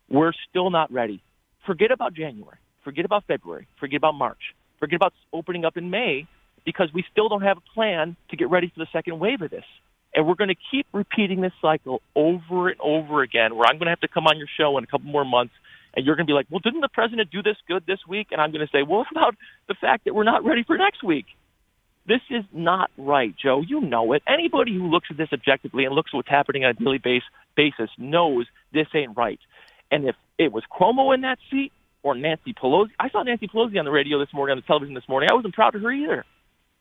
We're 0.08 0.32
still 0.48 0.70
not 0.70 0.92
ready. 0.92 1.22
Forget 1.66 1.90
about 1.90 2.14
January. 2.14 2.58
Forget 2.84 3.04
about 3.04 3.24
February. 3.26 3.66
Forget 3.78 3.98
about 3.98 4.14
March. 4.14 4.54
Forget 4.78 4.96
about 4.96 5.12
opening 5.32 5.64
up 5.64 5.76
in 5.76 5.90
May 5.90 6.26
because 6.64 6.88
we 6.94 7.04
still 7.10 7.28
don't 7.28 7.42
have 7.42 7.58
a 7.58 7.74
plan 7.74 8.16
to 8.30 8.36
get 8.36 8.50
ready 8.50 8.68
for 8.74 8.80
the 8.80 8.88
second 8.92 9.18
wave 9.18 9.42
of 9.42 9.50
this. 9.50 9.64
And 10.14 10.26
we're 10.26 10.34
going 10.34 10.48
to 10.48 10.56
keep 10.70 10.86
repeating 10.92 11.40
this 11.40 11.52
cycle 11.62 12.02
over 12.16 12.68
and 12.68 12.80
over 12.80 13.22
again, 13.22 13.54
where 13.54 13.66
I'm 13.66 13.76
going 13.76 13.86
to 13.86 13.90
have 13.90 14.00
to 14.00 14.08
come 14.08 14.26
on 14.26 14.38
your 14.38 14.48
show 14.58 14.76
in 14.78 14.84
a 14.84 14.86
couple 14.86 15.10
more 15.10 15.24
months, 15.24 15.54
and 15.94 16.04
you're 16.04 16.16
going 16.16 16.26
to 16.26 16.30
be 16.30 16.34
like, 16.34 16.46
well, 16.50 16.60
didn't 16.60 16.80
the 16.80 16.88
president 16.88 17.30
do 17.30 17.42
this 17.42 17.56
good 17.68 17.84
this 17.86 18.00
week? 18.08 18.28
And 18.32 18.40
I'm 18.40 18.50
going 18.50 18.66
to 18.66 18.70
say, 18.72 18.82
well, 18.82 18.98
what 19.10 19.10
about 19.10 19.36
the 19.68 19.74
fact 19.74 20.04
that 20.04 20.14
we're 20.14 20.24
not 20.24 20.44
ready 20.44 20.64
for 20.64 20.76
next 20.76 21.02
week? 21.02 21.26
This 22.06 22.20
is 22.30 22.44
not 22.52 22.90
right, 22.96 23.34
Joe. 23.40 23.60
You 23.60 23.80
know 23.80 24.12
it. 24.14 24.22
Anybody 24.26 24.74
who 24.74 24.88
looks 24.88 25.08
at 25.10 25.16
this 25.16 25.28
objectively 25.32 25.84
and 25.84 25.94
looks 25.94 26.10
at 26.12 26.16
what's 26.16 26.28
happening 26.28 26.64
on 26.64 26.70
a 26.70 26.74
daily 26.74 26.98
base, 26.98 27.22
basis 27.56 27.90
knows 27.98 28.46
this 28.72 28.88
ain't 28.94 29.16
right. 29.16 29.38
And 29.90 30.08
if 30.08 30.16
it 30.38 30.50
was 30.50 30.64
Cuomo 30.72 31.14
in 31.14 31.20
that 31.20 31.38
seat 31.50 31.72
or 32.02 32.14
Nancy 32.14 32.52
Pelosi, 32.52 32.90
I 32.98 33.10
saw 33.10 33.22
Nancy 33.22 33.48
Pelosi 33.48 33.78
on 33.78 33.84
the 33.84 33.90
radio 33.90 34.18
this 34.18 34.32
morning, 34.32 34.52
on 34.52 34.58
the 34.58 34.66
television 34.66 34.94
this 34.94 35.08
morning. 35.08 35.28
I 35.30 35.34
wasn't 35.34 35.54
proud 35.54 35.74
of 35.74 35.82
her 35.82 35.92
either. 35.92 36.24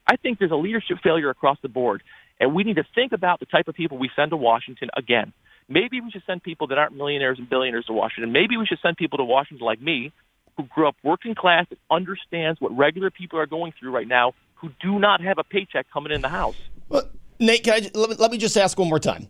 I 0.08 0.16
think 0.16 0.40
there's 0.40 0.52
a 0.52 0.56
leadership 0.56 0.98
failure 1.04 1.30
across 1.30 1.58
the 1.62 1.70
board. 1.70 2.02
And 2.40 2.54
we 2.54 2.64
need 2.64 2.78
to 2.78 2.86
think 2.96 3.12
about 3.12 3.40
the 3.40 3.46
type 3.46 3.68
of 3.68 3.76
people 3.76 3.98
we 3.98 4.10
send 4.16 4.32
to 4.32 4.38
Washington 4.38 4.90
again. 4.96 5.34
Maybe 5.68 6.02
we 6.02 6.10
should 6.10 6.24
send 6.26 6.42
people 6.42 6.68
that 6.68 6.78
aren't 6.78 6.96
millionaires 6.96 7.38
and 7.38 7.50
billionaires 7.50 7.86
to 7.86 7.94
Washington. 7.94 8.32
Maybe 8.32 8.58
we 8.58 8.66
should 8.66 8.80
send 8.82 8.98
people 8.98 9.18
to 9.18 9.24
Washington 9.24 9.66
like 9.66 9.82
me, 9.82 10.12
who 10.58 10.64
grew 10.64 10.88
up 10.88 10.96
working 11.04 11.36
class 11.36 11.68
and 11.70 11.80
understands 11.92 12.60
what 12.60 12.76
regular 12.76 13.12
people 13.12 13.40
are 13.40 13.46
going 13.46 13.74
through 13.80 13.92
right 13.92 14.08
now, 14.08 14.34
who 14.56 14.72
do 14.82 15.00
not 15.00 15.22
have 15.22 15.38
a 15.38 15.44
paycheck 15.44 15.86
coming 15.92 16.12
in 16.12 16.22
the 16.22 16.30
house. 16.30 16.56
Well, 16.90 17.04
Nate, 17.40 17.64
can 17.64 17.74
I, 17.74 17.90
let, 17.94 18.10
me, 18.10 18.16
let 18.18 18.32
me 18.32 18.38
just 18.38 18.58
ask 18.58 18.78
one 18.78 18.90
more 18.90 19.00
time. 19.00 19.30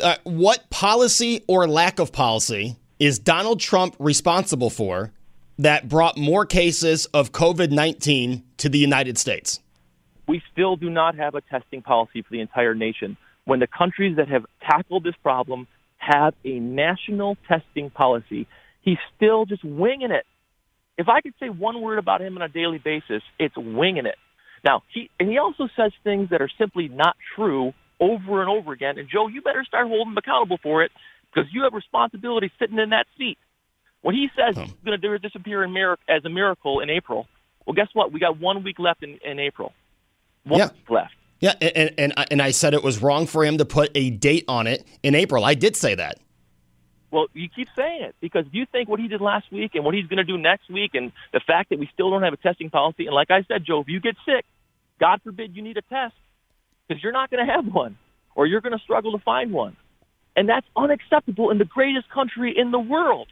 Uh, 0.00 0.16
what 0.24 0.70
policy 0.70 1.42
or 1.48 1.66
lack 1.66 1.98
of 1.98 2.12
policy 2.12 2.76
is 2.98 3.18
Donald 3.18 3.58
Trump 3.58 3.96
responsible 3.98 4.70
for 4.70 5.12
that 5.58 5.88
brought 5.88 6.16
more 6.16 6.46
cases 6.46 7.06
of 7.06 7.32
COVID 7.32 7.70
19 7.70 8.44
to 8.58 8.68
the 8.68 8.78
United 8.78 9.18
States? 9.18 9.60
We 10.30 10.40
still 10.52 10.76
do 10.76 10.88
not 10.88 11.16
have 11.16 11.34
a 11.34 11.40
testing 11.40 11.82
policy 11.82 12.22
for 12.22 12.28
the 12.30 12.40
entire 12.40 12.72
nation. 12.72 13.16
When 13.46 13.58
the 13.58 13.66
countries 13.66 14.16
that 14.16 14.28
have 14.28 14.46
tackled 14.62 15.02
this 15.02 15.16
problem 15.24 15.66
have 15.96 16.34
a 16.44 16.60
national 16.60 17.36
testing 17.48 17.90
policy, 17.90 18.46
he's 18.80 18.98
still 19.16 19.44
just 19.44 19.64
winging 19.64 20.12
it. 20.12 20.24
If 20.96 21.08
I 21.08 21.20
could 21.20 21.34
say 21.40 21.48
one 21.48 21.82
word 21.82 21.98
about 21.98 22.20
him 22.20 22.36
on 22.36 22.42
a 22.42 22.48
daily 22.48 22.78
basis, 22.78 23.24
it's 23.40 23.56
winging 23.56 24.06
it. 24.06 24.14
Now, 24.64 24.84
he, 24.94 25.10
and 25.18 25.28
he 25.28 25.38
also 25.38 25.68
says 25.76 25.90
things 26.04 26.30
that 26.30 26.40
are 26.40 26.50
simply 26.58 26.86
not 26.86 27.16
true 27.34 27.72
over 27.98 28.40
and 28.40 28.48
over 28.48 28.72
again. 28.72 28.98
And 28.98 29.08
Joe, 29.12 29.26
you 29.26 29.42
better 29.42 29.64
start 29.66 29.88
holding 29.88 30.12
him 30.12 30.18
accountable 30.18 30.58
for 30.62 30.84
it 30.84 30.92
because 31.34 31.50
you 31.52 31.64
have 31.64 31.72
responsibility 31.72 32.52
sitting 32.56 32.78
in 32.78 32.90
that 32.90 33.06
seat. 33.18 33.38
When 34.02 34.14
he 34.14 34.28
says 34.36 34.54
he's 34.56 34.74
going 34.84 35.00
to 35.00 35.18
disappear 35.18 35.64
in 35.64 35.72
mir- 35.72 35.98
as 36.08 36.24
a 36.24 36.30
miracle 36.30 36.78
in 36.80 36.88
April, 36.88 37.26
well, 37.66 37.74
guess 37.74 37.88
what? 37.94 38.12
We 38.12 38.20
got 38.20 38.38
one 38.38 38.62
week 38.62 38.78
left 38.78 39.02
in, 39.02 39.18
in 39.24 39.40
April. 39.40 39.72
One 40.50 40.60
yeah. 40.60 40.68
left. 40.88 41.14
Yeah, 41.40 41.54
and, 41.60 41.94
and 41.96 42.12
and 42.30 42.42
I 42.42 42.50
said 42.50 42.74
it 42.74 42.82
was 42.82 43.00
wrong 43.00 43.26
for 43.26 43.44
him 43.44 43.58
to 43.58 43.64
put 43.64 43.90
a 43.94 44.10
date 44.10 44.44
on 44.46 44.66
it 44.66 44.84
in 45.02 45.14
April. 45.14 45.42
I 45.44 45.54
did 45.54 45.74
say 45.74 45.94
that. 45.94 46.18
Well, 47.10 47.26
you 47.32 47.48
keep 47.48 47.68
saying 47.74 48.02
it 48.02 48.14
because 48.20 48.44
you 48.52 48.66
think 48.70 48.88
what 48.88 49.00
he 49.00 49.08
did 49.08 49.20
last 49.20 49.50
week 49.50 49.74
and 49.74 49.84
what 49.84 49.94
he's 49.94 50.06
going 50.06 50.18
to 50.18 50.24
do 50.24 50.36
next 50.36 50.70
week, 50.70 50.94
and 50.94 51.12
the 51.32 51.40
fact 51.40 51.70
that 51.70 51.78
we 51.78 51.88
still 51.92 52.10
don't 52.10 52.22
have 52.22 52.34
a 52.34 52.36
testing 52.36 52.70
policy. 52.70 53.06
And 53.06 53.14
like 53.14 53.30
I 53.30 53.42
said, 53.48 53.64
Joe, 53.66 53.80
if 53.80 53.88
you 53.88 54.00
get 54.00 54.16
sick, 54.26 54.44
God 55.00 55.20
forbid 55.24 55.56
you 55.56 55.62
need 55.62 55.78
a 55.78 55.82
test 55.82 56.14
because 56.86 57.02
you're 57.02 57.12
not 57.12 57.30
going 57.30 57.44
to 57.44 57.50
have 57.50 57.66
one, 57.66 57.96
or 58.34 58.46
you're 58.46 58.60
going 58.60 58.76
to 58.76 58.84
struggle 58.84 59.12
to 59.12 59.18
find 59.24 59.50
one, 59.50 59.76
and 60.36 60.48
that's 60.48 60.66
unacceptable 60.76 61.50
in 61.50 61.58
the 61.58 61.64
greatest 61.64 62.10
country 62.10 62.54
in 62.56 62.70
the 62.70 62.78
world. 62.78 63.28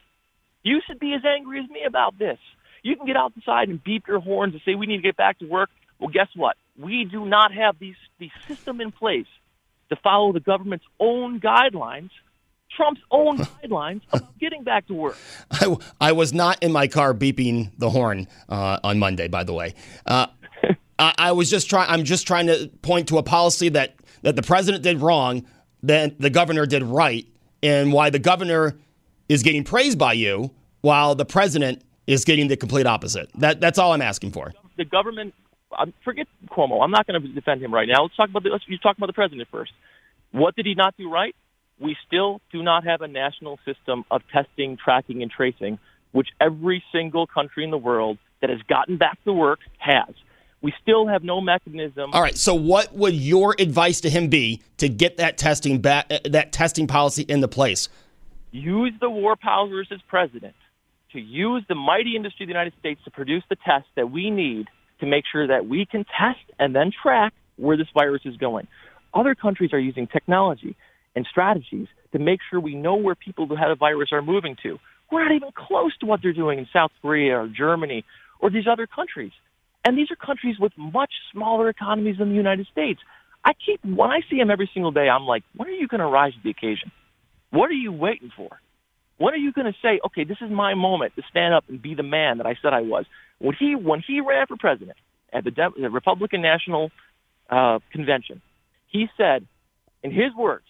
You 0.62 0.81
should 0.87 0.98
be 0.98 1.12
as 1.14 1.22
angry 1.24 1.61
as 1.62 1.68
me 1.68 1.83
about 1.87 2.18
this. 2.18 2.38
You 2.83 2.96
can 2.96 3.07
get 3.07 3.16
outside 3.16 3.68
and 3.68 3.83
beep 3.83 4.09
your 4.09 4.20
horns 4.20 4.54
and 4.54 4.62
say 4.64 4.74
we 4.74 4.87
need 4.87 4.96
to 4.96 5.02
get 5.02 5.16
back 5.16 5.38
to 5.40 5.46
work. 5.46 5.68
Well, 5.98 6.11
guess 6.11 6.28
what? 6.35 6.57
We 6.78 7.04
do 7.04 7.26
not 7.26 7.52
have 7.52 7.78
these 7.78 7.96
the 8.18 8.30
system 8.46 8.80
in 8.80 8.92
place 8.92 9.26
to 9.90 9.96
follow 9.96 10.32
the 10.32 10.40
government's 10.40 10.84
own 11.00 11.40
guidelines, 11.40 12.10
Trump's 12.76 13.00
own 13.10 13.38
guidelines 13.64 14.02
about 14.12 14.38
getting 14.38 14.62
back 14.62 14.86
to 14.86 14.94
work. 14.94 15.16
I, 15.50 15.76
I 16.00 16.12
was 16.12 16.32
not 16.32 16.62
in 16.62 16.72
my 16.72 16.86
car 16.86 17.14
beeping 17.14 17.72
the 17.78 17.90
horn 17.90 18.28
uh, 18.48 18.78
on 18.84 18.98
Monday, 18.98 19.28
by 19.28 19.44
the 19.44 19.52
way. 19.52 19.74
Uh, 20.06 20.26
I, 20.98 21.14
I 21.18 21.32
was 21.32 21.50
just 21.50 21.68
trying. 21.68 21.90
I'm 21.90 22.04
just 22.04 22.26
trying 22.26 22.46
to 22.46 22.70
point 22.82 23.08
to 23.08 23.18
a 23.18 23.22
policy 23.22 23.68
that 23.70 23.96
that 24.22 24.36
the 24.36 24.42
president 24.42 24.82
did 24.84 25.00
wrong, 25.00 25.46
that 25.82 26.20
the 26.20 26.30
governor 26.30 26.66
did 26.66 26.82
right, 26.82 27.26
and 27.62 27.92
why 27.92 28.10
the 28.10 28.18
governor 28.18 28.76
is 29.28 29.42
getting 29.42 29.64
praised 29.64 29.98
by 29.98 30.12
you 30.12 30.50
while 30.80 31.14
the 31.14 31.24
president 31.24 31.82
is 32.06 32.24
getting 32.24 32.48
the 32.48 32.56
complete 32.56 32.86
opposite. 32.86 33.30
That 33.36 33.60
that's 33.60 33.78
all 33.78 33.92
I'm 33.92 34.02
asking 34.02 34.32
for. 34.32 34.52
The 34.76 34.84
government 34.84 35.34
um, 35.76 35.92
forget 36.04 36.26
Cuomo. 36.48 36.83
I'm 36.83 36.90
not 36.90 37.07
going 37.07 37.20
to 37.20 37.28
defend 37.28 37.62
him 37.62 37.72
right 37.72 37.88
now. 37.88 38.02
Let's 38.02 38.16
talk 38.16 38.31
about 38.31 38.42
the, 38.42 38.50
let's 38.50 38.64
you 38.66 38.78
talk 38.78 38.96
about 38.96 39.07
the 39.07 39.12
president 39.12 39.48
first. 39.50 39.72
What 40.33 40.57
did 40.57 40.66
he 40.66 40.74
not 40.74 40.96
do 40.96 41.11
right? 41.11 41.35
We 41.81 41.96
still 42.07 42.40
do 42.52 42.62
not 42.62 42.85
have 42.85 43.02
a 43.02 43.09
national 43.09 43.59
system 43.64 44.04
of 44.11 44.22
testing, 44.33 44.76
tracking, 44.83 45.22
and 45.22 45.31
tracing, 45.31 45.78
which 46.12 46.28
every 46.40 46.83
single 46.92 47.26
country 47.26 47.64
in 47.64 47.70
the 47.70 47.78
world 47.78 48.18
that 48.40 48.50
has 48.50 48.61
gotten 48.69 48.96
back 48.96 49.23
to 49.25 49.33
work 49.33 49.60
has. 49.79 50.14
We 50.60 50.73
still 50.83 51.06
have 51.06 51.23
no 51.23 51.40
mechanism. 51.40 52.10
All 52.12 52.21
right. 52.21 52.37
So, 52.37 52.52
what 52.54 52.92
would 52.92 53.14
your 53.14 53.54
advice 53.60 54.00
to 54.00 54.10
him 54.10 54.29
be 54.29 54.60
to 54.79 54.88
get 54.88 55.19
that 55.19 55.38
testing 55.38 55.81
back, 55.81 56.06
uh, 56.10 56.19
that 56.31 56.52
testing 56.52 56.88
policy 56.88 57.25
into 57.29 57.46
place? 57.46 57.88
Use 58.50 58.92
the 59.00 59.08
war 59.08 59.37
powers 59.37 59.88
as 59.92 60.00
president 60.08 60.54
to 61.12 61.21
use 61.21 61.64
the 61.69 61.75
mighty 61.75 62.16
industry 62.16 62.44
of 62.44 62.48
the 62.48 62.52
United 62.52 62.75
States 62.81 63.00
to 63.04 63.10
produce 63.10 63.42
the 63.48 63.56
tests 63.64 63.88
that 63.94 64.10
we 64.10 64.31
need 64.31 64.66
to 65.01 65.07
make 65.07 65.25
sure 65.31 65.46
that 65.46 65.67
we 65.67 65.87
can 65.87 66.05
test 66.05 66.40
and 66.59 66.75
then 66.75 66.90
track 67.03 67.33
where 67.57 67.77
this 67.77 67.88
virus 67.94 68.23
is 68.25 68.37
going. 68.37 68.67
Other 69.15 69.35
countries 69.35 69.73
are 69.73 69.79
using 69.79 70.07
technology 70.07 70.77
and 71.15 71.27
strategies 71.31 71.88
to 72.13 72.19
make 72.19 72.40
sure 72.49 72.61
we 72.61 72.75
know 72.75 72.96
where 72.96 73.15
people 73.15 73.46
who 73.46 73.57
have 73.57 73.71
a 73.71 73.77
virus 73.77 74.11
are 74.13 74.23
moving 74.23 74.57
to. 74.63 74.79
We're 75.11 75.25
not 75.25 75.35
even 75.35 75.51
close 75.55 75.96
to 75.99 76.07
what 76.07 76.21
they're 76.23 76.33
doing 76.33 76.59
in 76.59 76.69
South 76.73 76.90
Korea 77.01 77.38
or 77.38 77.49
Germany 77.49 78.05
or 78.40 78.51
these 78.51 78.67
other 78.71 78.87
countries. 78.87 79.33
And 79.85 79.96
these 79.96 80.11
are 80.11 80.17
countries 80.17 80.57
with 80.59 80.73
much 80.77 81.13
smaller 81.33 81.69
economies 81.69 82.19
than 82.19 82.29
the 82.29 82.35
United 82.35 82.67
States. 82.71 83.01
I 83.44 83.53
keep 83.55 83.83
when 83.85 84.11
I 84.11 84.21
see 84.29 84.37
them 84.38 84.51
every 84.51 84.71
single 84.75 84.90
day, 84.90 85.09
I'm 85.09 85.25
like, 85.25 85.44
when 85.57 85.69
are 85.69 85.73
you 85.73 85.88
going 85.88 86.01
to 86.01 86.07
rise 86.07 86.33
to 86.35 86.38
the 86.42 86.51
occasion? 86.51 86.90
What 87.51 87.71
are 87.71 87.75
you 87.75 87.92
waiting 87.92 88.31
for? 88.37 88.61
When 89.17 89.35
are 89.35 89.38
you 89.38 89.53
going 89.53 89.67
to 89.67 89.79
say, 89.83 90.01
okay, 90.07 90.25
this 90.25 90.38
is 90.40 90.51
my 90.51 90.75
moment 90.75 91.17
to 91.17 91.23
stand 91.31 91.55
up 91.55 91.65
and 91.69 91.81
be 91.81 91.94
the 91.94 92.03
man 92.03 92.38
that 92.38 92.46
I 92.46 92.57
said 92.61 92.73
I 92.73 92.83
was? 92.83 93.07
When 93.38 93.54
he 93.58 93.74
when 93.76 94.02
he 94.06 94.20
ran 94.20 94.46
for 94.46 94.56
president 94.56 94.98
at 95.32 95.44
the, 95.44 95.50
De- 95.50 95.70
the 95.80 95.90
Republican 95.90 96.42
National 96.42 96.90
uh, 97.48 97.78
Convention, 97.92 98.42
he 98.88 99.06
said, 99.16 99.46
in 100.02 100.10
his 100.10 100.34
words, 100.36 100.64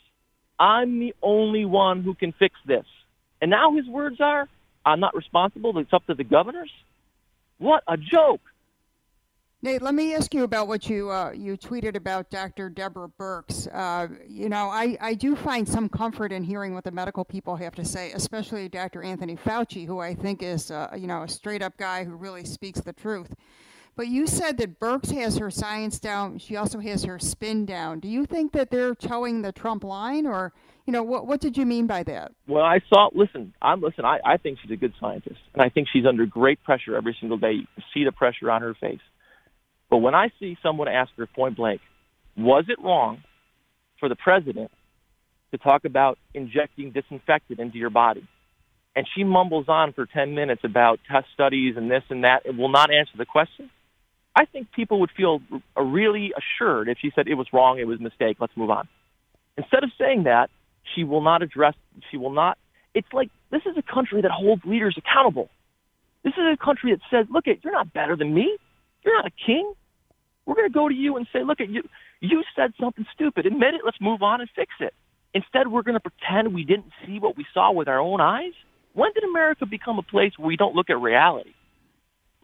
"I'm 0.59 0.99
the 0.99 1.15
only 1.23 1.65
one 1.65 2.03
who 2.03 2.15
can 2.15 2.33
fix 2.33 2.55
this." 2.67 2.85
And 3.41 3.51
now 3.51 3.75
his 3.75 3.87
words 3.87 4.21
are, 4.21 4.49
"I'm 4.85 5.01
not 5.01 5.15
responsible. 5.15 5.79
It's 5.79 5.93
up 5.93 6.07
to 6.07 6.15
the 6.15 6.25
governors." 6.25 6.71
What 7.59 7.83
a 7.89 7.97
joke! 7.97 8.41
Nate, 9.61 9.83
let 9.83 9.93
me 9.97 10.15
ask 10.15 10.35
you 10.35 10.45
about 10.45 10.69
what 10.69 10.89
you 10.89 11.11
uh, 11.11 11.33
you 11.33 11.57
tweeted 11.57 11.97
about 11.97 12.31
Dr. 12.31 12.71
Deborah 12.71 13.11
Birx. 13.19 13.67
Uh, 13.73 14.07
you 14.29 14.49
know, 14.49 14.69
I, 14.69 14.97
I 15.01 15.15
do 15.15 15.35
find 15.35 15.69
some 15.69 15.89
comfort 15.89 16.31
in 16.31 16.45
hearing 16.45 16.75
what 16.75 16.85
the 16.85 16.93
medical 16.93 17.25
people 17.25 17.57
have 17.57 17.75
to 17.75 17.85
say, 17.85 18.13
especially 18.13 18.69
Dr. 18.69 19.03
Anthony 19.03 19.35
Fauci, 19.35 19.85
who 19.85 19.99
I 19.99 20.15
think 20.15 20.45
is 20.45 20.71
uh, 20.71 20.95
you 20.97 21.09
know 21.09 21.25
a 21.25 21.29
straight 21.29 21.61
up 21.61 21.77
guy 21.77 22.05
who 22.05 22.15
really 22.15 22.45
speaks 22.45 22.81
the 22.81 22.93
truth. 22.93 23.35
But 23.97 24.07
you 24.07 24.29
said 24.29 24.59
that 24.59 24.79
Birx 24.79 25.11
has 25.11 25.39
her 25.39 25.51
science 25.51 25.99
down. 25.99 26.39
She 26.39 26.55
also 26.55 26.79
has 26.79 27.03
her 27.03 27.19
spin 27.19 27.67
down. 27.67 27.99
Do 27.99 28.07
you 28.07 28.27
think 28.27 28.53
that 28.53 28.71
they're 28.71 28.95
toeing 28.95 29.43
the 29.43 29.51
Trump 29.51 29.83
line, 29.83 30.25
or 30.25 30.53
you 30.87 30.93
know 30.93 31.03
what 31.03 31.27
what 31.27 31.41
did 31.41 31.57
you 31.57 31.67
mean 31.67 31.89
by 31.89 32.05
that? 32.05 32.31
Well, 32.47 32.63
I 32.63 32.79
saw. 32.89 33.09
Listen, 33.13 33.53
I'm 33.61 33.81
listen. 33.81 34.05
I, 34.05 34.21
I 34.25 34.37
think 34.37 34.61
she's 34.63 34.71
a 34.71 34.77
good 34.77 34.95
scientist, 35.01 35.41
and 35.53 35.61
I 35.65 35.69
think 35.69 35.89
she's 35.93 36.07
under 36.07 36.27
great 36.27 36.63
pressure 36.63 36.95
every 36.95 37.17
single 37.19 37.39
day. 37.39 37.55
You 37.55 37.67
see 37.93 38.05
the 38.05 38.13
pressure 38.13 38.53
on 38.53 38.63
her 38.63 38.77
face. 38.81 39.01
But 39.91 39.99
when 39.99 40.15
I 40.15 40.31
see 40.39 40.57
someone 40.63 40.89
ask 40.89 41.11
her 41.17 41.27
point 41.27 41.57
blank, 41.57 41.81
was 42.37 42.65
it 42.69 42.79
wrong 42.83 43.23
for 43.99 44.09
the 44.09 44.17
president 44.17 44.71
to 45.51 45.59
talk 45.59 45.85
about 45.85 46.19
injecting 46.35 46.93
disinfectant 46.93 47.59
into 47.59 47.79
your 47.79 47.91
body? 47.91 48.27
And 48.95 49.07
she 49.15 49.25
mumbles 49.25 49.67
on 49.69 49.93
for 49.93 50.07
10 50.07 50.35
minutes 50.35 50.63
about 50.65 51.01
test 51.11 51.27
studies 51.33 51.77
and 51.77 51.91
this 51.91 52.03
and 52.11 52.25
that 52.25 52.47
and 52.47 52.59
will 52.59 52.69
not 52.69 52.93
answer 52.93 53.13
the 53.17 53.27
question. 53.27 53.71
I 54.35 54.45
think 54.45 54.73
people 54.73 55.01
would 55.01 55.11
feel 55.17 55.41
really 55.77 56.33
assured 56.37 56.89
if 56.89 56.99
she 57.01 57.11
said 57.15 57.27
it 57.29 57.35
was 57.35 57.49
wrong, 57.53 57.79
it 57.79 57.87
was 57.87 57.99
a 57.99 58.03
mistake, 58.03 58.37
let's 58.41 58.57
move 58.57 58.71
on. 58.71 58.89
Instead 59.57 59.83
of 59.83 59.91
saying 59.99 60.25
that, 60.25 60.51
she 60.95 61.05
will 61.05 61.23
not 61.23 61.43
address, 61.43 61.75
she 62.11 62.17
will 62.17 62.31
not. 62.31 62.57
It's 62.95 63.09
like 63.13 63.31
this 63.51 63.63
is 63.67 63.77
a 63.77 63.83
country 63.83 64.23
that 64.23 64.31
holds 64.31 64.65
leaders 64.65 64.97
accountable. 64.97 65.49
This 66.23 66.35
is 66.35 66.45
a 66.53 66.57
country 66.57 66.93
that 66.93 67.01
says, 67.11 67.27
look, 67.31 67.47
you're 67.47 67.73
not 67.73 67.93
better 67.93 68.17
than 68.17 68.35
me. 68.35 68.57
You're 69.09 69.17
not 69.17 69.27
a 69.27 69.47
king. 69.47 69.73
We're 70.45 70.55
going 70.55 70.69
to 70.69 70.75
go 70.75 70.87
to 70.87 70.95
you 70.95 71.17
and 71.17 71.27
say, 71.33 71.43
look, 71.43 71.63
at 71.63 71.71
you, 71.71 71.83
you 72.21 72.45
said 72.55 72.75
something 72.79 73.07
stupid. 73.15 73.47
Admit 73.47 73.73
it. 73.73 73.81
Let's 73.83 73.97
move 74.03 74.23
on 74.23 74.43
and 74.43 74.51
fix 74.55 74.71
it. 74.81 74.93
Instead, 75.33 75.69
we're 75.69 75.83
going 75.83 75.99
to 75.99 76.01
pretend 76.01 76.55
we 76.55 76.63
didn't 76.65 76.93
see 77.07 77.19
what 77.19 77.35
we 77.35 77.47
saw 77.55 77.73
with 77.73 77.89
our 77.89 78.01
own 78.01 78.21
eyes. 78.21 78.53
When 78.93 79.11
did 79.15 79.25
America 79.25 79.65
become 79.65 79.99
a 79.99 80.03
place 80.03 80.33
where 80.37 80.47
we 80.47 80.59
don't 80.59 80.75
look 80.75 80.91
at 80.91 81.01
reality? 81.01 81.55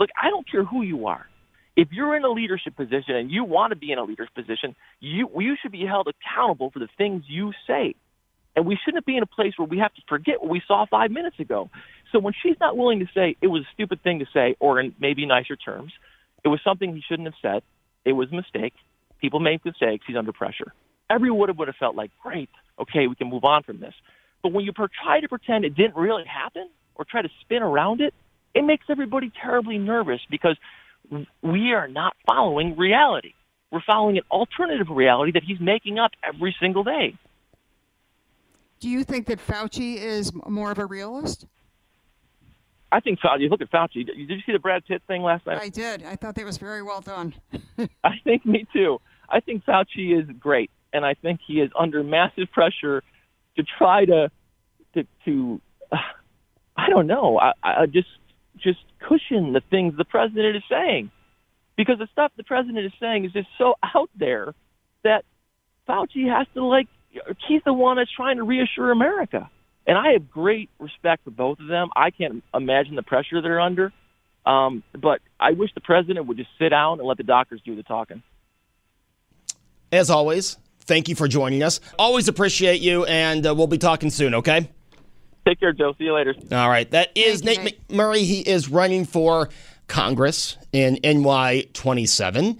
Look, 0.00 0.08
I 0.20 0.30
don't 0.30 0.50
care 0.50 0.64
who 0.64 0.80
you 0.80 1.06
are. 1.06 1.26
If 1.76 1.88
you're 1.92 2.16
in 2.16 2.24
a 2.24 2.30
leadership 2.30 2.76
position 2.76 3.14
and 3.14 3.30
you 3.30 3.44
want 3.44 3.72
to 3.72 3.76
be 3.76 3.92
in 3.92 3.98
a 3.98 4.04
leadership 4.04 4.34
position, 4.34 4.74
you, 5.00 5.28
you 5.38 5.56
should 5.60 5.72
be 5.72 5.84
held 5.84 6.08
accountable 6.08 6.70
for 6.70 6.78
the 6.78 6.88
things 6.96 7.24
you 7.28 7.52
say. 7.66 7.94
And 8.56 8.64
we 8.64 8.78
shouldn't 8.82 9.04
be 9.04 9.18
in 9.18 9.22
a 9.22 9.26
place 9.26 9.52
where 9.58 9.68
we 9.68 9.80
have 9.80 9.92
to 9.94 10.02
forget 10.08 10.40
what 10.40 10.48
we 10.48 10.62
saw 10.66 10.86
five 10.90 11.10
minutes 11.10 11.38
ago. 11.40 11.68
So 12.10 12.20
when 12.20 12.32
she's 12.42 12.56
not 12.58 12.74
willing 12.74 13.00
to 13.00 13.06
say 13.14 13.36
it 13.42 13.48
was 13.48 13.62
a 13.62 13.68
stupid 13.74 14.02
thing 14.02 14.20
to 14.20 14.26
say, 14.32 14.56
or 14.60 14.80
in 14.80 14.94
maybe 14.98 15.26
nicer 15.26 15.56
terms, 15.56 15.92
it 16.44 16.48
was 16.48 16.60
something 16.62 16.94
he 16.94 17.02
shouldn't 17.06 17.26
have 17.26 17.34
said, 17.40 17.62
it 18.04 18.12
was 18.12 18.30
a 18.30 18.34
mistake. 18.34 18.74
People 19.20 19.40
make 19.40 19.64
mistakes. 19.64 20.04
He's 20.06 20.16
under 20.16 20.32
pressure. 20.32 20.72
Everyone 21.08 21.56
would 21.56 21.68
have 21.68 21.76
felt 21.76 21.96
like, 21.96 22.10
great, 22.22 22.50
okay, 22.78 23.06
we 23.06 23.14
can 23.14 23.28
move 23.28 23.44
on 23.44 23.62
from 23.62 23.80
this. 23.80 23.94
But 24.42 24.52
when 24.52 24.64
you 24.64 24.72
try 24.72 25.20
to 25.20 25.28
pretend 25.28 25.64
it 25.64 25.74
didn't 25.74 25.96
really 25.96 26.24
happen 26.24 26.68
or 26.94 27.04
try 27.04 27.22
to 27.22 27.30
spin 27.40 27.62
around 27.62 28.00
it, 28.00 28.12
it 28.54 28.62
makes 28.62 28.84
everybody 28.90 29.32
terribly 29.42 29.78
nervous 29.78 30.20
because 30.30 30.56
we 31.42 31.72
are 31.72 31.88
not 31.88 32.14
following 32.26 32.76
reality. 32.76 33.32
We're 33.70 33.80
following 33.86 34.18
an 34.18 34.24
alternative 34.30 34.88
reality 34.90 35.32
that 35.32 35.42
he's 35.42 35.60
making 35.60 35.98
up 35.98 36.12
every 36.22 36.54
single 36.60 36.84
day. 36.84 37.16
Do 38.80 38.88
you 38.88 39.02
think 39.02 39.26
that 39.26 39.38
Fauci 39.38 39.96
is 39.96 40.32
more 40.46 40.70
of 40.70 40.78
a 40.78 40.86
realist? 40.86 41.46
I 42.92 43.00
think 43.00 43.20
Fauci. 43.20 43.50
Look 43.50 43.60
at 43.60 43.70
Fauci. 43.70 44.06
Did 44.06 44.16
you 44.16 44.38
see 44.46 44.52
the 44.52 44.58
Brad 44.58 44.84
Pitt 44.86 45.02
thing 45.06 45.22
last 45.22 45.46
night? 45.46 45.58
I 45.60 45.68
did. 45.68 46.04
I 46.04 46.16
thought 46.16 46.34
that 46.36 46.44
was 46.44 46.58
very 46.58 46.82
well 46.82 47.00
done. 47.00 47.34
I 48.04 48.12
think 48.22 48.46
me 48.46 48.66
too. 48.72 49.00
I 49.28 49.40
think 49.40 49.64
Fauci 49.64 50.16
is 50.16 50.28
great, 50.38 50.70
and 50.92 51.04
I 51.04 51.14
think 51.14 51.40
he 51.44 51.54
is 51.54 51.70
under 51.78 52.04
massive 52.04 52.50
pressure 52.52 53.02
to 53.56 53.64
try 53.78 54.04
to 54.04 54.30
to 54.94 55.04
to. 55.24 55.60
Uh, 55.90 55.96
I 56.76 56.88
don't 56.88 57.06
know. 57.06 57.38
I, 57.38 57.52
I 57.62 57.86
just 57.86 58.08
just 58.58 58.80
cushion 59.00 59.52
the 59.52 59.62
things 59.70 59.96
the 59.96 60.04
president 60.04 60.56
is 60.56 60.62
saying, 60.70 61.10
because 61.76 61.98
the 61.98 62.08
stuff 62.12 62.32
the 62.36 62.44
president 62.44 62.86
is 62.86 62.92
saying 63.00 63.24
is 63.24 63.32
just 63.32 63.48
so 63.58 63.74
out 63.82 64.10
there 64.16 64.54
that 65.02 65.24
Fauci 65.88 66.28
has 66.28 66.46
to 66.54 66.64
like. 66.64 66.88
He's 67.48 67.62
the 67.64 67.72
one 67.72 67.96
that's 67.96 68.10
trying 68.10 68.36
to 68.38 68.42
reassure 68.42 68.90
America. 68.90 69.48
And 69.86 69.98
I 69.98 70.12
have 70.12 70.30
great 70.30 70.70
respect 70.78 71.24
for 71.24 71.30
both 71.30 71.60
of 71.60 71.66
them. 71.66 71.90
I 71.94 72.10
can't 72.10 72.42
imagine 72.54 72.94
the 72.94 73.02
pressure 73.02 73.42
they're 73.42 73.60
under. 73.60 73.92
Um, 74.46 74.82
but 74.98 75.20
I 75.40 75.52
wish 75.52 75.70
the 75.74 75.80
president 75.80 76.26
would 76.26 76.36
just 76.36 76.50
sit 76.58 76.70
down 76.70 76.98
and 76.98 77.08
let 77.08 77.16
the 77.16 77.22
doctors 77.22 77.60
do 77.64 77.76
the 77.76 77.82
talking. 77.82 78.22
As 79.90 80.10
always, 80.10 80.58
thank 80.80 81.08
you 81.08 81.14
for 81.14 81.28
joining 81.28 81.62
us. 81.62 81.80
Always 81.98 82.28
appreciate 82.28 82.80
you, 82.80 83.04
and 83.04 83.46
uh, 83.46 83.54
we'll 83.54 83.66
be 83.66 83.78
talking 83.78 84.10
soon, 84.10 84.34
okay? 84.34 84.68
Take 85.46 85.60
care, 85.60 85.72
Joe. 85.72 85.94
See 85.98 86.04
you 86.04 86.14
later. 86.14 86.34
All 86.52 86.68
right. 86.68 86.90
That 86.90 87.10
is 87.14 87.44
Nate, 87.44 87.62
Nate 87.62 87.88
McMurray. 87.88 88.24
He 88.24 88.40
is 88.40 88.68
running 88.68 89.04
for 89.04 89.50
Congress 89.88 90.56
in 90.72 90.98
NY 91.04 91.68
27. 91.74 92.58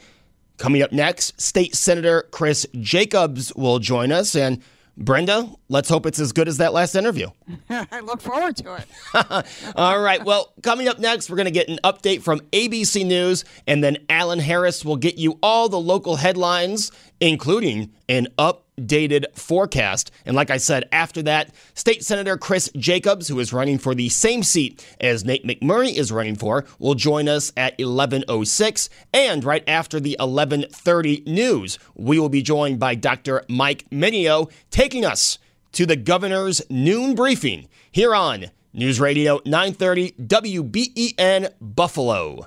Coming 0.59 0.83
up 0.83 0.93
next, 0.93 1.41
State 1.41 1.75
Senator 1.75 2.29
Chris 2.31 2.67
Jacobs 2.81 3.55
will 3.55 3.79
join 3.79 4.13
us. 4.13 4.37
And 4.37 4.63
Brenda, 4.97 5.51
let's 5.69 5.89
hope 5.89 6.07
it's 6.07 6.21
as 6.21 6.33
good 6.33 6.47
as 6.47 6.59
that 6.59 6.73
last 6.73 6.95
interview. 6.95 7.29
I 7.71 8.01
look 8.01 8.21
forward 8.21 8.57
to 8.59 8.77
it. 8.77 9.73
All 9.77 10.01
right. 10.01 10.25
Well, 10.25 10.53
coming 10.63 10.87
up 10.89 10.99
next, 10.99 11.29
we're 11.29 11.37
going 11.37 11.47
to 11.47 11.51
get 11.51 11.69
an 11.69 11.79
update 11.83 12.23
from 12.23 12.41
ABC 12.53 13.05
News, 13.05 13.45
and 13.67 13.83
then 13.83 13.99
Alan 14.09 14.39
Harris 14.39 14.85
will 14.85 14.97
get 14.97 15.19
you 15.19 15.39
all 15.43 15.69
the 15.69 15.81
local 15.81 16.17
headlines, 16.17 16.93
including 17.21 17.93
an 18.09 18.29
up 18.39 18.64
dated 18.83 19.27
forecast. 19.35 20.11
And 20.25 20.37
like 20.37 20.51
I 20.51 20.57
said, 20.57 20.89
after 20.93 21.23
that, 21.23 21.51
State 21.75 22.05
Senator 22.05 22.37
Chris 22.37 22.71
Jacobs, 22.77 23.29
who 23.29 23.39
is 23.41 23.53
running 23.53 23.79
for 23.79 23.95
the 23.95 24.09
same 24.09 24.43
seat 24.43 24.85
as 25.01 25.25
Nate 25.25 25.47
McMurray 25.47 25.95
is 25.95 26.13
running 26.13 26.37
for, 26.37 26.65
will 26.79 26.95
join 26.95 27.29
us 27.29 27.53
at 27.57 27.77
11:06. 27.79 28.89
And 29.13 29.45
right 29.45 29.65
after 29.67 30.01
the 30.01 30.17
11:30 30.21 31.27
news, 31.27 31.79
we 31.95 32.19
will 32.19 32.29
be 32.29 32.43
joined 32.43 32.79
by 32.79 32.95
Dr. 32.95 33.45
Mike 33.49 33.85
Minio, 33.91 34.51
taking 34.71 35.05
us 35.05 35.39
to 35.73 35.87
the 35.87 35.97
governor's 35.97 36.63
noon 36.71 37.15
briefing 37.15 37.69
here 37.91 38.15
on 38.15 38.47
News 38.73 39.01
Radio 39.01 39.41
930 39.45 40.13
WBEN 40.13 41.51
Buffalo. 41.61 42.47